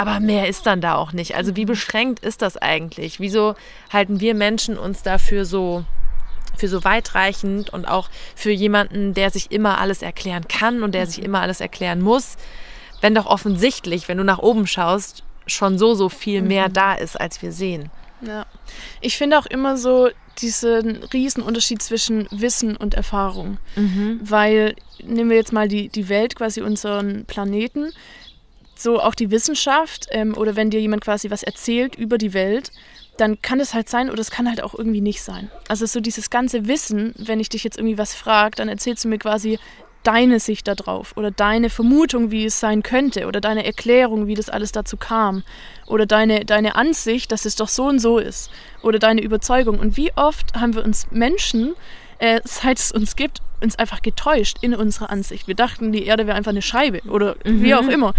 Aber 0.00 0.18
mehr 0.18 0.48
ist 0.48 0.64
dann 0.64 0.80
da 0.80 0.94
auch 0.94 1.12
nicht. 1.12 1.36
Also 1.36 1.56
wie 1.56 1.66
beschränkt 1.66 2.20
ist 2.20 2.40
das 2.40 2.56
eigentlich? 2.56 3.20
Wieso 3.20 3.54
halten 3.92 4.18
wir 4.18 4.34
Menschen 4.34 4.78
uns 4.78 5.02
dafür 5.02 5.44
so 5.44 5.84
für 6.56 6.68
so 6.68 6.84
weitreichend 6.84 7.70
und 7.70 7.86
auch 7.86 8.08
für 8.34 8.50
jemanden, 8.50 9.12
der 9.12 9.30
sich 9.30 9.52
immer 9.52 9.78
alles 9.78 10.00
erklären 10.00 10.48
kann 10.48 10.82
und 10.82 10.94
der 10.94 11.06
sich 11.06 11.22
immer 11.22 11.42
alles 11.42 11.60
erklären 11.60 12.00
muss, 12.00 12.38
wenn 13.02 13.14
doch 13.14 13.26
offensichtlich, 13.26 14.08
wenn 14.08 14.16
du 14.16 14.24
nach 14.24 14.38
oben 14.38 14.66
schaust, 14.66 15.22
schon 15.46 15.78
so, 15.78 15.94
so 15.94 16.08
viel 16.08 16.40
mehr 16.40 16.68
mhm. 16.68 16.72
da 16.72 16.94
ist, 16.94 17.20
als 17.20 17.42
wir 17.42 17.52
sehen. 17.52 17.90
Ja. 18.22 18.46
Ich 19.02 19.18
finde 19.18 19.38
auch 19.38 19.46
immer 19.46 19.76
so 19.76 20.08
diesen 20.40 21.02
Riesenunterschied 21.12 21.82
zwischen 21.82 22.26
Wissen 22.30 22.74
und 22.74 22.94
Erfahrung. 22.94 23.58
Mhm. 23.76 24.20
Weil, 24.22 24.76
nehmen 25.02 25.28
wir 25.28 25.36
jetzt 25.36 25.52
mal 25.52 25.68
die, 25.68 25.90
die 25.90 26.08
Welt, 26.08 26.36
quasi 26.36 26.62
unseren 26.62 27.26
Planeten 27.26 27.92
so 28.82 29.00
auch 29.00 29.14
die 29.14 29.30
Wissenschaft 29.30 30.06
ähm, 30.10 30.36
oder 30.36 30.56
wenn 30.56 30.70
dir 30.70 30.80
jemand 30.80 31.02
quasi 31.02 31.30
was 31.30 31.42
erzählt 31.42 31.96
über 31.96 32.18
die 32.18 32.32
Welt, 32.32 32.72
dann 33.16 33.42
kann 33.42 33.60
es 33.60 33.74
halt 33.74 33.88
sein 33.88 34.10
oder 34.10 34.20
es 34.20 34.30
kann 34.30 34.48
halt 34.48 34.62
auch 34.62 34.74
irgendwie 34.74 35.00
nicht 35.00 35.22
sein. 35.22 35.50
Also 35.68 35.86
so 35.86 36.00
dieses 36.00 36.30
ganze 36.30 36.66
Wissen, 36.66 37.14
wenn 37.18 37.40
ich 37.40 37.48
dich 37.48 37.64
jetzt 37.64 37.78
irgendwie 37.78 37.98
was 37.98 38.14
frage, 38.14 38.56
dann 38.56 38.68
erzählst 38.68 39.04
du 39.04 39.08
mir 39.08 39.18
quasi 39.18 39.58
deine 40.02 40.40
Sicht 40.40 40.66
darauf 40.66 41.16
oder 41.16 41.30
deine 41.30 41.68
Vermutung, 41.68 42.30
wie 42.30 42.46
es 42.46 42.58
sein 42.58 42.82
könnte 42.82 43.26
oder 43.26 43.40
deine 43.40 43.64
Erklärung, 43.64 44.26
wie 44.26 44.34
das 44.34 44.48
alles 44.48 44.72
dazu 44.72 44.96
kam 44.96 45.42
oder 45.86 46.06
deine, 46.06 46.44
deine 46.44 46.74
Ansicht, 46.74 47.32
dass 47.32 47.44
es 47.44 47.56
doch 47.56 47.68
so 47.68 47.84
und 47.86 47.98
so 47.98 48.18
ist 48.18 48.50
oder 48.82 48.98
deine 48.98 49.20
Überzeugung. 49.20 49.78
Und 49.78 49.96
wie 49.96 50.12
oft 50.16 50.54
haben 50.54 50.74
wir 50.74 50.84
uns 50.84 51.06
Menschen, 51.10 51.74
äh, 52.18 52.40
seit 52.44 52.78
es 52.78 52.92
uns 52.92 53.16
gibt, 53.16 53.42
uns 53.60 53.78
einfach 53.78 54.00
getäuscht 54.00 54.58
in 54.62 54.74
unserer 54.74 55.10
Ansicht. 55.10 55.46
Wir 55.46 55.54
dachten, 55.54 55.92
die 55.92 56.06
Erde 56.06 56.26
wäre 56.26 56.36
einfach 56.36 56.50
eine 56.50 56.62
Scheibe 56.62 57.02
oder 57.08 57.36
mhm. 57.44 57.62
wie 57.62 57.74
auch 57.74 57.88
immer. 57.88 58.14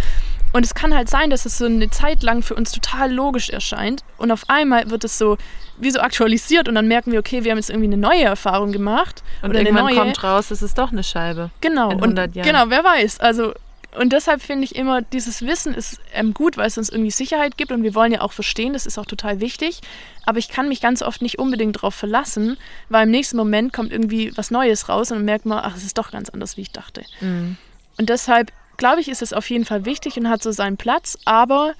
Und 0.53 0.65
es 0.65 0.73
kann 0.73 0.93
halt 0.93 1.09
sein, 1.09 1.29
dass 1.29 1.45
es 1.45 1.57
so 1.57 1.65
eine 1.65 1.89
Zeit 1.89 2.23
lang 2.23 2.41
für 2.41 2.55
uns 2.55 2.71
total 2.71 3.11
logisch 3.11 3.49
erscheint 3.49 4.03
und 4.17 4.31
auf 4.31 4.43
einmal 4.49 4.89
wird 4.89 5.03
es 5.03 5.17
so 5.17 5.37
wie 5.77 5.91
so 5.91 5.99
aktualisiert 5.99 6.67
und 6.67 6.75
dann 6.75 6.87
merken 6.87 7.11
wir, 7.11 7.19
okay, 7.19 7.43
wir 7.43 7.51
haben 7.51 7.57
jetzt 7.57 7.69
irgendwie 7.69 7.87
eine 7.87 7.97
neue 7.97 8.23
Erfahrung 8.23 8.71
gemacht. 8.71 9.23
Und 9.41 9.51
oder 9.51 9.59
irgendwann 9.59 9.87
eine 9.87 9.95
neue. 9.95 10.03
kommt 10.03 10.23
raus, 10.23 10.51
es 10.51 10.61
ist 10.61 10.77
doch 10.77 10.91
eine 10.91 11.03
Scheibe. 11.03 11.49
Genau. 11.61 11.89
In 11.89 11.97
100 11.97 12.27
und, 12.27 12.35
Jahren. 12.35 12.47
Genau, 12.47 12.65
wer 12.67 12.83
weiß. 12.83 13.19
Also 13.19 13.53
und 13.97 14.13
deshalb 14.13 14.41
finde 14.41 14.63
ich 14.63 14.75
immer, 14.75 15.01
dieses 15.01 15.41
Wissen 15.41 15.73
ist 15.73 15.99
ähm, 16.13 16.33
gut, 16.33 16.55
weil 16.55 16.67
es 16.67 16.77
uns 16.77 16.89
irgendwie 16.89 17.11
Sicherheit 17.11 17.57
gibt 17.57 17.73
und 17.73 17.83
wir 17.83 17.93
wollen 17.93 18.13
ja 18.13 18.21
auch 18.21 18.31
verstehen, 18.31 18.71
das 18.71 18.85
ist 18.85 18.97
auch 18.97 19.05
total 19.05 19.41
wichtig. 19.41 19.81
Aber 20.25 20.39
ich 20.39 20.47
kann 20.47 20.69
mich 20.69 20.79
ganz 20.79 21.01
oft 21.01 21.21
nicht 21.21 21.39
unbedingt 21.39 21.77
darauf 21.77 21.93
verlassen, 21.93 22.57
weil 22.87 23.03
im 23.03 23.11
nächsten 23.11 23.35
Moment 23.35 23.73
kommt 23.73 23.91
irgendwie 23.91 24.31
was 24.37 24.49
Neues 24.49 24.87
raus 24.87 25.11
und 25.11 25.17
dann 25.17 25.25
merkt 25.25 25.45
man, 25.45 25.59
ach, 25.61 25.75
es 25.75 25.83
ist 25.83 25.97
doch 25.97 26.11
ganz 26.11 26.29
anders, 26.29 26.55
wie 26.55 26.61
ich 26.61 26.71
dachte. 26.71 27.03
Mhm. 27.19 27.57
Und 27.97 28.09
deshalb 28.09 28.53
glaube 28.81 28.99
ich, 28.99 29.09
ist 29.09 29.21
es 29.21 29.31
auf 29.31 29.47
jeden 29.51 29.63
Fall 29.63 29.85
wichtig 29.85 30.17
und 30.17 30.27
hat 30.27 30.41
so 30.41 30.51
seinen 30.51 30.75
Platz, 30.75 31.15
aber 31.23 31.73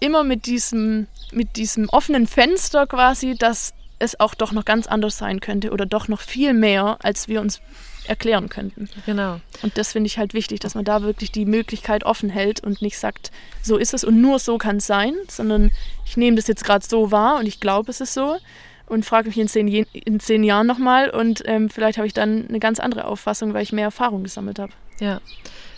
immer 0.00 0.24
mit 0.24 0.46
diesem, 0.46 1.06
mit 1.30 1.56
diesem 1.56 1.90
offenen 1.90 2.26
Fenster 2.26 2.86
quasi, 2.86 3.34
dass 3.36 3.74
es 3.98 4.18
auch 4.18 4.34
doch 4.34 4.52
noch 4.52 4.64
ganz 4.64 4.86
anders 4.86 5.18
sein 5.18 5.40
könnte 5.40 5.70
oder 5.70 5.84
doch 5.84 6.08
noch 6.08 6.22
viel 6.22 6.54
mehr, 6.54 6.96
als 7.02 7.28
wir 7.28 7.42
uns 7.42 7.60
erklären 8.06 8.48
könnten. 8.48 8.88
Genau. 9.04 9.38
Und 9.62 9.76
das 9.76 9.92
finde 9.92 10.06
ich 10.06 10.16
halt 10.16 10.32
wichtig, 10.32 10.60
dass 10.60 10.74
man 10.74 10.86
da 10.86 11.02
wirklich 11.02 11.30
die 11.30 11.44
Möglichkeit 11.44 12.04
offen 12.04 12.30
hält 12.30 12.64
und 12.64 12.80
nicht 12.80 12.98
sagt, 12.98 13.32
so 13.60 13.76
ist 13.76 13.92
es 13.92 14.02
und 14.02 14.18
nur 14.18 14.38
so 14.38 14.56
kann 14.56 14.78
es 14.78 14.86
sein, 14.86 15.12
sondern 15.28 15.70
ich 16.06 16.16
nehme 16.16 16.36
das 16.36 16.46
jetzt 16.46 16.64
gerade 16.64 16.86
so 16.86 17.10
wahr 17.10 17.38
und 17.38 17.46
ich 17.46 17.60
glaube, 17.60 17.90
es 17.90 18.00
ist 18.00 18.14
so 18.14 18.38
und 18.86 19.04
frage 19.04 19.28
mich 19.28 19.36
in 19.36 19.48
zehn, 19.48 19.68
in 19.68 20.20
zehn 20.20 20.42
Jahren 20.42 20.66
nochmal 20.66 21.10
und 21.10 21.42
ähm, 21.44 21.68
vielleicht 21.68 21.98
habe 21.98 22.06
ich 22.06 22.14
dann 22.14 22.48
eine 22.48 22.60
ganz 22.60 22.80
andere 22.80 23.04
Auffassung, 23.04 23.52
weil 23.52 23.62
ich 23.62 23.72
mehr 23.72 23.84
Erfahrung 23.84 24.22
gesammelt 24.22 24.58
habe. 24.58 24.72
Ja. 25.00 25.20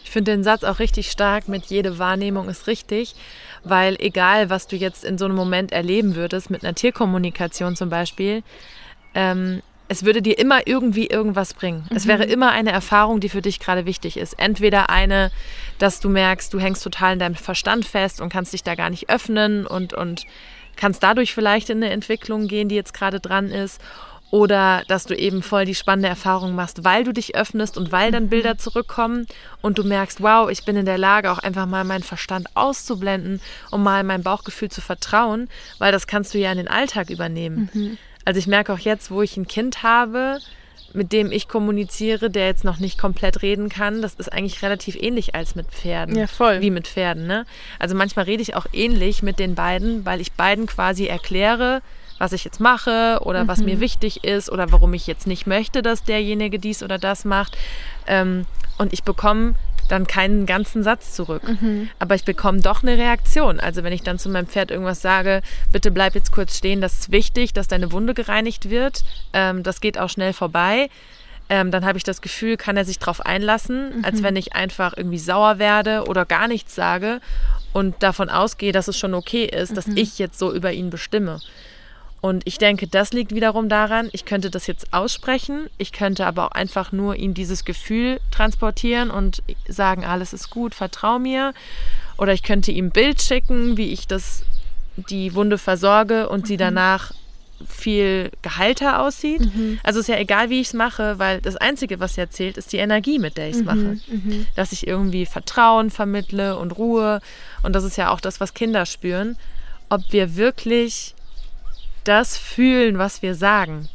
Ich 0.09 0.13
finde 0.13 0.33
den 0.33 0.43
Satz 0.43 0.65
auch 0.65 0.79
richtig 0.79 1.11
stark 1.11 1.49
mit 1.49 1.67
jede 1.67 1.99
Wahrnehmung 1.99 2.49
ist 2.49 2.67
richtig, 2.67 3.15
weil 3.63 3.95
egal, 3.99 4.49
was 4.49 4.67
du 4.67 4.75
jetzt 4.75 5.05
in 5.05 5.19
so 5.19 5.27
einem 5.27 5.35
Moment 5.35 5.71
erleben 5.71 6.15
würdest, 6.15 6.49
mit 6.49 6.65
einer 6.65 6.75
Tierkommunikation 6.75 7.77
zum 7.77 7.91
Beispiel, 7.91 8.43
ähm, 9.15 9.61
es 9.87 10.07
würde 10.07 10.23
dir 10.23 10.39
immer 10.39 10.67
irgendwie 10.67 11.09
irgendwas 11.09 11.53
bringen. 11.53 11.87
Mhm. 11.91 11.97
Es 11.97 12.07
wäre 12.07 12.25
mhm. 12.25 12.33
immer 12.33 12.53
eine 12.53 12.73
Erfahrung, 12.73 13.21
die 13.21 13.29
für 13.29 13.43
dich 13.43 13.61
gerade 13.61 13.85
wichtig 13.85 14.17
ist. 14.17 14.33
Entweder 14.39 14.89
eine, 14.89 15.31
dass 15.79 16.01
du 16.01 16.09
merkst, 16.09 16.55
du 16.55 16.59
hängst 16.59 16.83
total 16.83 17.13
in 17.13 17.19
deinem 17.19 17.35
Verstand 17.35 17.85
fest 17.85 18.23
und 18.23 18.33
kannst 18.33 18.55
dich 18.55 18.63
da 18.63 18.77
gar 18.77 18.89
nicht 18.89 19.11
öffnen 19.11 19.67
und, 19.67 19.93
und 19.93 20.25
kannst 20.77 21.03
dadurch 21.03 21.35
vielleicht 21.35 21.69
in 21.69 21.83
eine 21.83 21.93
Entwicklung 21.93 22.49
gehen, 22.49 22.71
die 22.71 22.77
jetzt 22.77 22.95
gerade 22.95 23.21
dran 23.21 23.51
ist. 23.51 23.79
Oder 24.31 24.83
dass 24.89 25.07
du 25.07 25.15
eben 25.15 25.43
voll 25.43 25.65
die 25.65 25.75
spannende 25.75 26.09
Erfahrung 26.09 26.55
machst, 26.55 26.85
weil 26.85 27.05
du 27.05 27.13
dich 27.13 27.35
öffnest 27.35 27.79
und 27.79 27.93
weil 27.93 28.13
dann 28.13 28.29
Bilder 28.29 28.59
zurückkommen 28.59 29.27
und 29.63 29.79
du 29.79 29.85
merkst, 29.85 30.23
wow, 30.23 30.51
ich 30.51 30.65
bin 30.65 30.77
in 30.77 30.85
der 30.85 30.99
Lage, 30.99 31.33
auch 31.33 31.39
einfach 31.39 31.65
mal 31.65 31.85
meinen 31.85 32.03
Verstand 32.03 32.47
auszublenden 32.55 33.41
und 33.71 33.83
mal 33.83 34.05
meinem 34.05 34.23
Bauchgefühl 34.23 34.71
zu 34.71 34.83
vertrauen, 34.83 35.49
weil 35.79 35.93
das 35.93 36.07
kannst 36.07 36.35
du 36.35 36.39
ja 36.39 36.53
in 36.53 36.59
den 36.59 36.69
Alltag 36.69 37.09
übernehmen. 37.09 37.71
Mhm. 37.73 37.99
Also 38.27 38.39
ich 38.39 38.47
merke 38.47 38.75
auch 38.75 38.79
jetzt, 38.79 39.11
wo 39.11 39.23
ich 39.23 39.39
ein 39.39 39.49
Kind 39.49 39.83
habe, 39.83 40.39
mit 40.93 41.13
dem 41.13 41.33
ich 41.33 41.49
kommuniziere, 41.49 42.29
der 42.29 42.47
jetzt 42.47 42.65
noch 42.65 42.79
nicht 42.79 42.99
komplett 42.99 43.41
reden 43.41 43.71
kann, 43.71 44.03
das 44.03 44.15
ist 44.15 44.31
eigentlich 44.31 44.63
relativ 44.63 44.97
ähnlich 44.97 45.35
als 45.35 45.55
mit 45.55 45.69
Pferden. 45.69 46.17
Ja, 46.17 46.27
voll. 46.27 46.61
Wie 46.61 46.71
mit 46.71 46.87
Pferden, 46.87 47.27
ne? 47.27 47.47
Also 47.79 47.95
manchmal 47.95 48.27
rede 48.27 48.43
ich 48.43 48.55
auch 48.55 48.67
ähnlich 48.73 49.23
mit 49.23 49.39
den 49.39 49.55
beiden, 49.55 50.05
weil 50.05 50.21
ich 50.21 50.33
beiden 50.33 50.67
quasi 50.67 51.07
erkläre, 51.07 51.81
was 52.19 52.33
ich 52.33 52.45
jetzt 52.45 52.61
mache 52.61 53.21
oder 53.23 53.45
mhm. 53.45 53.49
was 53.49 53.61
mir 53.61 53.77
mhm. 53.77 53.81
wichtig 53.81 54.25
ist 54.25 54.51
oder 54.51 54.71
warum 54.73 54.95
ich 54.95 55.07
jetzt 55.07 55.27
nicht 55.27 55.47
möchte, 55.47 55.83
dass 55.83 56.05
derjenige 56.05 56.59
dies 56.59 56.83
oder 56.83 56.99
das 56.99 57.25
macht. 57.25 57.57
Ähm, 58.07 58.47
und 58.79 58.93
ich 58.93 59.03
bekomme 59.03 59.55
dann 59.89 60.07
keinen 60.07 60.47
ganzen 60.47 60.83
Satz 60.83 61.15
zurück. 61.15 61.43
Mhm. 61.45 61.89
Aber 61.99 62.15
ich 62.15 62.25
bekomme 62.25 62.61
doch 62.61 62.83
eine 62.83 62.97
Reaktion. 62.99 63.59
Also 63.59 63.83
wenn 63.83 63.93
ich 63.93 64.03
dann 64.03 64.19
zu 64.19 64.29
meinem 64.29 64.47
Pferd 64.47 64.71
irgendwas 64.71 65.01
sage, 65.01 65.43
bitte 65.73 65.91
bleib 65.91 66.15
jetzt 66.15 66.31
kurz 66.31 66.57
stehen, 66.57 66.81
das 66.81 67.01
ist 67.01 67.13
wichtig, 67.13 67.53
dass 67.55 67.69
deine 67.69 67.91
Wunde 67.93 68.15
gereinigt 68.15 68.71
wird, 68.71 69.05
ähm, 69.33 69.63
das 69.63 69.81
geht 69.81 69.99
auch 69.99 70.11
schnell 70.11 70.33
vorbei. 70.33 70.91
Ähm, 71.51 71.71
dann 71.71 71.87
habe 71.87 71.97
ich 71.97 72.05
das 72.05 72.21
Gefühl, 72.21 72.59
kann 72.59 72.77
er 72.77 72.85
sich 72.85 72.99
darauf 72.99 73.25
einlassen, 73.25 73.99
mhm. 73.99 74.05
als 74.05 74.23
wenn 74.23 74.37
ich 74.37 74.55
einfach 74.55 74.95
irgendwie 74.95 75.19
sauer 75.19 75.59
werde 75.59 76.05
oder 76.07 76.27
gar 76.27 76.47
nichts 76.47 76.75
sage 76.75 77.21
und 77.73 78.03
davon 78.03 78.29
ausgehe, 78.29 78.73
dass 78.73 78.89
es 78.89 78.99
schon 78.99 79.15
okay 79.15 79.45
ist, 79.45 79.75
dass 79.75 79.87
mhm. 79.87 79.97
ich 79.97 80.19
jetzt 80.19 80.39
so 80.39 80.53
über 80.53 80.73
ihn 80.73 80.91
bestimme. 80.91 81.41
Und 82.21 82.43
ich 82.47 82.59
denke, 82.59 82.89
das 82.89 83.13
liegt 83.13 83.33
wiederum 83.33 83.69
daran, 83.69 84.09
ich 84.13 84.25
könnte 84.25 84.51
das 84.51 84.67
jetzt 84.67 84.93
aussprechen, 84.93 85.69
ich 85.79 85.93
könnte 85.93 86.27
aber 86.27 86.47
auch 86.47 86.53
einfach 86.53 86.91
nur 86.91 87.15
ihm 87.17 87.33
dieses 87.33 87.65
Gefühl 87.65 88.21
transportieren 88.33 89.11
und 89.11 89.43
sagen, 89.69 90.05
alles 90.05 90.33
ist 90.33 90.51
gut, 90.51 90.75
vertrau 90.75 91.19
mir. 91.19 91.55
Oder 92.17 92.33
ich 92.33 92.43
könnte 92.43 92.73
ihm 92.73 92.87
ein 92.87 92.91
Bild 92.91 93.23
schicken, 93.23 93.77
wie 93.77 93.93
ich 93.93 94.09
das, 94.09 94.43
die 94.97 95.35
Wunde 95.35 95.59
versorge 95.59 96.29
und 96.29 96.43
mhm. 96.43 96.47
sie 96.47 96.57
danach 96.57 97.13
viel 97.67 98.31
geheilter 98.43 99.01
aussieht. 99.01 99.41
Mhm. 99.41 99.79
Also 99.83 100.01
ist 100.01 100.09
ja 100.09 100.19
egal, 100.19 100.51
wie 100.51 100.61
ich 100.61 100.69
es 100.69 100.75
mache, 100.75 101.19
weil 101.19 101.41
das 101.41 101.57
Einzige, 101.57 102.01
was 102.01 102.17
ja 102.17 102.29
zählt, 102.29 102.57
ist 102.57 102.73
die 102.73 102.79
Energie, 102.79 103.19
mit 103.19 103.37
der 103.37 103.49
ich 103.49 103.57
es 103.57 103.61
mhm. 103.61 103.67
mache. 103.67 103.99
Mhm. 104.09 104.47
Dass 104.57 104.73
ich 104.73 104.87
irgendwie 104.87 105.27
Vertrauen 105.27 105.91
vermittle 105.91 106.57
und 106.57 106.73
Ruhe. 106.73 107.21
Und 107.63 107.75
das 107.75 107.85
ist 107.85 107.97
ja 107.97 108.11
auch 108.11 108.21
das, 108.21 108.41
was 108.41 108.55
Kinder 108.55 108.87
spüren. 108.87 109.37
Ob 109.89 110.03
wir 110.11 110.37
wirklich 110.37 111.15
das 112.05 112.37
fühlen, 112.37 112.99
was 112.99 113.23
wir 113.23 113.35
sagen. 113.35 113.89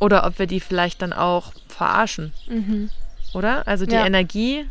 Oder 0.00 0.26
ob 0.26 0.38
wir 0.38 0.46
die 0.46 0.60
vielleicht 0.60 1.02
dann 1.02 1.12
auch 1.12 1.52
verarschen. 1.68 2.32
Mhm. 2.48 2.90
Oder? 3.32 3.66
Also 3.66 3.86
die 3.86 3.94
ja. 3.94 4.06
Energie 4.06 4.66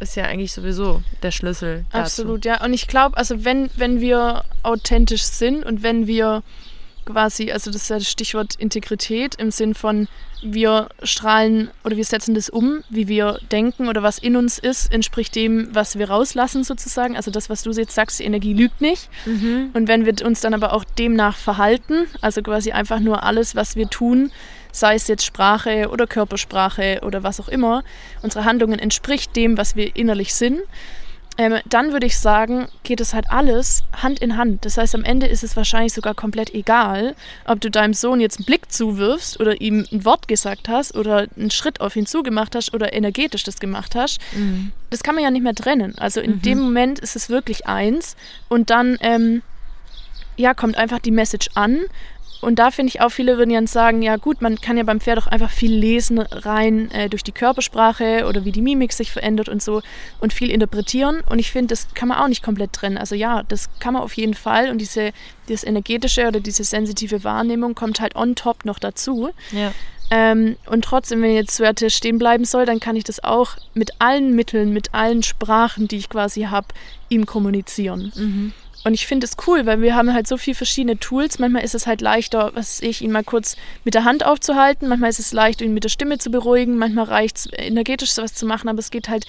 ist 0.00 0.16
ja 0.16 0.24
eigentlich 0.24 0.52
sowieso 0.52 1.02
der 1.22 1.30
Schlüssel. 1.30 1.84
Dazu. 1.90 2.22
Absolut, 2.22 2.44
ja. 2.44 2.64
Und 2.64 2.72
ich 2.72 2.86
glaube, 2.86 3.16
also 3.16 3.44
wenn, 3.44 3.70
wenn 3.76 4.00
wir 4.00 4.44
authentisch 4.62 5.24
sind 5.24 5.64
und 5.64 5.82
wenn 5.82 6.06
wir 6.06 6.42
quasi, 7.10 7.50
also 7.52 7.70
das 7.70 7.82
ist 7.82 7.90
ja 7.90 7.98
das 7.98 8.10
Stichwort 8.10 8.54
Integrität 8.56 9.34
im 9.36 9.50
Sinn 9.50 9.74
von, 9.74 10.08
wir 10.42 10.88
strahlen 11.02 11.70
oder 11.84 11.96
wir 11.96 12.04
setzen 12.04 12.34
das 12.34 12.48
um, 12.48 12.82
wie 12.88 13.08
wir 13.08 13.38
denken 13.52 13.88
oder 13.88 14.02
was 14.02 14.18
in 14.18 14.36
uns 14.36 14.58
ist, 14.58 14.92
entspricht 14.92 15.34
dem, 15.34 15.68
was 15.74 15.98
wir 15.98 16.08
rauslassen 16.08 16.64
sozusagen. 16.64 17.16
Also 17.16 17.30
das, 17.30 17.50
was 17.50 17.62
du 17.62 17.70
jetzt 17.70 17.94
sagst, 17.94 18.20
die 18.20 18.24
Energie 18.24 18.54
lügt 18.54 18.80
nicht. 18.80 19.08
Mhm. 19.26 19.70
Und 19.74 19.88
wenn 19.88 20.06
wir 20.06 20.14
uns 20.24 20.40
dann 20.40 20.54
aber 20.54 20.72
auch 20.72 20.84
demnach 20.84 21.36
verhalten, 21.36 22.06
also 22.20 22.42
quasi 22.42 22.72
einfach 22.72 23.00
nur 23.00 23.22
alles, 23.22 23.54
was 23.54 23.76
wir 23.76 23.88
tun, 23.88 24.30
sei 24.72 24.94
es 24.94 25.08
jetzt 25.08 25.24
Sprache 25.24 25.88
oder 25.90 26.06
Körpersprache 26.06 27.00
oder 27.04 27.22
was 27.22 27.40
auch 27.40 27.48
immer, 27.48 27.82
unsere 28.22 28.44
Handlungen 28.44 28.78
entspricht 28.78 29.34
dem, 29.36 29.58
was 29.58 29.76
wir 29.76 29.94
innerlich 29.96 30.34
sind, 30.34 30.60
ähm, 31.38 31.58
dann 31.66 31.92
würde 31.92 32.06
ich 32.06 32.18
sagen, 32.18 32.66
geht 32.82 33.00
es 33.00 33.14
halt 33.14 33.30
alles 33.30 33.84
Hand 33.92 34.18
in 34.18 34.36
Hand. 34.36 34.64
Das 34.64 34.76
heißt, 34.76 34.94
am 34.94 35.04
Ende 35.04 35.26
ist 35.26 35.42
es 35.42 35.56
wahrscheinlich 35.56 35.92
sogar 35.92 36.14
komplett 36.14 36.52
egal, 36.52 37.14
ob 37.46 37.60
du 37.60 37.70
deinem 37.70 37.94
Sohn 37.94 38.20
jetzt 38.20 38.38
einen 38.38 38.46
Blick 38.46 38.70
zuwirfst 38.70 39.40
oder 39.40 39.60
ihm 39.60 39.86
ein 39.90 40.04
Wort 40.04 40.28
gesagt 40.28 40.68
hast 40.68 40.94
oder 40.94 41.28
einen 41.36 41.50
Schritt 41.50 41.80
auf 41.80 41.96
ihn 41.96 42.06
zugemacht 42.06 42.54
hast 42.54 42.74
oder 42.74 42.92
energetisch 42.92 43.44
das 43.44 43.58
gemacht 43.58 43.94
hast. 43.94 44.20
Mhm. 44.34 44.72
Das 44.90 45.02
kann 45.02 45.14
man 45.14 45.24
ja 45.24 45.30
nicht 45.30 45.42
mehr 45.42 45.54
trennen. 45.54 45.96
Also 45.98 46.20
in 46.20 46.32
mhm. 46.32 46.42
dem 46.42 46.58
Moment 46.60 46.98
ist 46.98 47.16
es 47.16 47.30
wirklich 47.30 47.66
eins 47.66 48.16
und 48.48 48.70
dann 48.70 48.98
ähm, 49.00 49.42
ja, 50.36 50.54
kommt 50.54 50.76
einfach 50.76 50.98
die 50.98 51.10
Message 51.10 51.48
an 51.54 51.80
und 52.40 52.58
da 52.58 52.70
finde 52.70 52.88
ich 52.88 53.00
auch, 53.00 53.10
viele 53.10 53.36
würden 53.36 53.50
ja 53.50 53.66
sagen, 53.66 54.02
ja 54.02 54.16
gut, 54.16 54.40
man 54.40 54.60
kann 54.60 54.76
ja 54.76 54.82
beim 54.82 55.00
Pferd 55.00 55.18
auch 55.18 55.26
einfach 55.26 55.50
viel 55.50 55.72
lesen 55.72 56.18
rein 56.18 56.90
äh, 56.90 57.08
durch 57.08 57.22
die 57.22 57.32
Körpersprache 57.32 58.26
oder 58.26 58.44
wie 58.44 58.52
die 58.52 58.62
Mimik 58.62 58.92
sich 58.92 59.12
verändert 59.12 59.48
und 59.48 59.62
so 59.62 59.82
und 60.20 60.32
viel 60.32 60.50
interpretieren. 60.50 61.20
Und 61.28 61.38
ich 61.38 61.50
finde, 61.50 61.68
das 61.68 61.88
kann 61.94 62.08
man 62.08 62.18
auch 62.18 62.28
nicht 62.28 62.42
komplett 62.42 62.72
trennen. 62.72 62.96
Also 62.96 63.14
ja, 63.14 63.42
das 63.42 63.68
kann 63.78 63.94
man 63.94 64.02
auf 64.02 64.14
jeden 64.14 64.34
Fall 64.34 64.70
und 64.70 64.78
diese, 64.78 65.12
dieses 65.48 65.64
energetische 65.64 66.26
oder 66.28 66.40
diese 66.40 66.64
sensitive 66.64 67.24
Wahrnehmung 67.24 67.74
kommt 67.74 68.00
halt 68.00 68.16
on 68.16 68.34
top 68.34 68.64
noch 68.64 68.78
dazu. 68.78 69.30
Ja. 69.52 69.72
Ähm, 70.10 70.56
und 70.66 70.84
trotzdem, 70.84 71.22
wenn 71.22 71.34
jetzt 71.34 71.60
Werte 71.60 71.88
stehen 71.88 72.18
bleiben 72.18 72.44
soll, 72.44 72.66
dann 72.66 72.80
kann 72.80 72.96
ich 72.96 73.04
das 73.04 73.22
auch 73.22 73.56
mit 73.74 73.92
allen 74.00 74.34
Mitteln, 74.34 74.72
mit 74.72 74.92
allen 74.92 75.22
Sprachen, 75.22 75.86
die 75.86 75.98
ich 75.98 76.08
quasi 76.08 76.42
habe, 76.44 76.68
ihm 77.08 77.26
kommunizieren. 77.26 78.12
Mhm. 78.16 78.52
Und 78.82 78.94
ich 78.94 79.06
finde 79.06 79.26
es 79.26 79.36
cool, 79.46 79.66
weil 79.66 79.82
wir 79.82 79.94
haben 79.94 80.12
halt 80.14 80.26
so 80.26 80.36
viele 80.36 80.54
verschiedene 80.54 80.98
Tools. 80.98 81.38
Manchmal 81.38 81.64
ist 81.64 81.74
es 81.74 81.86
halt 81.86 82.00
leichter, 82.00 82.52
was 82.54 82.80
ich, 82.80 83.02
ihn 83.02 83.12
mal 83.12 83.24
kurz 83.24 83.56
mit 83.84 83.94
der 83.94 84.04
Hand 84.04 84.24
aufzuhalten. 84.24 84.88
Manchmal 84.88 85.10
ist 85.10 85.18
es 85.18 85.32
leicht, 85.32 85.60
ihn 85.60 85.74
mit 85.74 85.84
der 85.84 85.90
Stimme 85.90 86.18
zu 86.18 86.30
beruhigen. 86.30 86.78
Manchmal 86.78 87.04
reicht 87.04 87.36
es, 87.36 87.48
energetisch 87.52 88.12
sowas 88.12 88.34
zu 88.34 88.46
machen. 88.46 88.68
Aber 88.68 88.78
es 88.78 88.90
geht 88.90 89.08
halt 89.08 89.26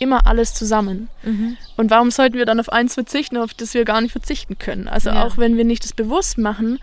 immer 0.00 0.26
alles 0.26 0.54
zusammen. 0.54 1.08
Mhm. 1.22 1.56
Und 1.76 1.90
warum 1.90 2.10
sollten 2.10 2.36
wir 2.36 2.46
dann 2.46 2.58
auf 2.58 2.72
eins 2.72 2.94
verzichten, 2.94 3.36
auf 3.36 3.54
das 3.54 3.74
wir 3.74 3.84
gar 3.84 4.00
nicht 4.00 4.12
verzichten 4.12 4.58
können? 4.58 4.88
Also 4.88 5.10
ja. 5.10 5.24
auch 5.24 5.38
wenn 5.38 5.56
wir 5.56 5.64
nicht 5.64 5.84
das 5.84 5.92
bewusst 5.92 6.38
machen, 6.38 6.80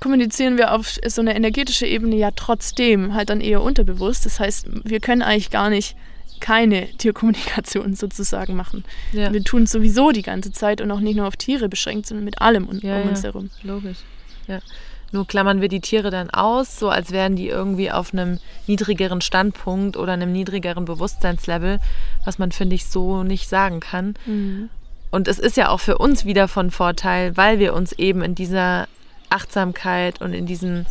kommunizieren 0.00 0.58
wir 0.58 0.72
auf 0.72 0.98
so 1.06 1.22
einer 1.22 1.34
energetischen 1.34 1.88
Ebene 1.88 2.16
ja 2.16 2.30
trotzdem 2.30 3.14
halt 3.14 3.30
dann 3.30 3.40
eher 3.40 3.62
unterbewusst. 3.62 4.26
Das 4.26 4.38
heißt, 4.38 4.66
wir 4.84 5.00
können 5.00 5.22
eigentlich 5.22 5.50
gar 5.50 5.70
nicht 5.70 5.96
keine 6.38 6.88
Tierkommunikation 6.98 7.94
sozusagen 7.94 8.56
machen. 8.56 8.84
Ja. 9.12 9.32
Wir 9.32 9.42
tun 9.42 9.64
es 9.64 9.72
sowieso 9.72 10.12
die 10.12 10.22
ganze 10.22 10.52
Zeit 10.52 10.80
und 10.80 10.90
auch 10.90 11.00
nicht 11.00 11.16
nur 11.16 11.26
auf 11.26 11.36
Tiere 11.36 11.68
beschränkt, 11.68 12.06
sondern 12.06 12.24
mit 12.24 12.40
allem 12.40 12.68
um, 12.68 12.78
ja, 12.80 13.00
um 13.00 13.08
uns 13.08 13.22
herum. 13.22 13.50
Logisch. 13.62 13.98
Ja. 14.46 14.60
Nur 15.10 15.26
klammern 15.26 15.60
wir 15.60 15.68
die 15.68 15.80
Tiere 15.80 16.10
dann 16.10 16.28
aus, 16.30 16.78
so 16.78 16.90
als 16.90 17.12
wären 17.12 17.34
die 17.34 17.48
irgendwie 17.48 17.90
auf 17.90 18.12
einem 18.12 18.38
niedrigeren 18.66 19.20
Standpunkt 19.20 19.96
oder 19.96 20.12
einem 20.12 20.32
niedrigeren 20.32 20.84
Bewusstseinslevel, 20.84 21.80
was 22.24 22.38
man, 22.38 22.52
finde 22.52 22.74
ich, 22.74 22.86
so 22.86 23.22
nicht 23.22 23.48
sagen 23.48 23.80
kann. 23.80 24.14
Mhm. 24.26 24.68
Und 25.10 25.26
es 25.26 25.38
ist 25.38 25.56
ja 25.56 25.70
auch 25.70 25.80
für 25.80 25.96
uns 25.96 26.26
wieder 26.26 26.48
von 26.48 26.70
Vorteil, 26.70 27.36
weil 27.36 27.58
wir 27.58 27.72
uns 27.72 27.92
eben 27.92 28.22
in 28.22 28.34
dieser 28.34 28.86
Achtsamkeit 29.30 30.20
und 30.20 30.34
in 30.34 30.44
diesem 30.44 30.84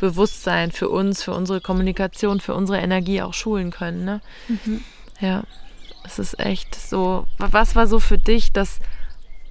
Bewusstsein 0.00 0.72
für 0.72 0.88
uns, 0.88 1.22
für 1.22 1.32
unsere 1.32 1.60
Kommunikation, 1.60 2.40
für 2.40 2.54
unsere 2.54 2.78
Energie 2.78 3.22
auch 3.22 3.34
schulen 3.34 3.70
können. 3.70 4.04
Ne? 4.04 4.20
Mhm. 4.48 4.82
Ja, 5.20 5.44
es 6.04 6.18
ist 6.18 6.40
echt 6.40 6.74
so. 6.74 7.26
Was 7.38 7.76
war 7.76 7.86
so 7.86 8.00
für 8.00 8.18
dich 8.18 8.52
das, 8.52 8.78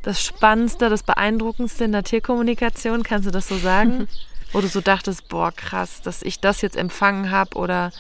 das 0.01 0.21
Spannendste, 0.21 0.89
das 0.89 1.03
Beeindruckendste 1.03 1.85
in 1.85 1.91
der 1.91 2.03
Tierkommunikation? 2.03 3.03
Kannst 3.03 3.27
du 3.27 3.31
das 3.31 3.47
so 3.47 3.57
sagen? 3.57 4.07
Wo 4.51 4.61
du 4.61 4.67
so 4.67 4.81
dachtest, 4.81 5.29
boah, 5.29 5.51
krass, 5.51 6.01
dass 6.01 6.23
ich 6.23 6.39
das 6.39 6.61
jetzt 6.61 6.75
empfangen 6.75 7.29
habe 7.29 7.55
oder 7.55 7.91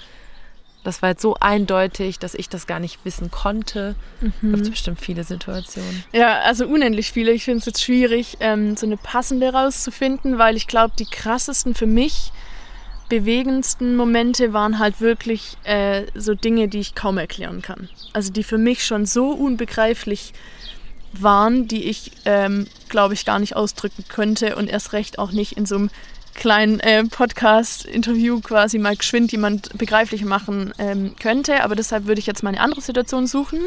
das 0.89 1.03
war 1.03 1.09
jetzt 1.09 1.21
so 1.21 1.35
eindeutig, 1.39 2.17
dass 2.17 2.33
ich 2.33 2.49
das 2.49 2.65
gar 2.65 2.79
nicht 2.79 3.05
wissen 3.05 3.29
konnte. 3.29 3.95
Mhm. 4.21 4.51
Gibt 4.51 4.63
es 4.63 4.69
bestimmt 4.71 4.99
viele 4.99 5.23
Situationen. 5.23 6.03
Ja, 6.13 6.39
also 6.39 6.65
unendlich 6.65 7.11
viele. 7.11 7.31
Ich 7.31 7.43
finde 7.43 7.59
es 7.59 7.65
jetzt 7.67 7.83
schwierig, 7.83 8.37
ähm, 8.39 8.75
so 8.75 8.87
eine 8.87 8.97
passende 8.97 9.53
rauszufinden, 9.53 10.39
weil 10.39 10.57
ich 10.57 10.65
glaube, 10.65 10.93
die 10.97 11.05
krassesten 11.05 11.75
für 11.75 11.85
mich 11.85 12.31
bewegendsten 13.07 13.95
Momente 13.95 14.51
waren 14.51 14.79
halt 14.79 14.99
wirklich 14.99 15.57
äh, 15.63 16.05
so 16.15 16.33
Dinge, 16.33 16.67
die 16.67 16.79
ich 16.79 16.95
kaum 16.95 17.19
erklären 17.19 17.61
kann. 17.61 17.89
Also 18.13 18.31
die 18.31 18.43
für 18.43 18.57
mich 18.57 18.83
schon 18.83 19.05
so 19.05 19.29
unbegreiflich 19.29 20.33
waren, 21.13 21.67
die 21.67 21.83
ich, 21.83 22.11
ähm, 22.25 22.65
glaube 22.87 23.13
ich, 23.13 23.25
gar 23.25 23.37
nicht 23.37 23.55
ausdrücken 23.55 24.05
könnte 24.07 24.55
und 24.55 24.67
erst 24.67 24.93
recht 24.93 25.19
auch 25.19 25.31
nicht 25.31 25.53
in 25.53 25.67
so 25.67 25.75
einem 25.75 25.89
kleinen 26.39 26.79
äh, 26.79 27.03
Podcast-Interview 27.03 28.39
quasi 28.39 28.79
mal 28.79 28.95
geschwind 28.95 29.31
jemand 29.31 29.77
begreiflich 29.77 30.23
machen 30.23 30.73
ähm, 30.79 31.15
könnte. 31.19 31.63
Aber 31.63 31.75
deshalb 31.75 32.07
würde 32.07 32.19
ich 32.19 32.25
jetzt 32.25 32.41
mal 32.41 32.49
eine 32.49 32.61
andere 32.61 32.81
Situation 32.81 33.27
suchen. 33.27 33.59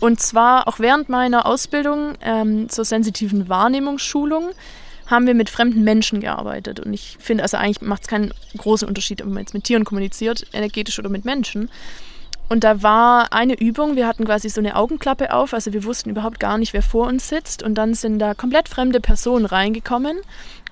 Und 0.00 0.20
zwar 0.20 0.68
auch 0.68 0.78
während 0.78 1.08
meiner 1.08 1.46
Ausbildung 1.46 2.12
ähm, 2.20 2.68
zur 2.68 2.84
sensitiven 2.84 3.48
Wahrnehmungsschulung 3.48 4.50
haben 5.06 5.26
wir 5.26 5.34
mit 5.34 5.50
fremden 5.50 5.82
Menschen 5.82 6.20
gearbeitet. 6.20 6.78
Und 6.80 6.92
ich 6.92 7.16
finde, 7.20 7.42
also 7.42 7.56
eigentlich 7.56 7.80
macht 7.80 8.02
es 8.02 8.08
keinen 8.08 8.32
großen 8.56 8.86
Unterschied, 8.86 9.22
ob 9.22 9.28
man 9.28 9.38
jetzt 9.38 9.54
mit 9.54 9.64
Tieren 9.64 9.84
kommuniziert, 9.84 10.46
energetisch 10.52 10.98
oder 10.98 11.08
mit 11.08 11.24
Menschen. 11.24 11.70
Und 12.48 12.62
da 12.62 12.82
war 12.82 13.32
eine 13.32 13.58
Übung, 13.58 13.96
wir 13.96 14.06
hatten 14.06 14.24
quasi 14.24 14.48
so 14.48 14.60
eine 14.60 14.76
Augenklappe 14.76 15.32
auf, 15.32 15.54
also 15.54 15.72
wir 15.72 15.84
wussten 15.84 16.10
überhaupt 16.10 16.40
gar 16.40 16.58
nicht, 16.58 16.72
wer 16.72 16.82
vor 16.82 17.06
uns 17.06 17.28
sitzt. 17.28 17.62
Und 17.62 17.74
dann 17.76 17.94
sind 17.94 18.18
da 18.18 18.34
komplett 18.34 18.68
fremde 18.68 19.00
Personen 19.00 19.46
reingekommen 19.46 20.18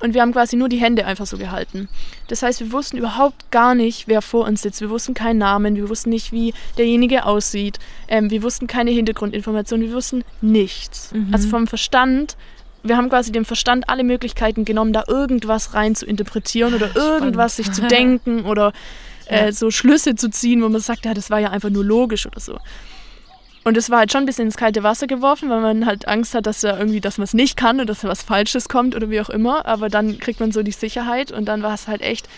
und 0.00 0.14
wir 0.14 0.20
haben 0.20 0.32
quasi 0.32 0.56
nur 0.56 0.68
die 0.68 0.78
Hände 0.78 1.06
einfach 1.06 1.26
so 1.26 1.38
gehalten. 1.38 1.88
Das 2.28 2.42
heißt, 2.42 2.60
wir 2.60 2.72
wussten 2.72 2.96
überhaupt 2.96 3.50
gar 3.50 3.74
nicht, 3.74 4.08
wer 4.08 4.20
vor 4.20 4.46
uns 4.46 4.62
sitzt. 4.62 4.80
Wir 4.80 4.90
wussten 4.90 5.14
keinen 5.14 5.38
Namen, 5.38 5.76
wir 5.76 5.88
wussten 5.88 6.10
nicht, 6.10 6.32
wie 6.32 6.54
derjenige 6.76 7.24
aussieht. 7.24 7.78
Ähm, 8.08 8.30
wir 8.30 8.42
wussten 8.42 8.66
keine 8.66 8.90
Hintergrundinformationen, 8.90 9.88
wir 9.88 9.94
wussten 9.94 10.24
nichts. 10.40 11.12
Mhm. 11.12 11.28
Also 11.32 11.48
vom 11.48 11.66
Verstand 11.66 12.36
wir 12.84 12.96
haben 12.96 13.08
quasi 13.08 13.30
dem 13.30 13.44
Verstand 13.44 13.88
alle 13.88 14.02
Möglichkeiten 14.02 14.64
genommen, 14.64 14.92
da 14.92 15.04
irgendwas 15.06 15.74
rein 15.74 15.94
zu 15.94 16.04
interpretieren 16.04 16.74
oder 16.74 16.96
irgendwas 16.96 17.54
Spannend. 17.54 17.74
sich 17.76 17.82
zu 17.82 17.86
denken 17.86 18.44
oder 18.44 18.72
äh, 19.32 19.52
so 19.52 19.70
Schlüsse 19.70 20.14
zu 20.14 20.30
ziehen, 20.30 20.62
wo 20.62 20.68
man 20.68 20.80
sagt, 20.80 21.04
ja, 21.04 21.14
das 21.14 21.30
war 21.30 21.40
ja 21.40 21.50
einfach 21.50 21.70
nur 21.70 21.84
logisch 21.84 22.26
oder 22.26 22.40
so. 22.40 22.58
Und 23.64 23.76
es 23.76 23.90
war 23.90 24.00
halt 24.00 24.10
schon 24.10 24.24
ein 24.24 24.26
bisschen 24.26 24.46
ins 24.46 24.56
kalte 24.56 24.82
Wasser 24.82 25.06
geworfen, 25.06 25.48
weil 25.48 25.60
man 25.60 25.86
halt 25.86 26.08
Angst 26.08 26.34
hat, 26.34 26.46
dass 26.46 26.64
er 26.64 26.78
irgendwie, 26.78 27.00
dass 27.00 27.18
man 27.18 27.24
es 27.24 27.34
nicht 27.34 27.56
kann 27.56 27.76
oder 27.76 27.86
dass 27.86 28.00
da 28.00 28.08
was 28.08 28.22
Falsches 28.22 28.68
kommt 28.68 28.96
oder 28.96 29.08
wie 29.08 29.20
auch 29.20 29.30
immer. 29.30 29.66
Aber 29.66 29.88
dann 29.88 30.18
kriegt 30.18 30.40
man 30.40 30.50
so 30.50 30.62
die 30.62 30.72
Sicherheit 30.72 31.30
und 31.30 31.44
dann 31.44 31.62
war 31.62 31.74
es 31.74 31.86
halt 31.86 32.02
echt 32.02 32.28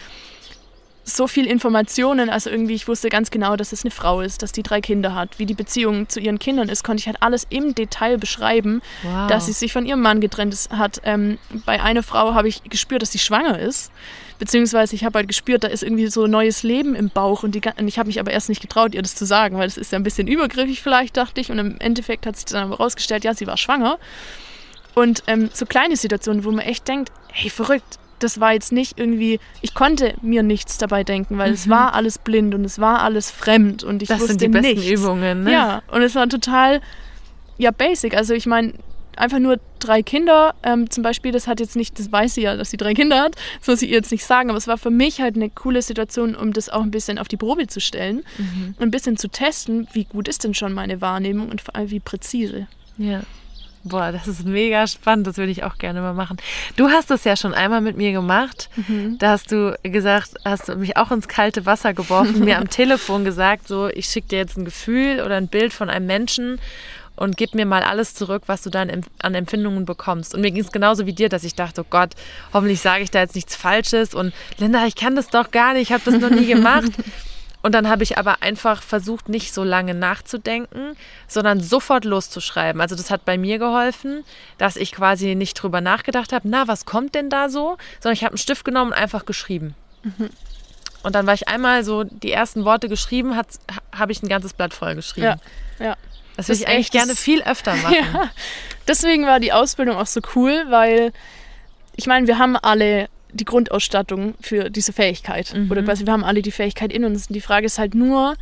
so 1.05 1.29
viel 1.29 1.47
Informationen. 1.47 2.31
Also 2.31 2.51
irgendwie, 2.51 2.75
ich 2.75 2.89
wusste 2.89 3.11
ganz 3.11 3.31
genau, 3.31 3.57
dass 3.57 3.73
es 3.73 3.85
eine 3.85 3.91
Frau 3.91 4.21
ist, 4.23 4.43
dass 4.43 4.53
die 4.53 4.63
drei 4.63 4.81
Kinder 4.81 5.15
hat, 5.15 5.39
wie 5.39 5.47
die 5.47 5.55
Beziehung 5.55 6.09
zu 6.09 6.19
ihren 6.19 6.39
Kindern 6.39 6.69
ist, 6.69 6.83
konnte 6.83 7.01
ich 7.01 7.07
halt 7.07 7.19
alles 7.21 7.47
im 7.51 7.75
Detail 7.75 8.19
beschreiben, 8.19 8.81
wow. 9.03 9.29
dass 9.29 9.47
sie 9.47 9.53
sich 9.53 9.73
von 9.73 9.87
ihrem 9.87 10.01
Mann 10.01 10.21
getrennt 10.21 10.55
hat. 10.71 11.01
Ähm, 11.05 11.39
bei 11.67 11.81
einer 11.83 12.03
Frau 12.03 12.35
habe 12.35 12.49
ich 12.49 12.63
gespürt, 12.65 13.03
dass 13.03 13.13
sie 13.13 13.19
schwanger 13.19 13.59
ist. 13.59 13.93
Beziehungsweise 14.39 14.97
ich 14.97 15.05
habe 15.05 15.19
halt 15.19 15.29
gespürt, 15.29 15.63
da 15.63 15.69
ist 15.69 15.83
irgendwie 15.83 16.09
so 16.09 16.27
neues 16.27 16.65
Leben 16.65 16.95
im 16.95 17.09
Bauch 17.09 17.45
und, 17.45 17.55
die, 17.55 17.61
und 17.79 17.87
ich 17.87 17.99
habe 17.99 18.09
mich 18.09 18.19
aber 18.19 18.33
erst 18.33 18.49
nicht 18.49 18.61
getraut, 18.61 18.95
ihr 18.95 19.03
das 19.03 19.15
zu 19.15 19.27
sagen, 19.27 19.59
weil 19.59 19.69
das 19.69 19.77
ist 19.77 19.93
ja 19.93 19.99
ein 19.99 20.03
bisschen 20.03 20.27
übergriffig 20.27 20.83
vielleicht, 20.83 21.17
dachte 21.17 21.41
ich. 21.41 21.51
Und 21.51 21.59
im 21.59 21.79
Endeffekt 21.79 22.27
hat 22.27 22.37
sich 22.37 22.47
dann 22.47 22.65
aber 22.65 22.79
rausgestellt, 22.79 23.25
ja, 23.25 23.35
sie 23.35 23.47
war 23.47 23.57
schwanger. 23.57 23.99
Und 24.95 25.23
ähm, 25.27 25.51
so 25.53 25.67
kleine 25.67 25.97
Situationen, 25.97 26.45
wo 26.45 26.51
man 26.51 26.65
echt 26.65 26.89
denkt, 26.89 27.13
hey, 27.33 27.51
verrückt, 27.51 27.99
das 28.19 28.41
war 28.41 28.53
jetzt 28.53 28.73
nicht 28.73 28.99
irgendwie, 28.99 29.41
ich 29.63 29.75
konnte 29.75 30.15
mir 30.23 30.43
nichts 30.43 30.79
dabei 30.79 31.05
denken, 31.05 31.39
weil 31.39 31.49
mhm. 31.49 31.55
es 31.55 31.69
war 31.69 31.95
alles 31.95 32.19
blind 32.19 32.55
und 32.55 32.65
es 32.65 32.79
war 32.79 33.03
alles 33.03 33.31
fremd 33.31 33.85
und 33.85 34.03
ich 34.03 34.09
das 34.09 34.21
wusste 34.21 34.33
sind 34.33 34.43
die 34.43 34.49
besten 34.49 34.75
nichts. 34.75 34.91
Übungen, 34.91 35.45
ne? 35.45 35.53
Ja, 35.53 35.83
und 35.91 36.03
es 36.03 36.15
war 36.15 36.29
total, 36.29 36.81
ja, 37.59 37.71
basic. 37.71 38.17
Also 38.17 38.35
ich 38.35 38.47
meine, 38.47 38.75
einfach 39.17 39.39
nur 39.39 39.59
drei 39.79 40.03
Kinder, 40.03 40.55
ähm, 40.63 40.91
zum 40.91 41.03
Beispiel, 41.03 41.33
das 41.33 41.47
hat 41.47 41.61
jetzt 41.61 41.77
nicht, 41.77 41.99
das 41.99 42.11
weiß 42.11 42.35
sie 42.35 42.43
ja, 42.43 42.57
dass 42.57 42.71
sie 42.71 42.77
drei 42.77 42.95
Kinder 42.95 43.21
hat, 43.21 43.37
das 43.59 43.69
muss 43.69 43.83
ich 43.83 43.91
ihr 43.91 43.97
jetzt 43.97 44.11
nicht 44.11 44.25
sagen, 44.25 44.51
aber 44.51 44.59
es 44.59 44.67
war 44.67 44.79
für 44.79 44.91
mich 44.91 45.21
halt 45.21 45.37
eine 45.37 45.51
coole 45.51 45.83
Situation, 45.83 46.35
um 46.35 46.53
das 46.53 46.69
auch 46.69 46.83
ein 46.83 46.91
bisschen 46.91 47.19
auf 47.19 47.29
die 47.29 47.37
Probe 47.37 47.67
zu 47.67 47.81
stellen 47.81 48.25
mhm. 48.39 48.75
und 48.79 48.83
ein 48.83 48.91
bisschen 48.91 49.17
zu 49.17 49.29
testen, 49.29 49.89
wie 49.93 50.05
gut 50.05 50.29
ist 50.29 50.45
denn 50.45 50.55
schon 50.55 50.73
meine 50.73 51.01
Wahrnehmung 51.01 51.49
und 51.49 51.61
vor 51.61 51.77
allem 51.77 51.91
wie 51.91 52.01
präzise. 52.01 52.67
Ja. 52.99 53.23
Boah, 53.85 54.13
das 54.13 54.27
ist 54.27 54.47
mega 54.47 54.87
spannend. 54.87 55.27
Das 55.27 55.37
würde 55.37 55.53
ich 55.53 55.63
auch 55.63 55.77
gerne 55.77 56.01
mal 56.01 56.15
machen. 56.15 56.39
Du 56.77 56.89
hast 56.89 57.11
das 57.11 57.25
ja 57.25 57.37
schon 57.37 57.53
einmal 57.53 57.83
mit 57.83 57.99
mir 57.99 58.13
gemacht. 58.13 58.71
Mhm. 58.77 59.19
Da 59.19 59.33
hast 59.33 59.53
du 59.53 59.77
gesagt, 59.83 60.35
hast 60.45 60.69
du 60.69 60.77
mich 60.77 60.97
auch 60.97 61.11
ins 61.11 61.29
kalte 61.29 61.67
Wasser 61.67 61.93
geworfen, 61.93 62.45
mir 62.45 62.59
am 62.59 62.71
Telefon 62.71 63.25
gesagt, 63.25 63.69
so, 63.69 63.89
ich 63.89 64.07
schicke 64.07 64.29
dir 64.29 64.39
jetzt 64.39 64.57
ein 64.57 64.65
Gefühl 64.65 65.21
oder 65.21 65.37
ein 65.37 65.49
Bild 65.49 65.75
von 65.75 65.91
einem 65.91 66.07
Menschen 66.07 66.59
und 67.17 67.37
gib 67.37 67.55
mir 67.55 67.67
mal 67.67 67.83
alles 67.83 68.15
zurück, 68.15 68.45
was 68.47 68.63
du 68.63 68.71
dann 68.71 68.91
an 69.21 69.35
Empfindungen 69.35 69.85
bekommst. 69.85 70.35
Und 70.35 70.41
mir 70.41 70.51
ging 70.51 70.63
es 70.63 70.73
genauso 70.73 71.07
wie 71.07 71.13
dir, 71.13 71.29
dass 71.29 71.45
ich 71.45 71.55
dachte, 71.55 71.83
oh 71.83 71.87
Gott, 71.89 72.15
hoffentlich 72.53 72.81
sage 72.81 73.05
ich 73.05 73.11
da 73.11 73.21
jetzt 73.21 73.35
nichts 73.35 73.55
Falsches 73.55 74.15
und 74.15 74.33
Linda, 74.59 74.87
ich 74.87 74.97
kann 74.97 75.15
das 75.15 75.29
doch 75.29 75.51
gar 75.51 75.75
nicht, 75.75 75.83
ich 75.83 75.93
habe 75.93 76.11
das 76.11 76.21
noch 76.21 76.31
nie 76.31 76.47
gemacht. 76.55 76.91
Und 77.65 77.73
dann 77.73 77.89
habe 77.89 78.03
ich 78.03 78.19
aber 78.19 78.43
einfach 78.43 78.83
versucht, 78.83 79.31
nicht 79.31 79.55
so 79.55 79.65
lange 79.65 79.95
nachzudenken, 79.95 80.99
sondern 81.27 81.61
sofort 81.61 82.05
loszuschreiben. 82.05 82.79
Also 82.79 82.95
das 82.95 83.11
hat 83.11 83.25
bei 83.25 83.39
mir 83.39 83.59
geholfen, 83.59 84.23
dass 84.59 84.77
ich 84.77 84.93
quasi 84.93 85.35
nicht 85.35 85.55
drüber 85.55 85.81
nachgedacht 85.81 86.35
habe, 86.35 86.47
na, 86.47 86.69
was 86.69 86.85
kommt 86.85 87.15
denn 87.15 87.31
da 87.31 87.49
so? 87.49 87.79
Sondern 88.01 88.13
ich 88.13 88.23
habe 88.23 88.33
einen 88.33 88.39
Stift 88.39 88.67
genommen 88.67 88.93
und 88.93 88.99
einfach 88.99 89.25
geschrieben. 89.25 89.75
Mhm. 90.03 90.29
Und 91.05 91.15
dann 91.15 91.27
war 91.27 91.33
ich 91.33 91.49
einmal 91.49 91.85
so 91.85 92.05
die 92.05 92.33
ersten 92.33 92.67
Worte 92.67 92.91
geschrieben, 92.91 93.35
habe 93.35 94.13
ich 94.13 94.23
ein 94.23 94.29
ganzes 94.29 94.53
Blatt 94.53 94.75
voll 94.75 94.95
geschrieben. 94.95 95.39
Ja, 95.79 95.87
ja. 95.87 95.97
Das 96.37 96.49
würde 96.49 96.61
ich 96.61 96.69
eigentlich 96.69 96.91
gerne 96.91 97.17
viel 97.17 97.43
öfter 97.45 97.75
machen. 97.83 97.95
Ja. 97.95 98.31
Deswegen 98.87 99.25
war 99.25 99.41
die 99.41 99.55
Ausbildung 99.55 99.97
auch 99.97 100.07
so 100.07 100.21
cool, 100.35 100.67
weil 100.69 101.15
ich 101.97 102.07
meine, 102.07 102.27
wir 102.27 102.37
haben 102.39 102.59
alle 102.59 103.09
die 103.35 103.45
Grundausstattung 103.45 104.35
für 104.41 104.71
diese 104.71 104.93
Fähigkeit. 104.93 105.53
Mhm. 105.55 105.71
Oder 105.71 105.83
quasi 105.83 106.07
wir 106.07 106.13
haben 106.13 106.25
alle 106.25 106.43
die 106.43 106.51
Fähigkeit 106.51 106.93
in 106.93 107.05
uns. 107.05 107.29
Und 107.29 107.35
die 107.35 107.41
Frage 107.41 107.67
ist 107.67 107.79
halt 107.79 107.95
nur, 107.95 108.35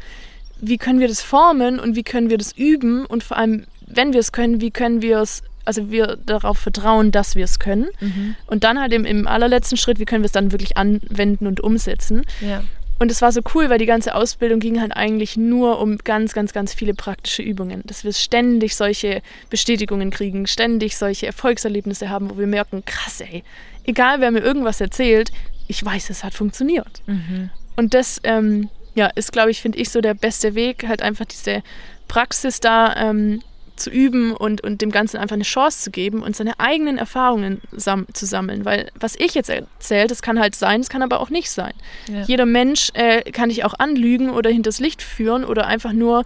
wie 0.61 0.79
können 0.79 1.01
wir 1.01 1.09
das 1.09 1.23
formen 1.23 1.81
und 1.81 1.97
wie 1.97 2.05
können 2.05 2.31
wir 2.31 2.39
das 2.39 2.53
üben 2.53 3.05
und 3.05 3.25
vor 3.25 3.37
allem, 3.37 3.65
wenn 3.87 4.13
wir 4.13 4.21
es 4.21 4.33
können, 4.33 4.61
wie 4.61 4.71
können 4.71 5.03
wir 5.03 5.19
es, 5.19 5.43
also 5.65 5.91
wir 5.91 6.17
darauf 6.25 6.59
vertrauen, 6.59 7.11
dass 7.11 7.35
wir 7.35 7.45
es 7.45 7.59
können. 7.59 7.89
Mhm. 8.01 8.37
Und 8.47 8.65
dann 8.65 8.81
halt 8.81 8.93
im, 8.93 9.05
im 9.05 9.27
allerletzten 9.27 9.77
Schritt, 9.77 9.99
wie 9.99 10.05
können 10.05 10.23
wir 10.23 10.27
es 10.27 10.33
dann 10.33 10.53
wirklich 10.53 10.77
anwenden 10.77 11.47
und 11.47 11.61
umsetzen. 11.61 12.25
Ja. 12.41 12.63
Und 13.03 13.11
es 13.11 13.21
war 13.21 13.33
so 13.33 13.41
cool, 13.55 13.69
weil 13.69 13.79
die 13.79 13.87
ganze 13.87 14.15
Ausbildung 14.15 14.61
ging 14.61 14.81
halt 14.81 14.97
eigentlich 14.97 15.37
nur 15.37 15.81
um 15.81 15.99
ganz, 15.99 16.35
ganz, 16.35 16.53
ganz 16.53 16.73
viele 16.73 16.95
praktische 16.95 17.43
Übungen. 17.43 17.83
Dass 17.85 18.05
wir 18.05 18.13
ständig 18.13 18.77
solche 18.77 19.23
Bestätigungen 19.51 20.11
kriegen, 20.11 20.47
ständig 20.47 20.97
solche 20.97 21.27
Erfolgserlebnisse 21.27 22.11
haben, 22.11 22.31
wo 22.31 22.39
wir 22.39 22.47
merken, 22.47 22.85
krass, 22.85 23.21
ey, 23.21 23.43
egal 23.85 24.21
wer 24.21 24.31
mir 24.31 24.41
irgendwas 24.41 24.81
erzählt, 24.81 25.31
ich 25.69 25.85
weiß, 25.85 26.11
es 26.11 26.25
hat 26.25 26.35
funktioniert. 26.35 27.03
Mhm. 27.07 27.51
Und 27.77 27.95
das 27.95 28.21
ähm, 28.25 28.69
ja, 28.95 29.07
ist, 29.07 29.33
glaube 29.33 29.51
ich, 29.51 29.61
finde 29.61 29.79
ich, 29.79 29.91
so 29.91 30.01
der 30.01 30.15
beste 30.15 30.55
Weg, 30.55 30.87
halt 30.87 31.03
einfach 31.03 31.25
diese 31.25 31.63
Praxis 32.09 32.61
da 32.61 32.95
ähm, 32.97 33.43
zu 33.77 33.91
üben 33.91 34.33
und, 34.33 34.63
und 34.63 34.83
dem 34.83 34.91
Ganzen 34.91 35.17
einfach 35.17 35.35
eine 35.35 35.45
Chance 35.45 35.85
zu 35.85 35.91
geben 35.91 36.23
und 36.23 36.37
seine 36.37 36.61
eigenen 36.61 36.99
Erfahrungen 36.99 37.63
sam 37.73 38.07
zu 38.13 38.27
sammeln. 38.27 38.65
Weil 38.65 38.91
was 38.95 39.17
ich 39.17 39.35
jetzt 39.35 39.49
erzähle, 39.49 40.09
das 40.09 40.23
kann 40.23 40.39
halt 40.39 40.55
sein, 40.55 40.83
das 40.83 40.91
kann 40.91 41.03
aber 41.03 41.21
auch 41.21 41.31
nicht 41.31 41.51
sein. 41.51 41.73
Ja. 42.07 42.23
Jeder 42.25 42.47
Mensch 42.47 42.91
äh, 42.95 43.23
kann 43.33 43.49
dich 43.49 43.65
auch 43.65 43.75
anlügen 43.79 44.31
oder 44.31 44.51
hinters 44.51 44.79
Licht 44.79 45.03
führen 45.03 45.45
oder 45.45 45.67
einfach 45.67 45.93
nur, 45.93 46.25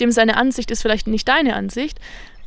dem 0.00 0.10
seine 0.10 0.36
Ansicht 0.36 0.70
ist 0.70 0.82
vielleicht 0.82 1.06
nicht 1.06 1.28
deine 1.28 1.54
Ansicht. 1.54 1.98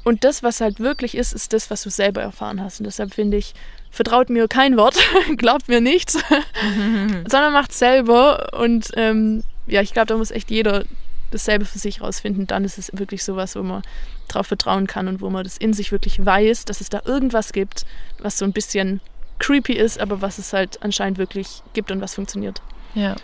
Und 0.05 0.23
das, 0.23 0.43
was 0.43 0.61
halt 0.61 0.79
wirklich 0.79 1.15
ist, 1.15 1.33
ist 1.33 1.51
das, 1.51 1.71
was 1.71 1.81
du 1.81 1.89
selber 1.89 2.21
erfahren 2.21 2.61
hast. 2.61 2.79
Und 2.79 2.85
deshalb 2.85 3.11
finde 3.11 3.37
ich, 3.37 3.55
vertraut 3.89 4.29
mir 4.29 4.47
kein 4.47 4.77
Wort, 4.77 4.95
glaubt 5.37 5.67
mir 5.67 5.81
nichts, 5.81 6.13
sondern 7.27 7.51
macht 7.51 7.73
selber. 7.73 8.53
Und 8.53 8.91
ähm, 8.95 9.43
ja, 9.65 9.81
ich 9.81 9.93
glaube, 9.93 10.05
da 10.05 10.15
muss 10.15 10.29
echt 10.29 10.51
jeder 10.51 10.85
dasselbe 11.31 11.65
für 11.65 11.79
sich 11.79 12.01
rausfinden. 12.01 12.45
Dann 12.45 12.63
ist 12.63 12.77
es 12.77 12.91
wirklich 12.93 13.23
sowas, 13.23 13.55
wo 13.55 13.63
man 13.63 13.81
drauf 14.27 14.45
vertrauen 14.45 14.85
kann 14.85 15.07
und 15.07 15.21
wo 15.21 15.29
man 15.31 15.43
das 15.43 15.57
in 15.57 15.73
sich 15.73 15.91
wirklich 15.91 16.23
weiß, 16.23 16.65
dass 16.65 16.81
es 16.81 16.89
da 16.89 17.01
irgendwas 17.03 17.51
gibt, 17.51 17.87
was 18.19 18.37
so 18.37 18.45
ein 18.45 18.53
bisschen 18.53 19.01
creepy 19.39 19.73
ist, 19.73 19.99
aber 19.99 20.21
was 20.21 20.37
es 20.37 20.53
halt 20.53 20.83
anscheinend 20.83 21.17
wirklich 21.17 21.63
gibt 21.73 21.89
und 21.89 21.99
was 21.99 22.13
funktioniert. 22.13 22.61
Ja. 22.93 23.15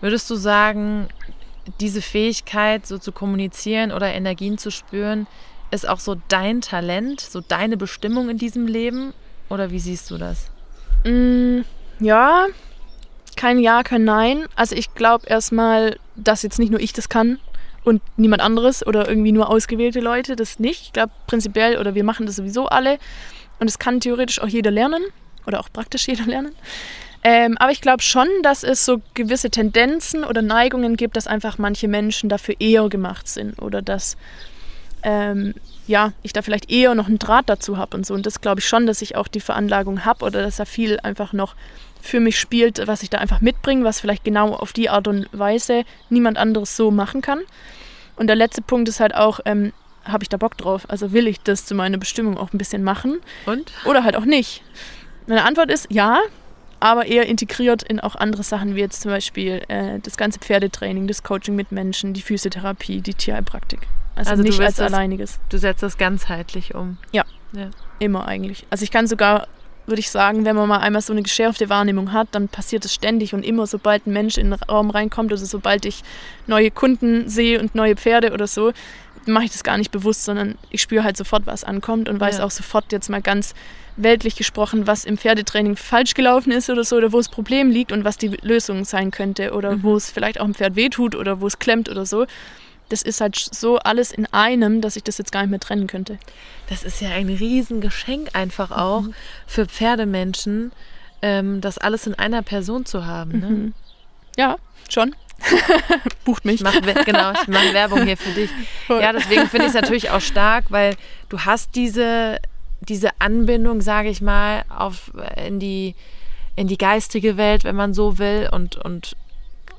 Würdest 0.00 0.30
du 0.30 0.36
sagen, 0.36 1.08
diese 1.80 2.00
Fähigkeit, 2.00 2.86
so 2.86 2.96
zu 2.96 3.12
kommunizieren 3.12 3.92
oder 3.92 4.12
Energien 4.14 4.56
zu 4.56 4.70
spüren, 4.70 5.26
ist 5.70 5.88
auch 5.88 6.00
so 6.00 6.16
dein 6.28 6.60
Talent, 6.60 7.20
so 7.20 7.40
deine 7.40 7.76
Bestimmung 7.76 8.28
in 8.28 8.38
diesem 8.38 8.66
Leben? 8.66 9.12
Oder 9.48 9.70
wie 9.70 9.78
siehst 9.78 10.10
du 10.10 10.18
das? 10.18 10.50
Mm, 11.04 11.60
ja, 12.00 12.46
kein 13.36 13.58
Ja, 13.58 13.82
kein 13.82 14.04
Nein. 14.04 14.46
Also 14.56 14.74
ich 14.74 14.94
glaube 14.94 15.26
erstmal, 15.26 15.98
dass 16.16 16.42
jetzt 16.42 16.58
nicht 16.58 16.70
nur 16.70 16.80
ich 16.80 16.92
das 16.92 17.08
kann 17.08 17.38
und 17.84 18.02
niemand 18.16 18.42
anderes 18.42 18.84
oder 18.84 19.08
irgendwie 19.08 19.32
nur 19.32 19.48
ausgewählte 19.48 20.00
Leute, 20.00 20.34
das 20.36 20.58
nicht. 20.58 20.82
Ich 20.82 20.92
glaube 20.92 21.12
prinzipiell, 21.26 21.78
oder 21.78 21.94
wir 21.94 22.02
machen 22.02 22.26
das 22.26 22.36
sowieso 22.36 22.66
alle 22.66 22.98
und 23.60 23.68
es 23.68 23.78
kann 23.78 24.00
theoretisch 24.00 24.40
auch 24.40 24.48
jeder 24.48 24.70
lernen 24.70 25.04
oder 25.46 25.60
auch 25.60 25.68
praktisch 25.72 26.08
jeder 26.08 26.24
lernen. 26.24 26.52
Ähm, 27.22 27.56
aber 27.58 27.72
ich 27.72 27.80
glaube 27.80 28.02
schon, 28.02 28.28
dass 28.42 28.62
es 28.62 28.84
so 28.84 29.00
gewisse 29.14 29.50
Tendenzen 29.50 30.24
oder 30.24 30.42
Neigungen 30.42 30.96
gibt, 30.96 31.16
dass 31.16 31.26
einfach 31.26 31.58
manche 31.58 31.88
Menschen 31.88 32.28
dafür 32.28 32.56
eher 32.58 32.88
gemacht 32.88 33.28
sind 33.28 33.60
oder 33.60 33.82
dass 33.82 34.16
ähm, 35.06 35.54
ja, 35.86 36.12
ich 36.24 36.32
da 36.32 36.42
vielleicht 36.42 36.68
eher 36.68 36.96
noch 36.96 37.06
einen 37.06 37.20
Draht 37.20 37.48
dazu 37.48 37.78
habe 37.78 37.96
und 37.96 38.04
so. 38.04 38.12
Und 38.12 38.26
das 38.26 38.40
glaube 38.40 38.58
ich 38.58 38.66
schon, 38.66 38.86
dass 38.86 39.00
ich 39.02 39.14
auch 39.14 39.28
die 39.28 39.40
Veranlagung 39.40 40.04
habe 40.04 40.24
oder 40.24 40.42
dass 40.42 40.56
da 40.56 40.64
viel 40.64 40.98
einfach 40.98 41.32
noch 41.32 41.54
für 42.02 42.18
mich 42.18 42.38
spielt, 42.40 42.84
was 42.88 43.04
ich 43.04 43.10
da 43.10 43.18
einfach 43.18 43.40
mitbringe, 43.40 43.84
was 43.84 44.00
vielleicht 44.00 44.24
genau 44.24 44.52
auf 44.52 44.72
die 44.72 44.90
Art 44.90 45.06
und 45.06 45.28
Weise 45.30 45.84
niemand 46.10 46.38
anderes 46.38 46.76
so 46.76 46.90
machen 46.90 47.22
kann. 47.22 47.38
Und 48.16 48.26
der 48.26 48.34
letzte 48.34 48.62
Punkt 48.62 48.88
ist 48.88 48.98
halt 48.98 49.14
auch, 49.14 49.38
ähm, 49.44 49.72
habe 50.04 50.24
ich 50.24 50.28
da 50.28 50.38
Bock 50.38 50.56
drauf? 50.58 50.86
Also 50.88 51.12
will 51.12 51.28
ich 51.28 51.40
das 51.40 51.66
zu 51.66 51.76
meiner 51.76 51.98
Bestimmung 51.98 52.36
auch 52.36 52.52
ein 52.52 52.58
bisschen 52.58 52.82
machen? 52.82 53.20
Und? 53.46 53.72
Oder 53.84 54.02
halt 54.02 54.16
auch 54.16 54.24
nicht. 54.24 54.62
Meine 55.28 55.44
Antwort 55.44 55.70
ist 55.70 55.86
ja, 55.90 56.18
aber 56.80 57.06
eher 57.06 57.26
integriert 57.26 57.84
in 57.84 58.00
auch 58.00 58.16
andere 58.16 58.42
Sachen, 58.42 58.74
wie 58.74 58.80
jetzt 58.80 59.02
zum 59.02 59.12
Beispiel 59.12 59.62
äh, 59.68 60.00
das 60.00 60.16
ganze 60.16 60.40
Pferdetraining, 60.40 61.06
das 61.06 61.22
Coaching 61.22 61.54
mit 61.54 61.70
Menschen, 61.70 62.12
die 62.12 62.22
Physiotherapie, 62.22 63.00
die 63.02 63.14
Tierheilpraktik. 63.14 63.86
Also, 64.16 64.30
also 64.32 64.42
nicht 64.42 64.60
als 64.60 64.76
das, 64.76 64.92
alleiniges. 64.92 65.38
Du 65.50 65.58
setzt 65.58 65.82
das 65.82 65.98
ganzheitlich 65.98 66.74
um. 66.74 66.96
Ja, 67.12 67.24
ja, 67.52 67.70
immer 67.98 68.26
eigentlich. 68.26 68.66
Also 68.70 68.82
ich 68.82 68.90
kann 68.90 69.06
sogar, 69.06 69.46
würde 69.86 70.00
ich 70.00 70.10
sagen, 70.10 70.44
wenn 70.44 70.56
man 70.56 70.68
mal 70.68 70.78
einmal 70.78 71.02
so 71.02 71.12
eine 71.12 71.22
geschärfte 71.22 71.68
Wahrnehmung 71.68 72.12
hat, 72.12 72.28
dann 72.32 72.48
passiert 72.48 72.84
es 72.86 72.94
ständig 72.94 73.34
und 73.34 73.44
immer, 73.44 73.66
sobald 73.66 74.06
ein 74.06 74.12
Mensch 74.12 74.38
in 74.38 74.50
den 74.50 74.54
Raum 74.54 74.90
reinkommt, 74.90 75.32
also 75.32 75.44
sobald 75.44 75.84
ich 75.84 76.02
neue 76.46 76.70
Kunden 76.70 77.28
sehe 77.28 77.60
und 77.60 77.74
neue 77.74 77.94
Pferde 77.94 78.32
oder 78.32 78.46
so, 78.46 78.72
mache 79.26 79.44
ich 79.44 79.52
das 79.52 79.64
gar 79.64 79.76
nicht 79.76 79.90
bewusst, 79.90 80.24
sondern 80.24 80.56
ich 80.70 80.80
spüre 80.80 81.04
halt 81.04 81.16
sofort, 81.16 81.46
was 81.46 81.64
ankommt 81.64 82.08
und 82.08 82.18
weiß 82.18 82.38
ja. 82.38 82.44
auch 82.44 82.50
sofort 82.50 82.92
jetzt 82.92 83.10
mal 83.10 83.20
ganz 83.20 83.54
weltlich 83.96 84.36
gesprochen, 84.36 84.86
was 84.86 85.04
im 85.04 85.18
Pferdetraining 85.18 85.76
falsch 85.76 86.14
gelaufen 86.14 86.52
ist 86.52 86.70
oder 86.70 86.84
so, 86.84 86.96
oder 86.96 87.12
wo 87.12 87.18
das 87.18 87.28
Problem 87.28 87.70
liegt 87.70 87.92
und 87.92 88.04
was 88.04 88.18
die 88.18 88.28
Lösung 88.42 88.84
sein 88.84 89.10
könnte 89.10 89.52
oder 89.52 89.76
mhm. 89.76 89.82
wo 89.82 89.96
es 89.96 90.10
vielleicht 90.10 90.40
auch 90.40 90.44
im 90.44 90.54
Pferd 90.54 90.76
wehtut 90.76 91.14
oder 91.14 91.40
wo 91.40 91.46
es 91.46 91.58
klemmt 91.58 91.88
oder 91.88 92.06
so. 92.06 92.26
Das 92.88 93.02
ist 93.02 93.20
halt 93.20 93.36
so 93.36 93.78
alles 93.78 94.12
in 94.12 94.26
einem, 94.26 94.80
dass 94.80 94.96
ich 94.96 95.02
das 95.02 95.18
jetzt 95.18 95.32
gar 95.32 95.42
nicht 95.42 95.50
mehr 95.50 95.60
trennen 95.60 95.86
könnte. 95.86 96.18
Das 96.68 96.84
ist 96.84 97.00
ja 97.00 97.10
ein 97.10 97.28
Riesengeschenk 97.28 98.30
einfach 98.34 98.70
auch 98.70 99.02
mhm. 99.02 99.14
für 99.46 99.66
Pferdemenschen, 99.66 100.72
ähm, 101.22 101.60
das 101.60 101.78
alles 101.78 102.06
in 102.06 102.14
einer 102.14 102.42
Person 102.42 102.86
zu 102.86 103.06
haben. 103.06 103.40
Ne? 103.40 103.46
Mhm. 103.46 103.74
Ja, 104.36 104.56
schon. 104.88 105.14
Bucht 106.24 106.44
mich. 106.44 106.56
Ich 106.56 106.62
mach, 106.62 106.80
genau, 107.04 107.32
ich 107.32 107.48
mache 107.48 107.74
Werbung 107.74 108.04
hier 108.04 108.16
für 108.16 108.30
dich. 108.30 108.50
Voll. 108.86 109.02
Ja, 109.02 109.12
deswegen 109.12 109.48
finde 109.48 109.66
ich 109.66 109.74
es 109.74 109.74
natürlich 109.74 110.10
auch 110.10 110.20
stark, 110.20 110.66
weil 110.70 110.96
du 111.28 111.40
hast 111.40 111.74
diese 111.74 112.38
diese 112.80 113.10
Anbindung, 113.18 113.80
sage 113.80 114.08
ich 114.08 114.20
mal, 114.20 114.64
auf, 114.68 115.12
in, 115.44 115.58
die, 115.58 115.94
in 116.54 116.68
die 116.68 116.78
geistige 116.78 117.36
Welt, 117.36 117.64
wenn 117.64 117.76
man 117.76 117.94
so 117.94 118.18
will, 118.18 118.48
und, 118.52 118.76
und 118.76 119.16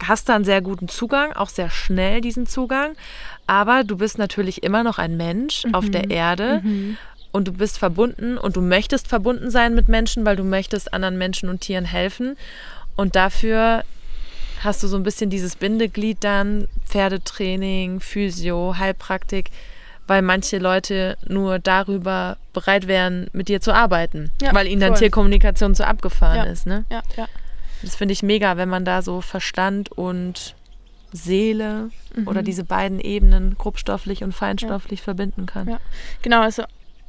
hast 0.05 0.29
da 0.29 0.35
einen 0.35 0.45
sehr 0.45 0.61
guten 0.61 0.87
Zugang, 0.87 1.33
auch 1.33 1.49
sehr 1.49 1.69
schnell 1.69 2.21
diesen 2.21 2.47
Zugang. 2.47 2.95
Aber 3.47 3.83
du 3.83 3.97
bist 3.97 4.17
natürlich 4.17 4.63
immer 4.63 4.83
noch 4.83 4.97
ein 4.97 5.17
Mensch 5.17 5.65
mhm. 5.65 5.75
auf 5.75 5.89
der 5.89 6.05
mhm. 6.05 6.11
Erde. 6.11 6.61
Mhm. 6.63 6.97
Und 7.31 7.47
du 7.47 7.51
bist 7.51 7.77
verbunden 7.77 8.37
und 8.37 8.55
du 8.55 8.61
möchtest 8.61 9.07
verbunden 9.07 9.51
sein 9.51 9.75
mit 9.75 9.89
Menschen, 9.89 10.25
weil 10.25 10.35
du 10.35 10.43
möchtest 10.43 10.93
anderen 10.93 11.17
Menschen 11.17 11.49
und 11.49 11.61
Tieren 11.61 11.85
helfen. 11.85 12.37
Und 12.95 13.15
dafür 13.15 13.83
hast 14.63 14.81
du 14.81 14.87
so 14.87 14.97
ein 14.97 15.03
bisschen 15.03 15.29
dieses 15.29 15.55
Bindeglied 15.55 16.23
dann, 16.23 16.67
Pferdetraining, 16.85 17.99
Physio, 17.99 18.75
Heilpraktik, 18.77 19.51
weil 20.07 20.21
manche 20.21 20.57
Leute 20.57 21.17
nur 21.27 21.59
darüber 21.59 22.37
bereit 22.53 22.87
wären, 22.87 23.27
mit 23.33 23.49
dir 23.49 23.61
zu 23.61 23.73
arbeiten, 23.73 24.31
Ja, 24.41 24.55
weil 24.55 24.67
ihnen 24.67 24.81
dann 24.81 24.91
voll. 24.91 24.99
Tierkommunikation 24.99 25.75
zu 25.75 25.85
abgefahren 25.85 26.37
Ja. 26.37 26.43
ist. 26.45 26.65
Ne? 26.65 26.85
Ja, 26.89 27.03
ja. 27.17 27.27
Das 27.81 27.95
finde 27.95 28.13
ich 28.13 28.23
mega, 28.23 28.57
wenn 28.57 28.69
man 28.69 28.85
da 28.85 29.01
so 29.01 29.21
Verstand 29.21 29.91
und 29.91 30.55
Seele 31.13 31.89
Mhm. 32.15 32.27
oder 32.27 32.41
diese 32.43 32.63
beiden 32.63 32.99
Ebenen, 32.99 33.55
grobstofflich 33.57 34.23
und 34.23 34.33
feinstofflich, 34.33 35.01
verbinden 35.01 35.45
kann. 35.45 35.67
Ja. 35.69 35.79
Genau, 36.21 36.41
also 36.41 36.63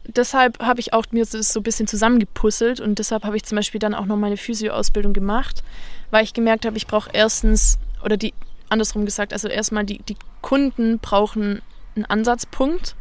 deshalb 0.07 0.59
habe 0.61 0.81
ich 0.81 0.93
auch 0.93 1.05
mir 1.11 1.25
das 1.25 1.53
so 1.53 1.61
ein 1.61 1.63
bisschen 1.63 1.87
zusammengepuzzelt 1.87 2.81
und 2.81 2.99
deshalb 2.99 3.25
habe 3.25 3.37
ich 3.37 3.45
zum 3.45 3.57
Beispiel 3.57 3.79
dann 3.79 3.95
auch 3.95 4.07
noch 4.07 4.17
meine 4.17 4.37
Physio-Ausbildung 4.37 5.13
gemacht, 5.13 5.63
weil 6.11 6.25
ich 6.25 6.33
gemerkt 6.35 6.65
habe, 6.67 6.77
ich 6.77 6.87
brauche 6.87 7.11
erstens, 7.13 7.79
oder 8.05 8.17
die, 8.17 8.35
andersrum 8.69 9.05
gesagt, 9.05 9.33
also 9.33 9.49
erstmal 9.49 9.85
die, 9.85 9.99
die 10.03 10.17
Kunden 10.43 10.99
brauchen 10.99 11.63
einen 11.97 12.05
Ansatzpunkt, 12.05 12.95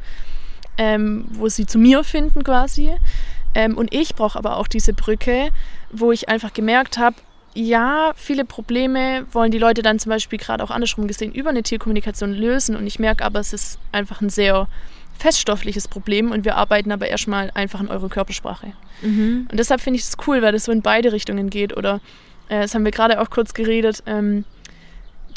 ähm, 0.78 1.26
wo 1.32 1.50
sie 1.50 1.66
zu 1.66 1.78
mir 1.78 2.04
finden 2.04 2.44
quasi. 2.44 2.92
Ähm, 3.54 3.78
und 3.78 3.94
ich 3.94 4.16
brauche 4.16 4.38
aber 4.38 4.58
auch 4.58 4.68
diese 4.68 4.94
Brücke, 4.94 5.50
wo 5.92 6.12
ich 6.12 6.30
einfach 6.30 6.54
gemerkt 6.54 6.98
habe, 6.98 7.16
ja, 7.58 8.14
viele 8.16 8.46
Probleme 8.46 9.26
wollen 9.32 9.50
die 9.50 9.58
Leute 9.58 9.82
dann 9.82 9.98
zum 9.98 10.12
Beispiel 10.12 10.38
gerade 10.38 10.64
auch 10.64 10.70
andersrum 10.70 11.08
gesehen 11.08 11.32
über 11.32 11.50
eine 11.50 11.64
Tierkommunikation 11.64 12.32
lösen. 12.32 12.76
Und 12.76 12.86
ich 12.86 13.00
merke 13.00 13.26
aber, 13.26 13.40
es 13.40 13.52
ist 13.52 13.80
einfach 13.92 14.22
ein 14.22 14.30
sehr 14.30 14.68
feststoffliches 15.18 15.88
Problem 15.88 16.30
und 16.30 16.46
wir 16.46 16.56
arbeiten 16.56 16.92
aber 16.92 17.08
erstmal 17.08 17.50
einfach 17.56 17.80
in 17.80 17.88
eurer 17.88 18.10
Körpersprache. 18.10 18.74
Mhm. 19.02 19.48
Und 19.50 19.60
deshalb 19.60 19.82
finde 19.82 19.98
ich 19.98 20.06
es 20.06 20.16
cool, 20.28 20.44
weil 20.44 20.52
das 20.52 20.66
so 20.66 20.72
in 20.72 20.84
beide 20.84 21.12
Richtungen 21.12 21.50
geht. 21.50 21.76
Oder 21.76 22.00
äh, 22.48 22.62
das 22.62 22.76
haben 22.76 22.86
wir 22.86 22.92
gerade 22.92 23.20
auch 23.20 23.32
kurz 23.32 23.56
geredet, 23.56 24.04
ähm, 24.06 24.46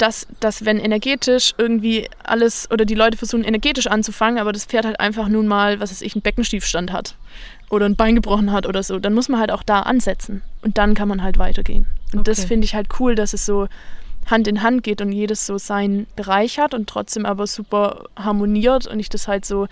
dass, 0.01 0.27
dass 0.39 0.65
wenn 0.65 0.79
energetisch 0.79 1.53
irgendwie 1.57 2.09
alles 2.23 2.69
oder 2.71 2.85
die 2.85 2.95
Leute 2.95 3.17
versuchen 3.17 3.43
energetisch 3.43 3.87
anzufangen, 3.87 4.39
aber 4.39 4.51
das 4.51 4.65
Pferd 4.65 4.85
halt 4.85 4.99
einfach 4.99 5.27
nun 5.27 5.47
mal, 5.47 5.79
was 5.79 5.91
weiß 5.91 6.01
ich, 6.01 6.15
einen 6.15 6.21
Beckenstiefstand 6.21 6.91
hat 6.91 7.15
oder 7.69 7.85
ein 7.85 7.95
Bein 7.95 8.15
gebrochen 8.15 8.51
hat 8.51 8.65
oder 8.65 8.81
so, 8.83 8.99
dann 8.99 9.13
muss 9.13 9.29
man 9.29 9.39
halt 9.39 9.51
auch 9.51 9.63
da 9.63 9.81
ansetzen 9.81 10.41
und 10.61 10.77
dann 10.77 10.95
kann 10.95 11.07
man 11.07 11.21
halt 11.21 11.37
weitergehen. 11.37 11.85
Und 12.13 12.27
das 12.27 12.39
Okay. 12.39 12.47
finde 12.47 12.65
ich 12.65 12.75
halt 12.75 12.87
cool, 12.99 13.15
dass 13.15 13.33
es 13.33 13.45
so 13.45 13.67
Hand 14.29 14.47
in 14.47 14.61
Hand 14.61 14.83
geht 14.83 15.01
und 15.01 15.11
jedes 15.11 15.45
so 15.45 15.57
seinen 15.57 16.07
Bereich 16.15 16.59
hat 16.59 16.73
und 16.73 16.87
trotzdem 16.89 17.25
aber 17.25 17.47
super 17.47 18.05
harmoniert 18.15 18.87
und 18.87 18.99
ich 18.99 19.09
das 19.09 19.27
halt 19.27 19.45
so 19.45 19.67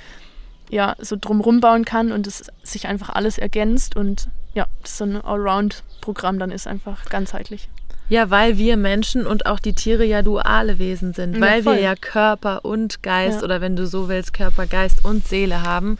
ja, 0.72 0.96
so 1.00 1.16
drumrum 1.20 1.62
bauen 1.62 1.84
kann 1.84 2.12
und 2.12 2.28
es 2.28 2.44
sich 2.62 2.88
einfach 2.88 3.10
alles 3.10 3.40
ergänzt 3.40 3.96
und 3.96 4.30
ja, 4.54 4.68
das 4.84 5.00
so 5.00 5.04
ein 5.06 5.20
Allround-Programm 5.20 6.38
dann 6.38 6.52
ist 6.52 6.68
einfach 6.68 7.06
ganzheitlich. 7.06 7.70
Ja, 8.10 8.30
weil 8.32 8.58
wir 8.58 8.76
Menschen 8.76 9.26
und 9.28 9.46
auch 9.46 9.60
die 9.60 9.74
Tiere 9.74 10.04
ja 10.04 10.22
duale 10.22 10.80
Wesen 10.80 11.14
sind, 11.14 11.36
Ja, 11.36 11.42
weil 11.42 11.58
wir 11.66 11.74
voll. 11.74 11.78
ja 11.82 11.96
Körper 11.96 12.66
und 12.66 13.04
Geist 13.04 13.40
Ja. 13.40 13.44
oder 13.46 13.62
wenn 13.62 13.76
du 13.76 13.86
so 13.88 14.10
willst, 14.10 14.34
Körper, 14.34 14.66
Geist 14.66 15.06
und 15.06 15.28
Seele 15.28 15.62
haben. 15.62 15.98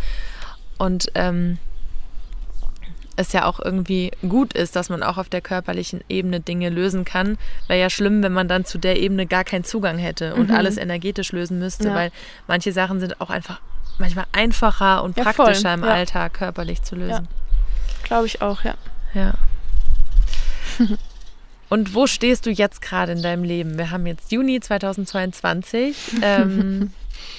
Und 0.80 1.12
ähm, 1.16 1.60
es 3.16 3.34
ja 3.34 3.46
auch 3.46 3.60
irgendwie 3.60 4.12
gut 4.28 4.54
ist, 4.54 4.76
dass 4.78 4.90
man 4.90 5.04
auch 5.04 5.18
auf 5.18 5.28
der 5.30 5.42
körperlichen 5.42 6.02
Ebene 6.10 6.40
Dinge 6.40 6.70
lösen 6.70 7.04
kann. 7.06 7.38
Wäre 7.68 7.80
ja 7.80 7.90
schlimm, 7.90 8.24
wenn 8.24 8.32
man 8.34 8.48
dann 8.48 8.64
zu 8.66 8.78
der 8.78 8.98
Ebene 8.98 9.26
gar 9.28 9.44
keinen 9.44 9.66
Zugang 9.66 9.98
hätte 9.98 10.36
und 10.36 10.50
Mhm. 10.50 10.56
alles 10.56 10.78
energetisch 10.78 11.32
lösen 11.34 11.60
müsste, 11.60 11.90
Ja. 11.90 11.96
weil 11.96 12.12
manche 12.48 12.72
Sachen 12.72 13.00
sind 13.02 13.20
auch 13.20 13.30
einfach 13.30 13.60
manchmal 13.98 14.26
einfacher 14.32 15.04
und 15.04 15.18
Ja, 15.18 15.26
voll. 15.26 15.34
praktischer 15.46 15.74
im 15.74 15.84
Ja. 15.84 15.90
Alltag 15.92 16.34
körperlich 16.36 16.82
zu 16.82 16.96
lösen. 16.96 17.28
Glaube 18.04 18.26
ich 18.28 18.42
auch, 18.42 18.64
ja. 18.64 18.76
Ja. 19.14 19.34
Und 21.70 21.94
wo 21.94 22.08
stehst 22.08 22.46
du 22.46 22.50
jetzt 22.50 22.82
gerade 22.82 23.12
in 23.12 23.22
deinem 23.22 23.44
Leben? 23.44 23.78
Wir 23.78 23.92
haben 23.92 24.06
jetzt 24.08 24.32
Juni 24.32 24.60
2022. 24.60 25.96
Ähm, 26.22 26.92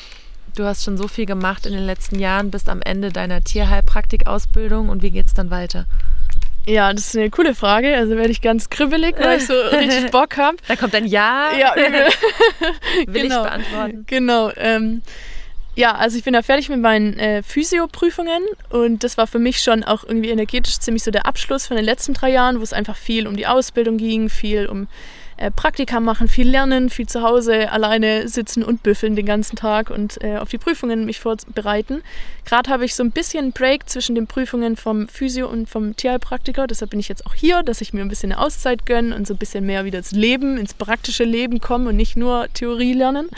du 0.57 0.65
hast 0.65 0.85
schon 0.85 0.97
so 0.97 1.09
viel 1.09 1.27
gemacht 1.27 1.67
in 1.67 1.73
den 1.73 1.85
letzten 1.85 2.19
Jahren, 2.19 2.51
bist 2.51 2.69
am 2.69 2.81
Ende 2.83 3.11
deiner 3.11 3.43
Tierheilpraktikausbildung 3.43 4.89
und 4.89 5.03
wie 5.03 5.11
geht's 5.11 5.35
dann 5.35 5.51
weiter? 5.51 5.87
Ja, 6.67 6.93
das 6.93 7.09
ist 7.09 7.17
eine 7.17 7.31
coole 7.31 7.55
Frage. 7.55 7.97
Also 7.97 8.17
werde 8.17 8.31
ich 8.31 8.43
ganz 8.43 8.71
kribbelig, 8.71 9.17
weil 9.19 9.39
ich 9.39 9.47
so 9.47 9.55
richtig 9.73 10.11
Bock 10.11 10.37
habe. 10.37 10.57
Da 10.69 10.77
kommt 10.77 10.95
ein 10.95 11.07
Ja, 11.07 11.51
Ja, 11.59 11.75
übel. 11.75 12.07
will 13.07 13.23
genau. 13.23 13.43
ich 13.45 13.51
beantworten. 13.51 14.05
Genau. 14.07 14.53
Ähm, 14.57 15.03
ja, 15.77 15.95
also 15.95 16.19
ich 16.19 16.25
bin 16.25 16.33
da 16.33 16.43
fertig 16.43 16.69
mit 16.69 16.81
meinen 16.81 17.19
äh, 17.19 17.43
Physio-Prüfungen 17.43 18.43
und 18.71 19.05
das 19.05 19.17
war 19.17 19.27
für 19.27 19.39
mich 19.39 19.61
schon 19.61 19.85
auch 19.85 20.05
irgendwie 20.05 20.31
energetisch 20.31 20.79
ziemlich 20.79 21.05
so 21.05 21.11
der 21.11 21.27
Abschluss 21.27 21.67
von 21.67 21.77
den 21.77 21.85
letzten 21.85 22.15
drei 22.15 22.31
Jahren, 22.31 22.59
wo 22.59 22.63
es 22.63 22.73
einfach 22.73 22.97
viel 22.97 23.27
um 23.27 23.37
die 23.37 23.47
Ausbildung 23.47 23.97
ging, 23.97 24.29
viel 24.29 24.67
um 24.67 24.89
äh, 25.41 25.51
Praktika 25.51 26.01
machen, 26.01 26.29
viel 26.29 26.49
lernen, 26.49 26.91
viel 26.91 27.09
zu 27.09 27.23
Hause 27.23 27.73
alleine 27.73 28.29
sitzen 28.29 28.63
und 28.63 28.83
büffeln 28.83 29.17
den 29.17 29.25
ganzen 29.25 29.57
Tag 29.57 29.89
und 29.89 30.23
äh, 30.23 30.37
auf 30.37 30.51
die 30.51 30.59
Prüfungen 30.59 31.07
mich 31.07 31.19
vorbereiten. 31.19 32.03
Gerade 32.45 32.71
habe 32.71 32.85
ich 32.85 32.95
so 32.95 33.03
ein 33.03 33.11
bisschen 33.11 33.53
Break 33.53 33.89
zwischen 33.89 34.15
den 34.15 34.27
Prüfungen 34.27 34.77
vom 34.77 35.09
Physio 35.09 35.49
und 35.49 35.67
vom 35.67 35.97
Tierheilpraktiker, 35.97 36.67
deshalb 36.67 36.91
bin 36.91 37.01
ich 37.01 37.09
jetzt 37.09 37.25
auch 37.27 37.33
hier, 37.33 37.63
dass 37.63 37.81
ich 37.81 37.95
mir 37.95 38.03
ein 38.03 38.09
bisschen 38.09 38.33
eine 38.33 38.41
Auszeit 38.41 38.85
gönne 38.85 39.17
und 39.17 39.27
so 39.27 39.33
ein 39.33 39.39
bisschen 39.39 39.65
mehr 39.65 39.87
wieder 39.87 39.99
ins 39.99 40.13
Leben, 40.13 40.59
ins 40.59 40.75
praktische 40.75 41.25
Leben 41.25 41.59
komme 41.61 41.89
und 41.89 41.97
nicht 41.97 42.19
nur 42.19 42.47
Theorie 42.53 42.93
lernen. 42.93 43.31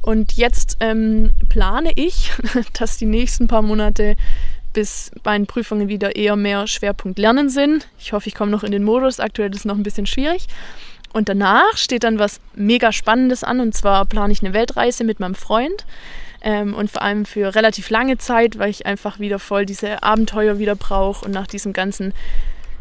Und 0.00 0.32
jetzt 0.38 0.78
ähm, 0.80 1.30
plane 1.50 1.92
ich, 1.94 2.32
dass 2.78 2.96
die 2.96 3.06
nächsten 3.06 3.48
paar 3.48 3.62
Monate 3.62 4.16
bis 4.72 5.10
bei 5.22 5.36
den 5.36 5.46
Prüfungen 5.46 5.88
wieder 5.88 6.16
eher 6.16 6.36
mehr 6.36 6.66
Schwerpunkt 6.66 7.18
Lernen 7.18 7.50
sind. 7.50 7.86
Ich 7.98 8.12
hoffe, 8.12 8.28
ich 8.28 8.34
komme 8.34 8.50
noch 8.50 8.64
in 8.64 8.72
den 8.72 8.82
Modus. 8.82 9.20
Aktuell 9.20 9.50
ist 9.50 9.58
es 9.58 9.64
noch 9.64 9.76
ein 9.76 9.82
bisschen 9.82 10.06
schwierig. 10.06 10.46
Und 11.14 11.28
danach 11.28 11.76
steht 11.76 12.02
dann 12.02 12.18
was 12.18 12.40
mega 12.54 12.90
Spannendes 12.90 13.44
an. 13.44 13.60
Und 13.60 13.72
zwar 13.74 14.04
plane 14.04 14.32
ich 14.32 14.42
eine 14.42 14.52
Weltreise 14.52 15.04
mit 15.04 15.20
meinem 15.20 15.36
Freund. 15.36 15.86
Ähm, 16.42 16.74
und 16.74 16.90
vor 16.90 17.02
allem 17.02 17.24
für 17.24 17.54
relativ 17.54 17.88
lange 17.88 18.18
Zeit, 18.18 18.58
weil 18.58 18.68
ich 18.68 18.84
einfach 18.84 19.20
wieder 19.20 19.38
voll 19.38 19.64
diese 19.64 20.02
Abenteuer 20.02 20.58
wieder 20.58 20.74
brauche 20.74 21.24
und 21.24 21.30
nach 21.30 21.46
diesem 21.46 21.72
ganzen 21.72 22.12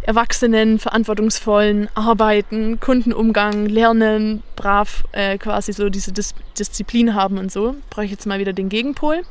erwachsenen, 0.01 0.79
verantwortungsvollen 0.79 1.87
Arbeiten, 1.93 2.79
Kundenumgang, 2.79 3.67
Lernen, 3.67 4.41
brav 4.55 5.03
äh, 5.13 5.37
quasi 5.37 5.71
so 5.71 5.89
diese 5.89 6.11
Dis 6.11 6.33
Disziplin 6.57 7.13
haben 7.13 7.37
und 7.37 7.51
so, 7.51 7.75
brauche 7.89 8.05
ich 8.05 8.11
jetzt 8.11 8.25
mal 8.25 8.39
wieder 8.39 8.51
den 8.51 8.67
Gegenpol. 8.67 9.21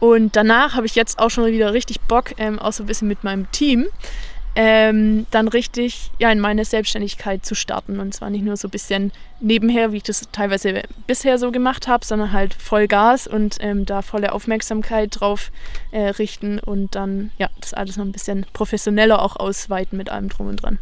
Und 0.00 0.36
danach 0.36 0.74
habe 0.74 0.86
ich 0.86 0.96
jetzt 0.96 1.20
auch 1.20 1.30
schon 1.30 1.46
wieder 1.46 1.72
richtig 1.72 2.00
Bock, 2.02 2.32
ähm, 2.36 2.58
auch 2.58 2.72
so 2.72 2.82
ein 2.82 2.86
bisschen 2.86 3.08
mit 3.08 3.24
meinem 3.24 3.50
Team, 3.52 3.86
ähm, 4.60 5.24
dann 5.30 5.46
richtig 5.46 6.10
ja, 6.18 6.32
in 6.32 6.40
meine 6.40 6.64
Selbstständigkeit 6.64 7.46
zu 7.46 7.54
starten. 7.54 8.00
Und 8.00 8.12
zwar 8.12 8.28
nicht 8.28 8.44
nur 8.44 8.56
so 8.56 8.66
ein 8.66 8.72
bisschen 8.72 9.12
nebenher, 9.38 9.92
wie 9.92 9.98
ich 9.98 10.02
das 10.02 10.22
teilweise 10.32 10.82
bisher 11.06 11.38
so 11.38 11.52
gemacht 11.52 11.86
habe, 11.86 12.04
sondern 12.04 12.32
halt 12.32 12.54
voll 12.54 12.88
Gas 12.88 13.28
und 13.28 13.58
ähm, 13.60 13.86
da 13.86 14.02
volle 14.02 14.32
Aufmerksamkeit 14.32 15.10
drauf 15.20 15.52
äh, 15.92 16.08
richten 16.08 16.58
und 16.58 16.96
dann 16.96 17.30
ja, 17.38 17.48
das 17.60 17.72
alles 17.72 17.96
noch 17.96 18.04
ein 18.04 18.10
bisschen 18.10 18.46
professioneller 18.52 19.22
auch 19.22 19.36
ausweiten 19.36 19.96
mit 19.96 20.10
allem 20.10 20.28
drum 20.28 20.48
und 20.48 20.56
dran. 20.56 20.78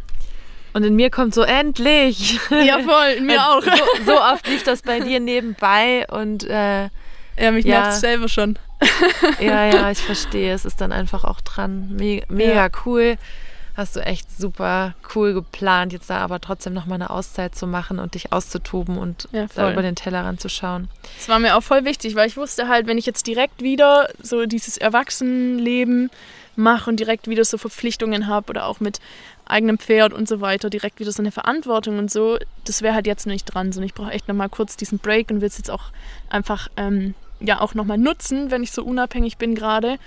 Und 0.72 0.82
in 0.84 0.96
mir 0.96 1.10
kommt 1.10 1.34
so 1.34 1.42
endlich. 1.42 2.40
Ja, 2.50 2.78
voll, 2.78 3.08
in 3.18 3.26
mir 3.26 3.40
auch. 3.46 3.62
So, 3.62 4.04
so 4.06 4.20
oft 4.22 4.46
lief 4.48 4.62
das 4.62 4.80
bei 4.80 5.00
dir 5.00 5.20
nebenbei 5.20 6.06
und 6.10 6.44
äh, 6.44 6.84
Ja, 7.38 7.50
mich 7.52 7.66
Ja. 7.66 7.82
nervt 7.82 8.00
selber 8.00 8.28
schon. 8.30 8.58
Ja, 9.38 9.66
ja, 9.66 9.90
ich 9.90 9.98
verstehe. 9.98 10.54
Es 10.54 10.64
ist 10.64 10.80
dann 10.80 10.92
einfach 10.92 11.24
auch 11.24 11.42
dran. 11.42 11.90
Me 11.94 12.22
mega 12.28 12.54
Ja. 12.64 12.68
cool. 12.86 13.16
Hast 13.76 13.94
du 13.94 14.00
echt 14.00 14.26
super 14.36 14.94
cool 15.14 15.34
geplant, 15.34 15.92
jetzt 15.92 16.08
da 16.08 16.18
aber 16.18 16.40
trotzdem 16.40 16.72
noch 16.72 16.86
mal 16.86 16.94
eine 16.94 17.10
Auszeit 17.10 17.54
zu 17.54 17.66
machen 17.66 17.98
und 17.98 18.14
dich 18.14 18.32
auszutoben 18.32 18.96
und 18.96 19.28
Ja, 19.32 19.46
da 19.54 19.70
über 19.70 19.82
den 19.82 19.94
Tellerrand 19.94 20.40
zu 20.40 20.48
schauen. 20.48 20.88
Das 21.18 21.28
war 21.28 21.38
mir 21.38 21.56
auch 21.56 21.62
voll 21.62 21.84
wichtig, 21.84 22.14
weil 22.14 22.26
ich 22.26 22.38
wusste 22.38 22.68
halt, 22.68 22.86
wenn 22.86 22.96
ich 22.96 23.04
jetzt 23.04 23.26
direkt 23.26 23.62
wieder 23.62 24.08
so 24.22 24.46
dieses 24.46 24.78
Erwachsenenleben 24.78 26.10
mache 26.56 26.88
und 26.88 26.98
direkt 26.98 27.28
wieder 27.28 27.44
so 27.44 27.58
Verpflichtungen 27.58 28.26
habe 28.26 28.48
oder 28.48 28.66
auch 28.66 28.80
mit 28.80 28.98
eigenem 29.44 29.78
Pferd 29.78 30.14
und 30.14 30.26
so 30.26 30.40
weiter, 30.40 30.70
direkt 30.70 30.98
wieder 30.98 31.12
so 31.12 31.22
eine 31.22 31.30
Verantwortung 31.30 31.98
und 31.98 32.10
so, 32.10 32.38
das 32.64 32.80
wäre 32.80 32.94
halt 32.94 33.06
jetzt 33.06 33.26
noch 33.26 33.32
nicht 33.32 33.44
dran, 33.44 33.72
sondern 33.72 33.88
ich 33.88 33.94
brauche 33.94 34.10
echt 34.10 34.26
nochmal 34.26 34.48
kurz 34.48 34.76
diesen 34.76 34.98
Break 34.98 35.30
und 35.30 35.42
will 35.42 35.48
es 35.48 35.58
jetzt 35.58 35.70
auch 35.70 35.84
einfach, 36.30 36.68
ähm, 36.78 37.14
ja, 37.40 37.60
auch 37.60 37.74
nochmal 37.74 37.98
nutzen, 37.98 38.50
wenn 38.50 38.62
ich 38.62 38.72
so 38.72 38.82
unabhängig 38.82 39.36
bin 39.36 39.54
gerade, 39.54 39.98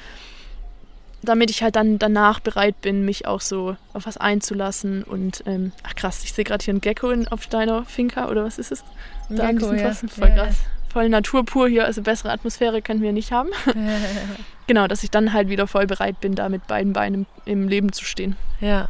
damit 1.21 1.49
ich 1.49 1.63
halt 1.63 1.75
dann 1.75 1.99
danach 1.99 2.39
bereit 2.39 2.81
bin, 2.81 3.03
mich 3.03 3.25
auch 3.25 3.41
so 3.41 3.75
auf 3.93 4.05
was 4.05 4.17
einzulassen 4.17 5.03
und, 5.03 5.43
ähm, 5.45 5.71
ach 5.83 5.95
krass, 5.95 6.23
ich 6.23 6.33
sehe 6.33 6.45
gerade 6.45 6.63
hier 6.63 6.73
einen 6.73 6.81
Gecko 6.81 7.09
in, 7.09 7.27
auf 7.27 7.47
deiner 7.47 7.85
Finca 7.85 8.29
oder 8.29 8.45
was 8.45 8.57
ist 8.57 8.71
es? 8.71 8.83
Da 9.29 9.47
an 9.47 9.57
diesem 9.57 9.77
Pfosten. 9.77 10.09
Voll 10.09 10.31
krass. 10.31 10.55
Voll 10.91 11.09
Natur 11.09 11.45
pur 11.45 11.67
hier, 11.67 11.85
also 11.85 12.01
bessere 12.01 12.31
Atmosphäre 12.31 12.81
können 12.81 13.01
wir 13.01 13.11
nicht 13.11 13.31
haben. 13.31 13.49
genau, 14.67 14.87
dass 14.87 15.03
ich 15.03 15.11
dann 15.11 15.33
halt 15.33 15.49
wieder 15.49 15.67
voll 15.67 15.85
bereit 15.85 16.19
bin, 16.19 16.33
da 16.33 16.49
mit 16.49 16.65
beiden 16.67 16.93
Beinen 16.93 17.27
im, 17.45 17.61
im 17.61 17.67
Leben 17.67 17.91
zu 17.91 18.05
stehen. 18.05 18.35
Ja. 18.59 18.89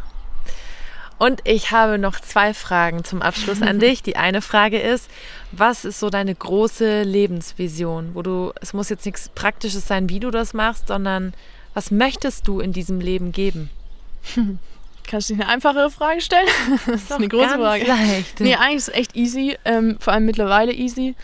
Und 1.18 1.42
ich 1.44 1.72
habe 1.72 1.98
noch 1.98 2.22
zwei 2.22 2.54
Fragen 2.54 3.04
zum 3.04 3.22
Abschluss 3.22 3.62
an 3.62 3.80
dich. 3.80 4.02
Die 4.02 4.16
eine 4.16 4.42
Frage 4.42 4.80
ist, 4.80 5.12
was 5.52 5.84
ist 5.84 6.00
so 6.00 6.10
deine 6.10 6.34
große 6.34 7.04
Lebensvision, 7.04 8.12
wo 8.14 8.22
du, 8.22 8.54
es 8.62 8.72
muss 8.72 8.88
jetzt 8.88 9.06
nichts 9.06 9.28
Praktisches 9.28 9.86
sein, 9.86 10.08
wie 10.08 10.22
du 10.22 10.32
das 10.32 10.54
machst, 10.54 10.88
sondern 10.88 11.34
was 11.74 11.92
möchtest 11.92 12.48
du 12.48 12.60
in 12.60 12.74
diesem 12.74 13.00
Leben 13.00 13.32
geben? 13.32 13.70
Kannst 15.08 15.30
du 15.30 15.36
dir 15.36 15.42
eine 15.42 15.52
einfachere 15.52 15.90
Frage 15.90 16.22
stellen? 16.22 16.48
das 16.86 17.04
ist 17.04 17.12
eine 17.12 17.28
große 17.28 17.56
Frage. 17.56 17.86
Leicht. 17.86 18.40
Nee, 18.40 18.56
eigentlich 18.56 18.76
ist 18.76 18.90
es 18.90 18.94
echt 18.94 19.16
easy, 19.16 19.58
ähm, 19.66 19.98
vor 20.00 20.14
allem 20.14 20.26
mittlerweile 20.26 20.72
easy. 20.72 21.16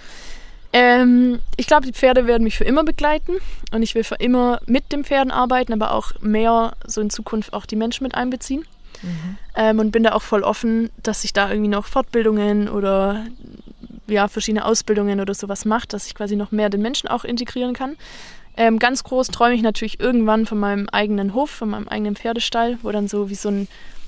Ähm, 0.73 1.39
ich 1.55 1.67
glaube, 1.67 1.85
die 1.85 1.93
Pferde 1.93 2.27
werden 2.27 2.43
mich 2.43 2.57
für 2.57 2.63
immer 2.63 2.83
begleiten 2.83 3.33
und 3.71 3.81
ich 3.81 3.95
will 3.95 4.03
für 4.03 4.15
immer 4.15 4.59
mit 4.65 4.91
den 4.91 5.05
Pferden 5.05 5.31
arbeiten, 5.31 5.71
aber 5.71 5.93
auch 5.93 6.19
mehr 6.19 6.73
so 6.85 6.99
in 6.99 7.09
Zukunft 7.09 7.53
auch 7.53 7.65
die 7.65 7.75
Menschen 7.75 8.03
mit 8.03 8.15
einbeziehen. 8.15 8.65
Mhm. 9.01 9.37
Ähm, 9.55 9.79
und 9.79 9.91
bin 9.91 10.03
da 10.03 10.13
auch 10.13 10.21
voll 10.21 10.43
offen, 10.43 10.89
dass 11.03 11.23
ich 11.23 11.31
da 11.31 11.49
irgendwie 11.49 11.69
noch 11.69 11.85
Fortbildungen 11.85 12.67
oder 12.67 13.25
ja, 14.07 14.27
verschiedene 14.27 14.65
Ausbildungen 14.65 15.19
oder 15.19 15.33
sowas 15.33 15.63
mache, 15.65 15.87
dass 15.87 16.07
ich 16.07 16.15
quasi 16.15 16.35
noch 16.35 16.51
mehr 16.51 16.69
den 16.69 16.81
Menschen 16.81 17.07
auch 17.07 17.23
integrieren 17.23 17.73
kann. 17.73 17.95
Ähm, 18.57 18.79
ganz 18.79 19.03
groß 19.03 19.27
träume 19.27 19.55
ich 19.55 19.61
natürlich 19.61 19.99
irgendwann 19.99 20.45
von 20.45 20.59
meinem 20.59 20.87
eigenen 20.89 21.33
Hof, 21.33 21.49
von 21.49 21.69
meinem 21.69 21.87
eigenen 21.87 22.15
Pferdestall, 22.15 22.77
wo 22.83 22.91
dann 22.91 23.07
so 23.07 23.29
wie 23.29 23.35
so 23.35 23.49
ein 23.49 23.67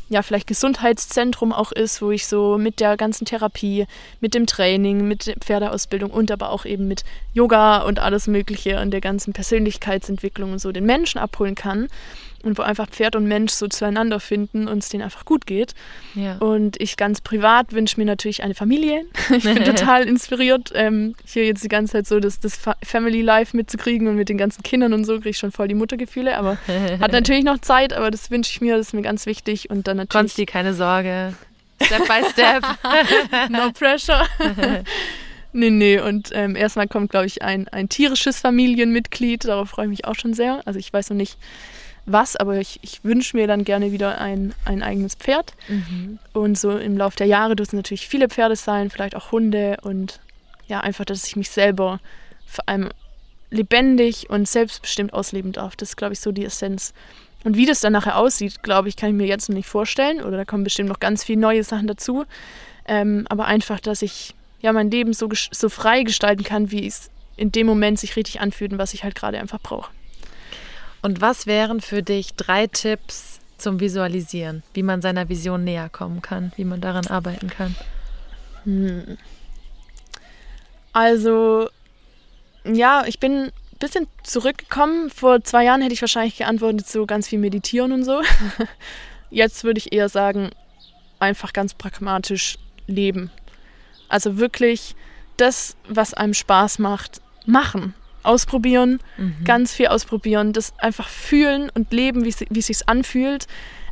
ja, 0.10 0.22
vielleicht 0.22 0.48
Gesundheitszentrum 0.48 1.52
auch 1.52 1.74
ist, 1.74 2.02
wo 2.02 2.12
ich 2.12 2.28
so 2.28 2.58
mit 2.58 2.80
der 2.80 2.96
ganzen 2.96 3.26
Therapie, 3.26 3.88
mit 4.22 4.36
dem 4.36 4.46
Training, 4.46 5.06
mit 5.06 5.28
der 5.28 5.36
Pferdeausbildung 5.36 6.12
und 6.12 6.32
aber 6.32 6.50
auch 6.52 6.66
eben 6.66 6.88
mit 6.88 7.04
Yoga 7.34 7.82
und 7.82 8.00
alles 8.00 8.28
Mögliche 8.28 8.80
und 8.80 8.92
der 8.92 9.02
ganzen 9.02 9.34
Persönlichkeitsentwicklung 9.34 10.54
und 10.54 10.60
so 10.60 10.72
den 10.72 10.86
Menschen 10.86 11.20
abholen 11.20 11.56
kann 11.56 11.90
und 12.48 12.58
wo 12.58 12.64
einfach 12.64 12.90
Pferd 12.90 13.16
und 13.16 13.28
Mensch 13.28 13.54
so 13.54 13.68
zueinander 13.68 14.20
finden 14.20 14.68
und 14.68 14.80
es 14.80 14.90
denen 14.90 15.04
einfach 15.04 15.26
gut 15.26 15.46
geht. 15.46 15.76
Ja. 16.16 16.38
Und 16.38 16.80
ich 16.82 16.98
ganz 16.98 17.22
privat 17.22 17.74
wünsche 17.74 18.00
mir 18.00 18.06
natürlich 18.06 18.44
eine 18.44 18.56
Familie. 18.56 19.06
Ich 19.38 19.44
bin 19.44 19.64
total 19.66 20.08
inspiriert, 20.08 20.72
ähm, 20.74 21.14
hier 21.26 21.46
jetzt 21.46 21.64
die 21.64 21.68
ganze 21.68 21.94
Zeit 21.94 22.08
so 22.08 22.20
das, 22.20 22.40
das 22.40 22.60
Family 22.82 23.22
Life 23.22 23.56
mitzukriegen 23.56 24.08
und 24.08 24.16
mit 24.16 24.30
den 24.30 24.38
ganzen 24.38 24.64
Kindern 24.64 24.94
und 24.94 25.04
so 25.04 25.16
kriege 25.18 25.30
ich 25.30 25.38
schon 25.38 25.52
voll 25.52 25.68
die 25.68 25.76
Muttergefühle. 25.76 26.38
Aber 26.38 26.58
hat 27.00 27.12
natürlich 27.12 27.44
noch 27.44 27.60
Zeit, 27.60 27.94
aber 27.94 28.10
das 28.10 28.32
wünsche 28.32 28.52
ich 28.52 28.62
mir, 28.62 28.78
das 28.78 28.88
ist 28.88 28.94
mir 28.94 29.02
ganz 29.02 29.26
wichtig. 29.26 29.70
Und 29.70 29.88
dann 29.88 29.98
natürlich. 29.98 30.22
Konsti, 30.22 30.46
keine 30.46 30.74
Sorge. 30.74 31.34
Step 31.82 32.08
by 32.08 32.24
step. 32.32 32.64
no 33.50 33.72
pressure. 33.72 34.26
Nee, 35.54 35.72
nee. 35.72 36.00
Und 36.00 36.30
ähm, 36.34 36.56
erstmal 36.56 36.88
kommt, 36.88 37.10
glaube 37.10 37.26
ich, 37.26 37.42
ein, 37.42 37.68
ein 37.70 37.90
tierisches 37.90 38.40
Familienmitglied. 38.40 39.46
Darauf 39.46 39.70
freue 39.70 39.86
ich 39.86 39.90
mich 39.90 40.06
auch 40.06 40.16
schon 40.16 40.34
sehr. 40.34 40.62
Also 40.66 40.80
ich 40.80 40.92
weiß 40.92 41.10
noch 41.10 41.18
nicht, 41.18 41.38
was, 42.08 42.36
aber 42.38 42.58
ich, 42.58 42.80
ich 42.82 43.04
wünsche 43.04 43.36
mir 43.38 43.48
dann 43.48 43.64
gerne 43.64 43.92
wieder 43.92 44.20
ein, 44.20 44.56
ein 44.66 44.82
eigenes 44.82 45.16
Pferd. 45.16 45.54
Mhm. 45.68 46.20
Und 46.34 46.58
so 46.58 46.78
im 46.78 46.98
Laufe 46.98 47.18
der 47.18 47.28
Jahre 47.28 47.56
dürfen 47.56 47.76
es 47.76 47.80
natürlich 47.82 48.08
viele 48.08 48.30
Pferde 48.30 48.56
sein, 48.56 48.90
vielleicht 48.90 49.16
auch 49.16 49.32
Hunde 49.32 49.78
und 49.84 50.20
ja, 50.68 50.80
einfach, 50.80 51.06
dass 51.06 51.28
ich 51.28 51.36
mich 51.36 51.50
selber 51.50 52.00
vor 52.46 52.68
allem 52.68 52.90
lebendig 53.52 54.30
und 54.30 54.48
selbstbestimmt 54.48 55.14
ausleben 55.14 55.52
darf. 55.52 55.76
Das 55.76 55.90
ist, 55.90 55.98
glaube 55.98 56.14
ich, 56.14 56.20
so 56.20 56.32
die 56.32 56.46
Essenz. 56.46 56.94
Und 57.44 57.56
wie 57.56 57.66
das 57.66 57.82
dann 57.82 57.94
nachher 57.94 58.18
aussieht, 58.18 58.64
glaube 58.64 58.90
ich, 58.90 58.96
kann 58.96 59.10
ich 59.10 59.16
mir 59.16 59.28
jetzt 59.28 59.48
noch 59.50 59.56
nicht 59.56 59.68
vorstellen. 59.68 60.22
Oder 60.22 60.38
da 60.38 60.46
kommen 60.46 60.64
bestimmt 60.64 60.90
noch 60.90 61.00
ganz 61.00 61.24
viele 61.24 61.40
neue 61.40 61.64
Sachen 61.64 61.88
dazu. 61.88 62.26
Ähm, 62.88 63.26
aber 63.30 63.46
einfach, 63.46 63.80
dass 63.80 64.02
ich 64.02 64.34
ja 64.62 64.74
mein 64.74 64.92
Leben 64.92 65.14
so, 65.14 65.30
so 65.52 65.70
frei 65.70 66.04
gestalten 66.04 66.44
kann, 66.44 66.72
wie 66.72 66.88
es 66.88 67.10
in 67.36 67.52
dem 67.52 67.68
Moment 67.68 68.00
sich 68.00 68.16
richtig 68.16 68.42
anfühlt 68.42 68.72
und 68.74 68.80
was 68.80 68.94
ich 68.94 69.04
halt 69.04 69.16
gerade 69.16 69.40
einfach 69.40 69.62
brauche. 69.62 69.92
Und 71.08 71.22
was 71.22 71.48
wären 71.48 71.80
für 71.80 72.04
dich 72.04 72.34
drei 72.34 72.68
Tipps 72.68 73.40
zum 73.58 73.80
Visualisieren, 73.80 74.62
wie 74.74 74.84
man 74.84 75.02
seiner 75.02 75.30
Vision 75.30 75.64
näher 75.64 75.88
kommen 75.88 76.22
kann, 76.22 76.52
wie 76.58 76.66
man 76.66 76.82
daran 76.82 77.08
arbeiten 77.08 77.50
kann? 77.50 77.78
Hm. 78.66 79.18
Also, 80.92 81.70
ja, 82.66 83.06
ich 83.08 83.22
bin 83.22 83.44
ein 83.44 83.52
bisschen 83.80 84.08
zurückgekommen. 84.24 85.10
Vor 85.10 85.42
zwei 85.46 85.64
Jahren 85.64 85.82
hätte 85.82 85.94
ich 85.94 86.02
wahrscheinlich 86.02 86.36
geantwortet, 86.36 86.90
so 86.90 87.06
ganz 87.06 87.30
viel 87.30 87.40
meditieren 87.40 87.94
und 87.94 88.04
so. 88.04 88.22
Jetzt 89.30 89.64
würde 89.64 89.78
ich 89.78 89.94
eher 89.94 90.10
sagen, 90.10 90.50
einfach 91.20 91.54
ganz 91.54 91.74
pragmatisch 91.74 92.58
leben. 92.86 93.32
Also 94.10 94.40
wirklich 94.40 94.94
das, 95.38 95.78
was 95.88 96.14
einem 96.14 96.34
Spaß 96.34 96.80
macht, 96.80 97.22
machen 97.46 97.94
ausprobieren, 98.28 99.00
mhm. 99.18 99.44
ganz 99.46 99.74
viel 99.74 99.88
ausprobieren, 99.88 100.54
das 100.54 100.74
einfach 100.78 101.10
fühlen 101.10 101.72
und 101.74 101.92
leben, 101.92 102.26
wie, 102.26 102.34
wie 102.50 102.60
es 102.60 102.68
sich 102.68 102.88
anfühlt. 102.88 103.48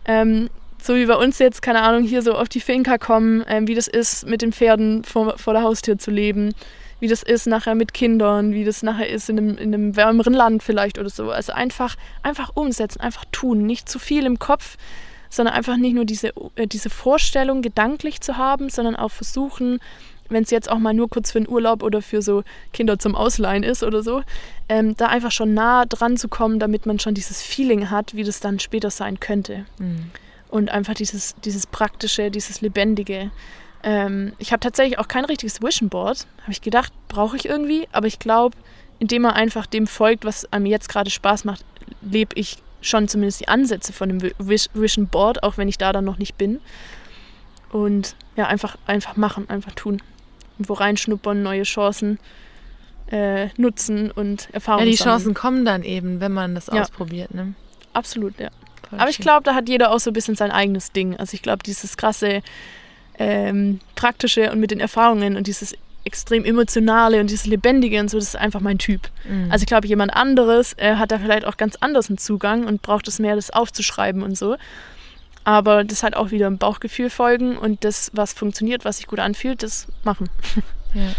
Ähm, 0.05 0.49
so 0.81 0.95
wie 0.95 1.05
bei 1.07 1.15
uns 1.15 1.39
jetzt, 1.39 1.61
keine 1.61 1.81
Ahnung, 1.81 2.03
hier 2.03 2.21
so 2.21 2.33
auf 2.33 2.47
die 2.47 2.59
Finca 2.59 2.97
kommen, 2.97 3.43
ähm, 3.47 3.67
wie 3.67 3.73
das 3.73 3.87
ist, 3.87 4.27
mit 4.27 4.41
den 4.41 4.53
Pferden 4.53 5.03
vor, 5.03 5.37
vor 5.37 5.53
der 5.53 5.63
Haustür 5.63 5.97
zu 5.97 6.11
leben, 6.11 6.53
wie 6.99 7.07
das 7.07 7.23
ist 7.23 7.47
nachher 7.47 7.75
mit 7.75 7.93
Kindern, 7.93 8.53
wie 8.53 8.63
das 8.63 8.83
nachher 8.83 9.09
ist 9.09 9.29
in 9.29 9.37
einem, 9.37 9.57
in 9.57 9.73
einem 9.73 9.95
wärmeren 9.95 10.33
Land 10.33 10.63
vielleicht 10.63 10.99
oder 10.99 11.09
so. 11.09 11.31
Also 11.31 11.53
einfach, 11.53 11.95
einfach 12.23 12.51
umsetzen, 12.55 13.01
einfach 13.01 13.25
tun, 13.31 13.65
nicht 13.65 13.89
zu 13.89 13.99
viel 13.99 14.25
im 14.25 14.37
Kopf, 14.37 14.77
sondern 15.29 15.55
einfach 15.55 15.77
nicht 15.77 15.95
nur 15.95 16.05
diese, 16.05 16.29
äh, 16.55 16.67
diese 16.67 16.89
Vorstellung 16.89 17.61
gedanklich 17.61 18.21
zu 18.21 18.37
haben, 18.37 18.69
sondern 18.69 18.95
auch 18.95 19.11
versuchen, 19.11 19.79
wenn 20.29 20.43
es 20.43 20.51
jetzt 20.51 20.69
auch 20.69 20.79
mal 20.79 20.93
nur 20.93 21.09
kurz 21.09 21.31
für 21.31 21.39
einen 21.39 21.49
Urlaub 21.49 21.83
oder 21.83 22.01
für 22.01 22.21
so 22.21 22.43
Kinder 22.73 22.97
zum 22.99 23.15
Ausleihen 23.15 23.63
ist 23.63 23.83
oder 23.83 24.01
so, 24.03 24.23
ähm, 24.69 24.95
da 24.97 25.07
einfach 25.07 25.31
schon 25.31 25.53
nah 25.53 25.85
dran 25.85 26.17
zu 26.17 26.27
kommen, 26.27 26.59
damit 26.59 26.85
man 26.85 26.99
schon 26.99 27.13
dieses 27.13 27.41
Feeling 27.41 27.89
hat, 27.89 28.15
wie 28.15 28.23
das 28.23 28.39
dann 28.39 28.59
später 28.59 28.89
sein 28.89 29.19
könnte. 29.19 29.65
Mhm. 29.77 30.11
Und 30.49 30.71
einfach 30.71 30.93
dieses, 30.93 31.35
dieses 31.43 31.67
Praktische, 31.67 32.31
dieses 32.31 32.61
Lebendige. 32.61 33.31
Ähm, 33.83 34.33
ich 34.37 34.51
habe 34.51 34.61
tatsächlich 34.61 34.99
auch 34.99 35.07
kein 35.07 35.25
richtiges 35.25 35.61
Vision 35.61 35.89
Board. 35.89 36.27
Habe 36.41 36.51
ich 36.51 36.61
gedacht, 36.61 36.93
brauche 37.07 37.35
ich 37.35 37.45
irgendwie. 37.45 37.87
Aber 37.91 38.07
ich 38.07 38.19
glaube, 38.19 38.55
indem 38.99 39.23
man 39.23 39.33
einfach 39.33 39.65
dem 39.65 39.85
folgt, 39.85 40.23
was 40.23 40.51
einem 40.53 40.65
jetzt 40.65 40.89
gerade 40.89 41.09
Spaß 41.09 41.45
macht, 41.45 41.65
lebe 42.01 42.35
ich 42.35 42.57
schon 42.81 43.07
zumindest 43.07 43.41
die 43.41 43.47
Ansätze 43.47 43.91
von 43.91 44.09
dem 44.09 44.31
Vision 44.39 45.07
Board, 45.07 45.43
auch 45.43 45.57
wenn 45.57 45.67
ich 45.67 45.77
da 45.77 45.91
dann 45.91 46.05
noch 46.05 46.17
nicht 46.17 46.37
bin. 46.37 46.61
Und 47.71 48.15
ja, 48.35 48.47
einfach, 48.47 48.77
einfach 48.85 49.17
machen, 49.17 49.49
einfach 49.49 49.73
tun 49.73 50.01
wo 50.57 50.73
reinschnuppern, 50.73 51.41
neue 51.41 51.63
Chancen 51.63 52.19
äh, 53.11 53.47
nutzen 53.57 54.11
und 54.11 54.49
Erfahrungen 54.51 54.87
Ja, 54.87 54.91
die 54.91 54.97
Chancen 54.97 55.33
kommen 55.33 55.65
dann 55.65 55.83
eben, 55.83 56.19
wenn 56.19 56.31
man 56.31 56.55
das 56.55 56.67
ja. 56.67 56.81
ausprobiert. 56.81 57.33
Ne? 57.33 57.53
Absolut, 57.93 58.39
ja. 58.39 58.49
Voll 58.89 58.99
Aber 58.99 59.09
ich 59.09 59.19
glaube, 59.19 59.43
da 59.43 59.55
hat 59.55 59.69
jeder 59.69 59.91
auch 59.91 59.99
so 59.99 60.09
ein 60.09 60.13
bisschen 60.13 60.35
sein 60.35 60.51
eigenes 60.51 60.91
Ding. 60.91 61.15
Also 61.17 61.33
ich 61.33 61.41
glaube, 61.41 61.63
dieses 61.63 61.97
krasse 61.97 62.41
ähm, 63.17 63.79
Praktische 63.95 64.51
und 64.51 64.59
mit 64.59 64.71
den 64.71 64.79
Erfahrungen 64.79 65.37
und 65.37 65.47
dieses 65.47 65.75
extrem 66.03 66.45
emotionale 66.45 67.19
und 67.19 67.29
dieses 67.29 67.47
Lebendige 67.47 67.99
und 67.99 68.09
so, 68.09 68.17
das 68.17 68.29
ist 68.29 68.35
einfach 68.35 68.61
mein 68.61 68.77
Typ. 68.77 69.09
Mhm. 69.27 69.51
Also 69.51 69.63
ich 69.63 69.67
glaube, 69.67 69.87
jemand 69.87 70.13
anderes 70.13 70.73
äh, 70.77 70.95
hat 70.95 71.11
da 71.11 71.17
vielleicht 71.17 71.45
auch 71.45 71.57
ganz 71.57 71.75
anders 71.79 72.09
einen 72.09 72.19
Zugang 72.19 72.65
und 72.65 72.81
braucht 72.83 73.07
es 73.07 73.17
mehr, 73.19 73.35
das 73.35 73.49
aufzuschreiben 73.49 74.21
und 74.21 74.37
so. 74.37 74.55
Aber 75.45 75.83
das 75.83 76.03
hat 76.03 76.15
auch 76.15 76.31
wieder 76.31 76.47
ein 76.47 76.57
Bauchgefühl 76.57 77.09
folgen 77.09 77.57
und 77.57 77.83
das, 77.83 78.11
was 78.13 78.33
funktioniert, 78.33 78.83
was 78.83 78.97
sich 78.97 79.07
gut 79.07 79.19
anfühlt, 79.19 79.63
das 79.63 79.87
machen. 80.03 80.29
Ja. 80.93 81.11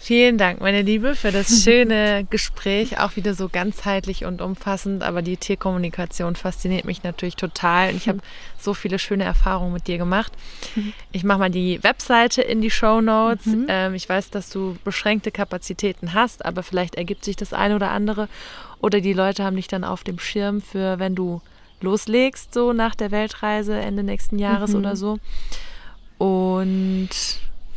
Vielen 0.00 0.38
Dank, 0.38 0.60
meine 0.60 0.82
Liebe, 0.82 1.16
für 1.16 1.32
das 1.32 1.62
schöne 1.64 2.24
Gespräch. 2.30 2.98
Auch 2.98 3.16
wieder 3.16 3.34
so 3.34 3.48
ganzheitlich 3.48 4.24
und 4.24 4.40
umfassend. 4.40 5.02
Aber 5.02 5.22
die 5.22 5.36
Tierkommunikation 5.36 6.36
fasziniert 6.36 6.84
mich 6.84 7.02
natürlich 7.02 7.34
total. 7.34 7.90
Und 7.90 7.96
ich 7.96 8.08
habe 8.08 8.20
so 8.58 8.74
viele 8.74 8.98
schöne 9.00 9.24
Erfahrungen 9.24 9.72
mit 9.72 9.88
dir 9.88 9.98
gemacht. 9.98 10.32
Ich 11.10 11.24
mache 11.24 11.40
mal 11.40 11.50
die 11.50 11.82
Webseite 11.82 12.42
in 12.42 12.62
die 12.62 12.70
Show 12.70 13.00
Notes. 13.00 13.46
Mhm. 13.46 13.66
Ähm, 13.68 13.94
ich 13.94 14.08
weiß, 14.08 14.30
dass 14.30 14.50
du 14.50 14.78
beschränkte 14.84 15.32
Kapazitäten 15.32 16.14
hast, 16.14 16.44
aber 16.44 16.62
vielleicht 16.62 16.94
ergibt 16.94 17.24
sich 17.24 17.36
das 17.36 17.52
eine 17.52 17.74
oder 17.74 17.90
andere. 17.90 18.28
Oder 18.80 19.00
die 19.00 19.12
Leute 19.12 19.44
haben 19.44 19.56
dich 19.56 19.68
dann 19.68 19.82
auf 19.82 20.04
dem 20.04 20.20
Schirm 20.20 20.62
für, 20.62 21.00
wenn 21.00 21.16
du 21.16 21.42
loslegst, 21.82 22.52
so 22.54 22.72
nach 22.72 22.94
der 22.94 23.10
Weltreise 23.10 23.76
Ende 23.76 24.02
nächsten 24.02 24.38
Jahres 24.38 24.70
mhm. 24.70 24.78
oder 24.78 24.96
so. 24.96 25.18
Und 26.18 27.10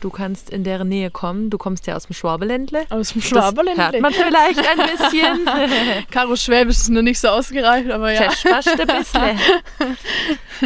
du 0.02 0.10
kannst 0.10 0.50
in 0.50 0.64
deren 0.64 0.90
Nähe 0.90 1.12
kommen. 1.12 1.50
Du 1.50 1.58
kommst 1.58 1.88
ja 1.88 1.96
aus 1.96 2.08
dem 2.08 2.14
Schwabeländle. 2.14 2.86
Aus 2.90 3.14
dem 3.14 3.22
Schwabeländle. 3.22 3.84
hört 3.84 4.02
man 4.02 4.14
vielleicht 4.14 4.60
ein 4.60 4.78
bisschen. 4.78 6.06
Karo 6.12 6.36
Schwäbisch 6.36 6.78
ist 6.78 6.90
noch 6.90 7.04
nicht 7.04 7.20
so 7.20 7.30
ausgereift, 7.30 7.90
aber 7.92 8.12
ja. 8.12 8.22
ein 8.24 8.88
bisschen. 8.88 9.40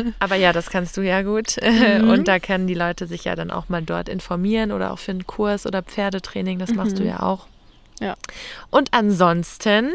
aber 0.19 0.35
ja, 0.35 0.53
das 0.53 0.69
kannst 0.69 0.95
du 0.97 1.01
ja 1.01 1.21
gut. 1.21 1.57
Mhm. 1.61 2.09
Und 2.09 2.27
da 2.27 2.39
können 2.39 2.67
die 2.67 2.73
Leute 2.73 3.07
sich 3.07 3.25
ja 3.25 3.35
dann 3.35 3.51
auch 3.51 3.69
mal 3.69 3.83
dort 3.83 4.09
informieren 4.09 4.71
oder 4.71 4.91
auch 4.91 4.99
für 4.99 5.11
einen 5.11 5.27
Kurs 5.27 5.65
oder 5.65 5.83
Pferdetraining. 5.83 6.59
Das 6.59 6.73
machst 6.73 6.93
mhm. 6.93 6.99
du 6.99 7.05
ja 7.05 7.21
auch. 7.21 7.47
Ja. 7.99 8.15
Und 8.69 8.93
ansonsten 8.93 9.93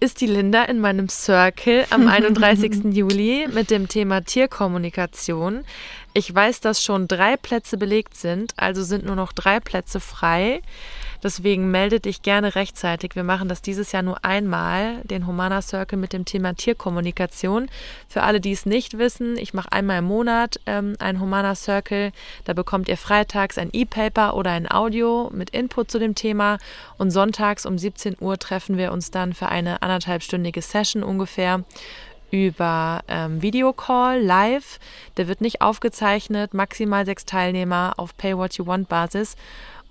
ist 0.00 0.20
die 0.20 0.26
Linda 0.26 0.64
in 0.64 0.80
meinem 0.80 1.08
Circle 1.08 1.86
am 1.90 2.08
31. 2.08 2.94
Juli 2.94 3.46
mit 3.52 3.70
dem 3.70 3.88
Thema 3.88 4.22
Tierkommunikation. 4.22 5.64
Ich 6.14 6.34
weiß, 6.34 6.60
dass 6.60 6.82
schon 6.82 7.08
drei 7.08 7.36
Plätze 7.36 7.76
belegt 7.76 8.16
sind, 8.16 8.54
also 8.56 8.82
sind 8.82 9.04
nur 9.04 9.16
noch 9.16 9.32
drei 9.32 9.60
Plätze 9.60 10.00
frei. 10.00 10.62
Deswegen 11.22 11.70
melde 11.70 12.00
dich 12.00 12.22
gerne 12.22 12.54
rechtzeitig. 12.54 13.14
Wir 13.14 13.24
machen 13.24 13.48
das 13.48 13.62
dieses 13.62 13.92
Jahr 13.92 14.02
nur 14.02 14.24
einmal, 14.24 15.02
den 15.04 15.26
Humana 15.26 15.62
Circle 15.62 15.98
mit 15.98 16.12
dem 16.12 16.24
Thema 16.24 16.54
Tierkommunikation. 16.54 17.68
Für 18.08 18.22
alle, 18.22 18.40
die 18.40 18.52
es 18.52 18.66
nicht 18.66 18.98
wissen, 18.98 19.36
ich 19.36 19.54
mache 19.54 19.70
einmal 19.70 19.98
im 19.98 20.06
Monat 20.06 20.60
ähm, 20.66 20.96
einen 20.98 21.20
Humana 21.20 21.54
Circle. 21.54 22.12
Da 22.44 22.52
bekommt 22.54 22.88
ihr 22.88 22.96
freitags 22.96 23.58
ein 23.58 23.70
E-Paper 23.72 24.34
oder 24.34 24.50
ein 24.50 24.70
Audio 24.70 25.30
mit 25.32 25.50
Input 25.50 25.90
zu 25.90 25.98
dem 25.98 26.14
Thema. 26.14 26.58
Und 26.98 27.10
sonntags 27.10 27.66
um 27.66 27.78
17 27.78 28.16
Uhr 28.20 28.38
treffen 28.38 28.76
wir 28.76 28.92
uns 28.92 29.10
dann 29.10 29.32
für 29.32 29.48
eine 29.48 29.82
anderthalbstündige 29.82 30.62
Session 30.62 31.02
ungefähr 31.02 31.64
über 32.32 33.02
ähm, 33.08 33.42
Videocall 33.42 34.20
live. 34.20 34.80
Der 35.18 35.28
wird 35.28 35.40
nicht 35.40 35.60
aufgezeichnet, 35.60 36.54
maximal 36.54 37.04
sechs 37.04 37.26
Teilnehmer 37.26 37.92
auf 37.98 38.16
Pay 38.16 38.36
What 38.36 38.54
You 38.54 38.66
Want 38.66 38.88
Basis. 38.88 39.36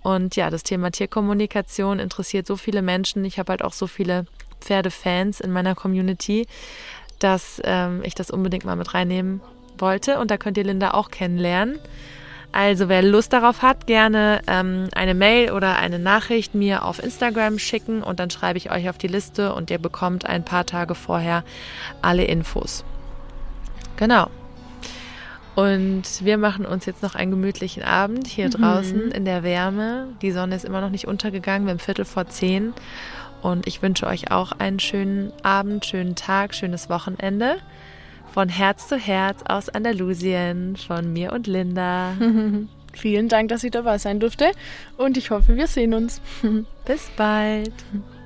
Und 0.03 0.35
ja, 0.35 0.49
das 0.49 0.63
Thema 0.63 0.91
Tierkommunikation 0.91 1.99
interessiert 1.99 2.47
so 2.47 2.55
viele 2.55 2.81
Menschen. 2.81 3.23
Ich 3.25 3.39
habe 3.39 3.51
halt 3.51 3.63
auch 3.63 3.73
so 3.73 3.87
viele 3.87 4.25
Pferdefans 4.59 5.39
in 5.39 5.51
meiner 5.51 5.75
Community, 5.75 6.47
dass 7.19 7.61
ähm, 7.63 8.01
ich 8.03 8.15
das 8.15 8.31
unbedingt 8.31 8.65
mal 8.65 8.75
mit 8.75 8.93
reinnehmen 8.93 9.41
wollte. 9.77 10.19
Und 10.19 10.31
da 10.31 10.37
könnt 10.37 10.57
ihr 10.57 10.63
Linda 10.63 10.91
auch 10.91 11.11
kennenlernen. 11.11 11.79
Also 12.51 12.89
wer 12.89 13.01
Lust 13.01 13.31
darauf 13.31 13.61
hat, 13.61 13.87
gerne 13.87 14.41
ähm, 14.47 14.89
eine 14.93 15.13
Mail 15.13 15.51
oder 15.51 15.77
eine 15.77 15.99
Nachricht 15.99 16.53
mir 16.53 16.83
auf 16.83 17.01
Instagram 17.01 17.59
schicken 17.59 18.03
und 18.03 18.19
dann 18.19 18.29
schreibe 18.29 18.57
ich 18.57 18.71
euch 18.71 18.89
auf 18.89 18.97
die 18.97 19.07
Liste 19.07 19.53
und 19.53 19.71
ihr 19.71 19.79
bekommt 19.79 20.25
ein 20.25 20.43
paar 20.43 20.65
Tage 20.65 20.93
vorher 20.93 21.45
alle 22.01 22.25
Infos. 22.25 22.83
Genau. 23.95 24.29
Und 25.55 26.23
wir 26.23 26.37
machen 26.37 26.65
uns 26.65 26.85
jetzt 26.85 27.03
noch 27.03 27.15
einen 27.15 27.31
gemütlichen 27.31 27.83
Abend 27.83 28.27
hier 28.27 28.45
mhm. 28.47 28.51
draußen 28.51 29.11
in 29.11 29.25
der 29.25 29.43
Wärme. 29.43 30.07
Die 30.21 30.31
Sonne 30.31 30.55
ist 30.55 30.65
immer 30.65 30.81
noch 30.81 30.89
nicht 30.89 31.07
untergegangen, 31.07 31.67
wir 31.67 31.71
haben 31.71 31.79
Viertel 31.79 32.05
vor 32.05 32.27
zehn. 32.27 32.73
Und 33.41 33.67
ich 33.67 33.81
wünsche 33.81 34.05
euch 34.05 34.31
auch 34.31 34.51
einen 34.51 34.79
schönen 34.79 35.33
Abend, 35.43 35.85
schönen 35.85 36.15
Tag, 36.15 36.53
schönes 36.53 36.89
Wochenende. 36.89 37.57
Von 38.33 38.49
Herz 38.49 38.87
zu 38.87 38.97
Herz 38.97 39.43
aus 39.47 39.67
Andalusien 39.67 40.77
von 40.77 41.11
mir 41.11 41.33
und 41.33 41.47
Linda. 41.47 42.13
Vielen 42.93 43.29
Dank, 43.29 43.49
dass 43.49 43.63
ich 43.63 43.71
dabei 43.71 43.97
sein 43.97 44.19
durfte 44.19 44.51
und 44.97 45.17
ich 45.17 45.31
hoffe, 45.31 45.55
wir 45.55 45.67
sehen 45.67 45.93
uns. 45.93 46.21
Bis 46.85 47.09
bald. 47.17 47.73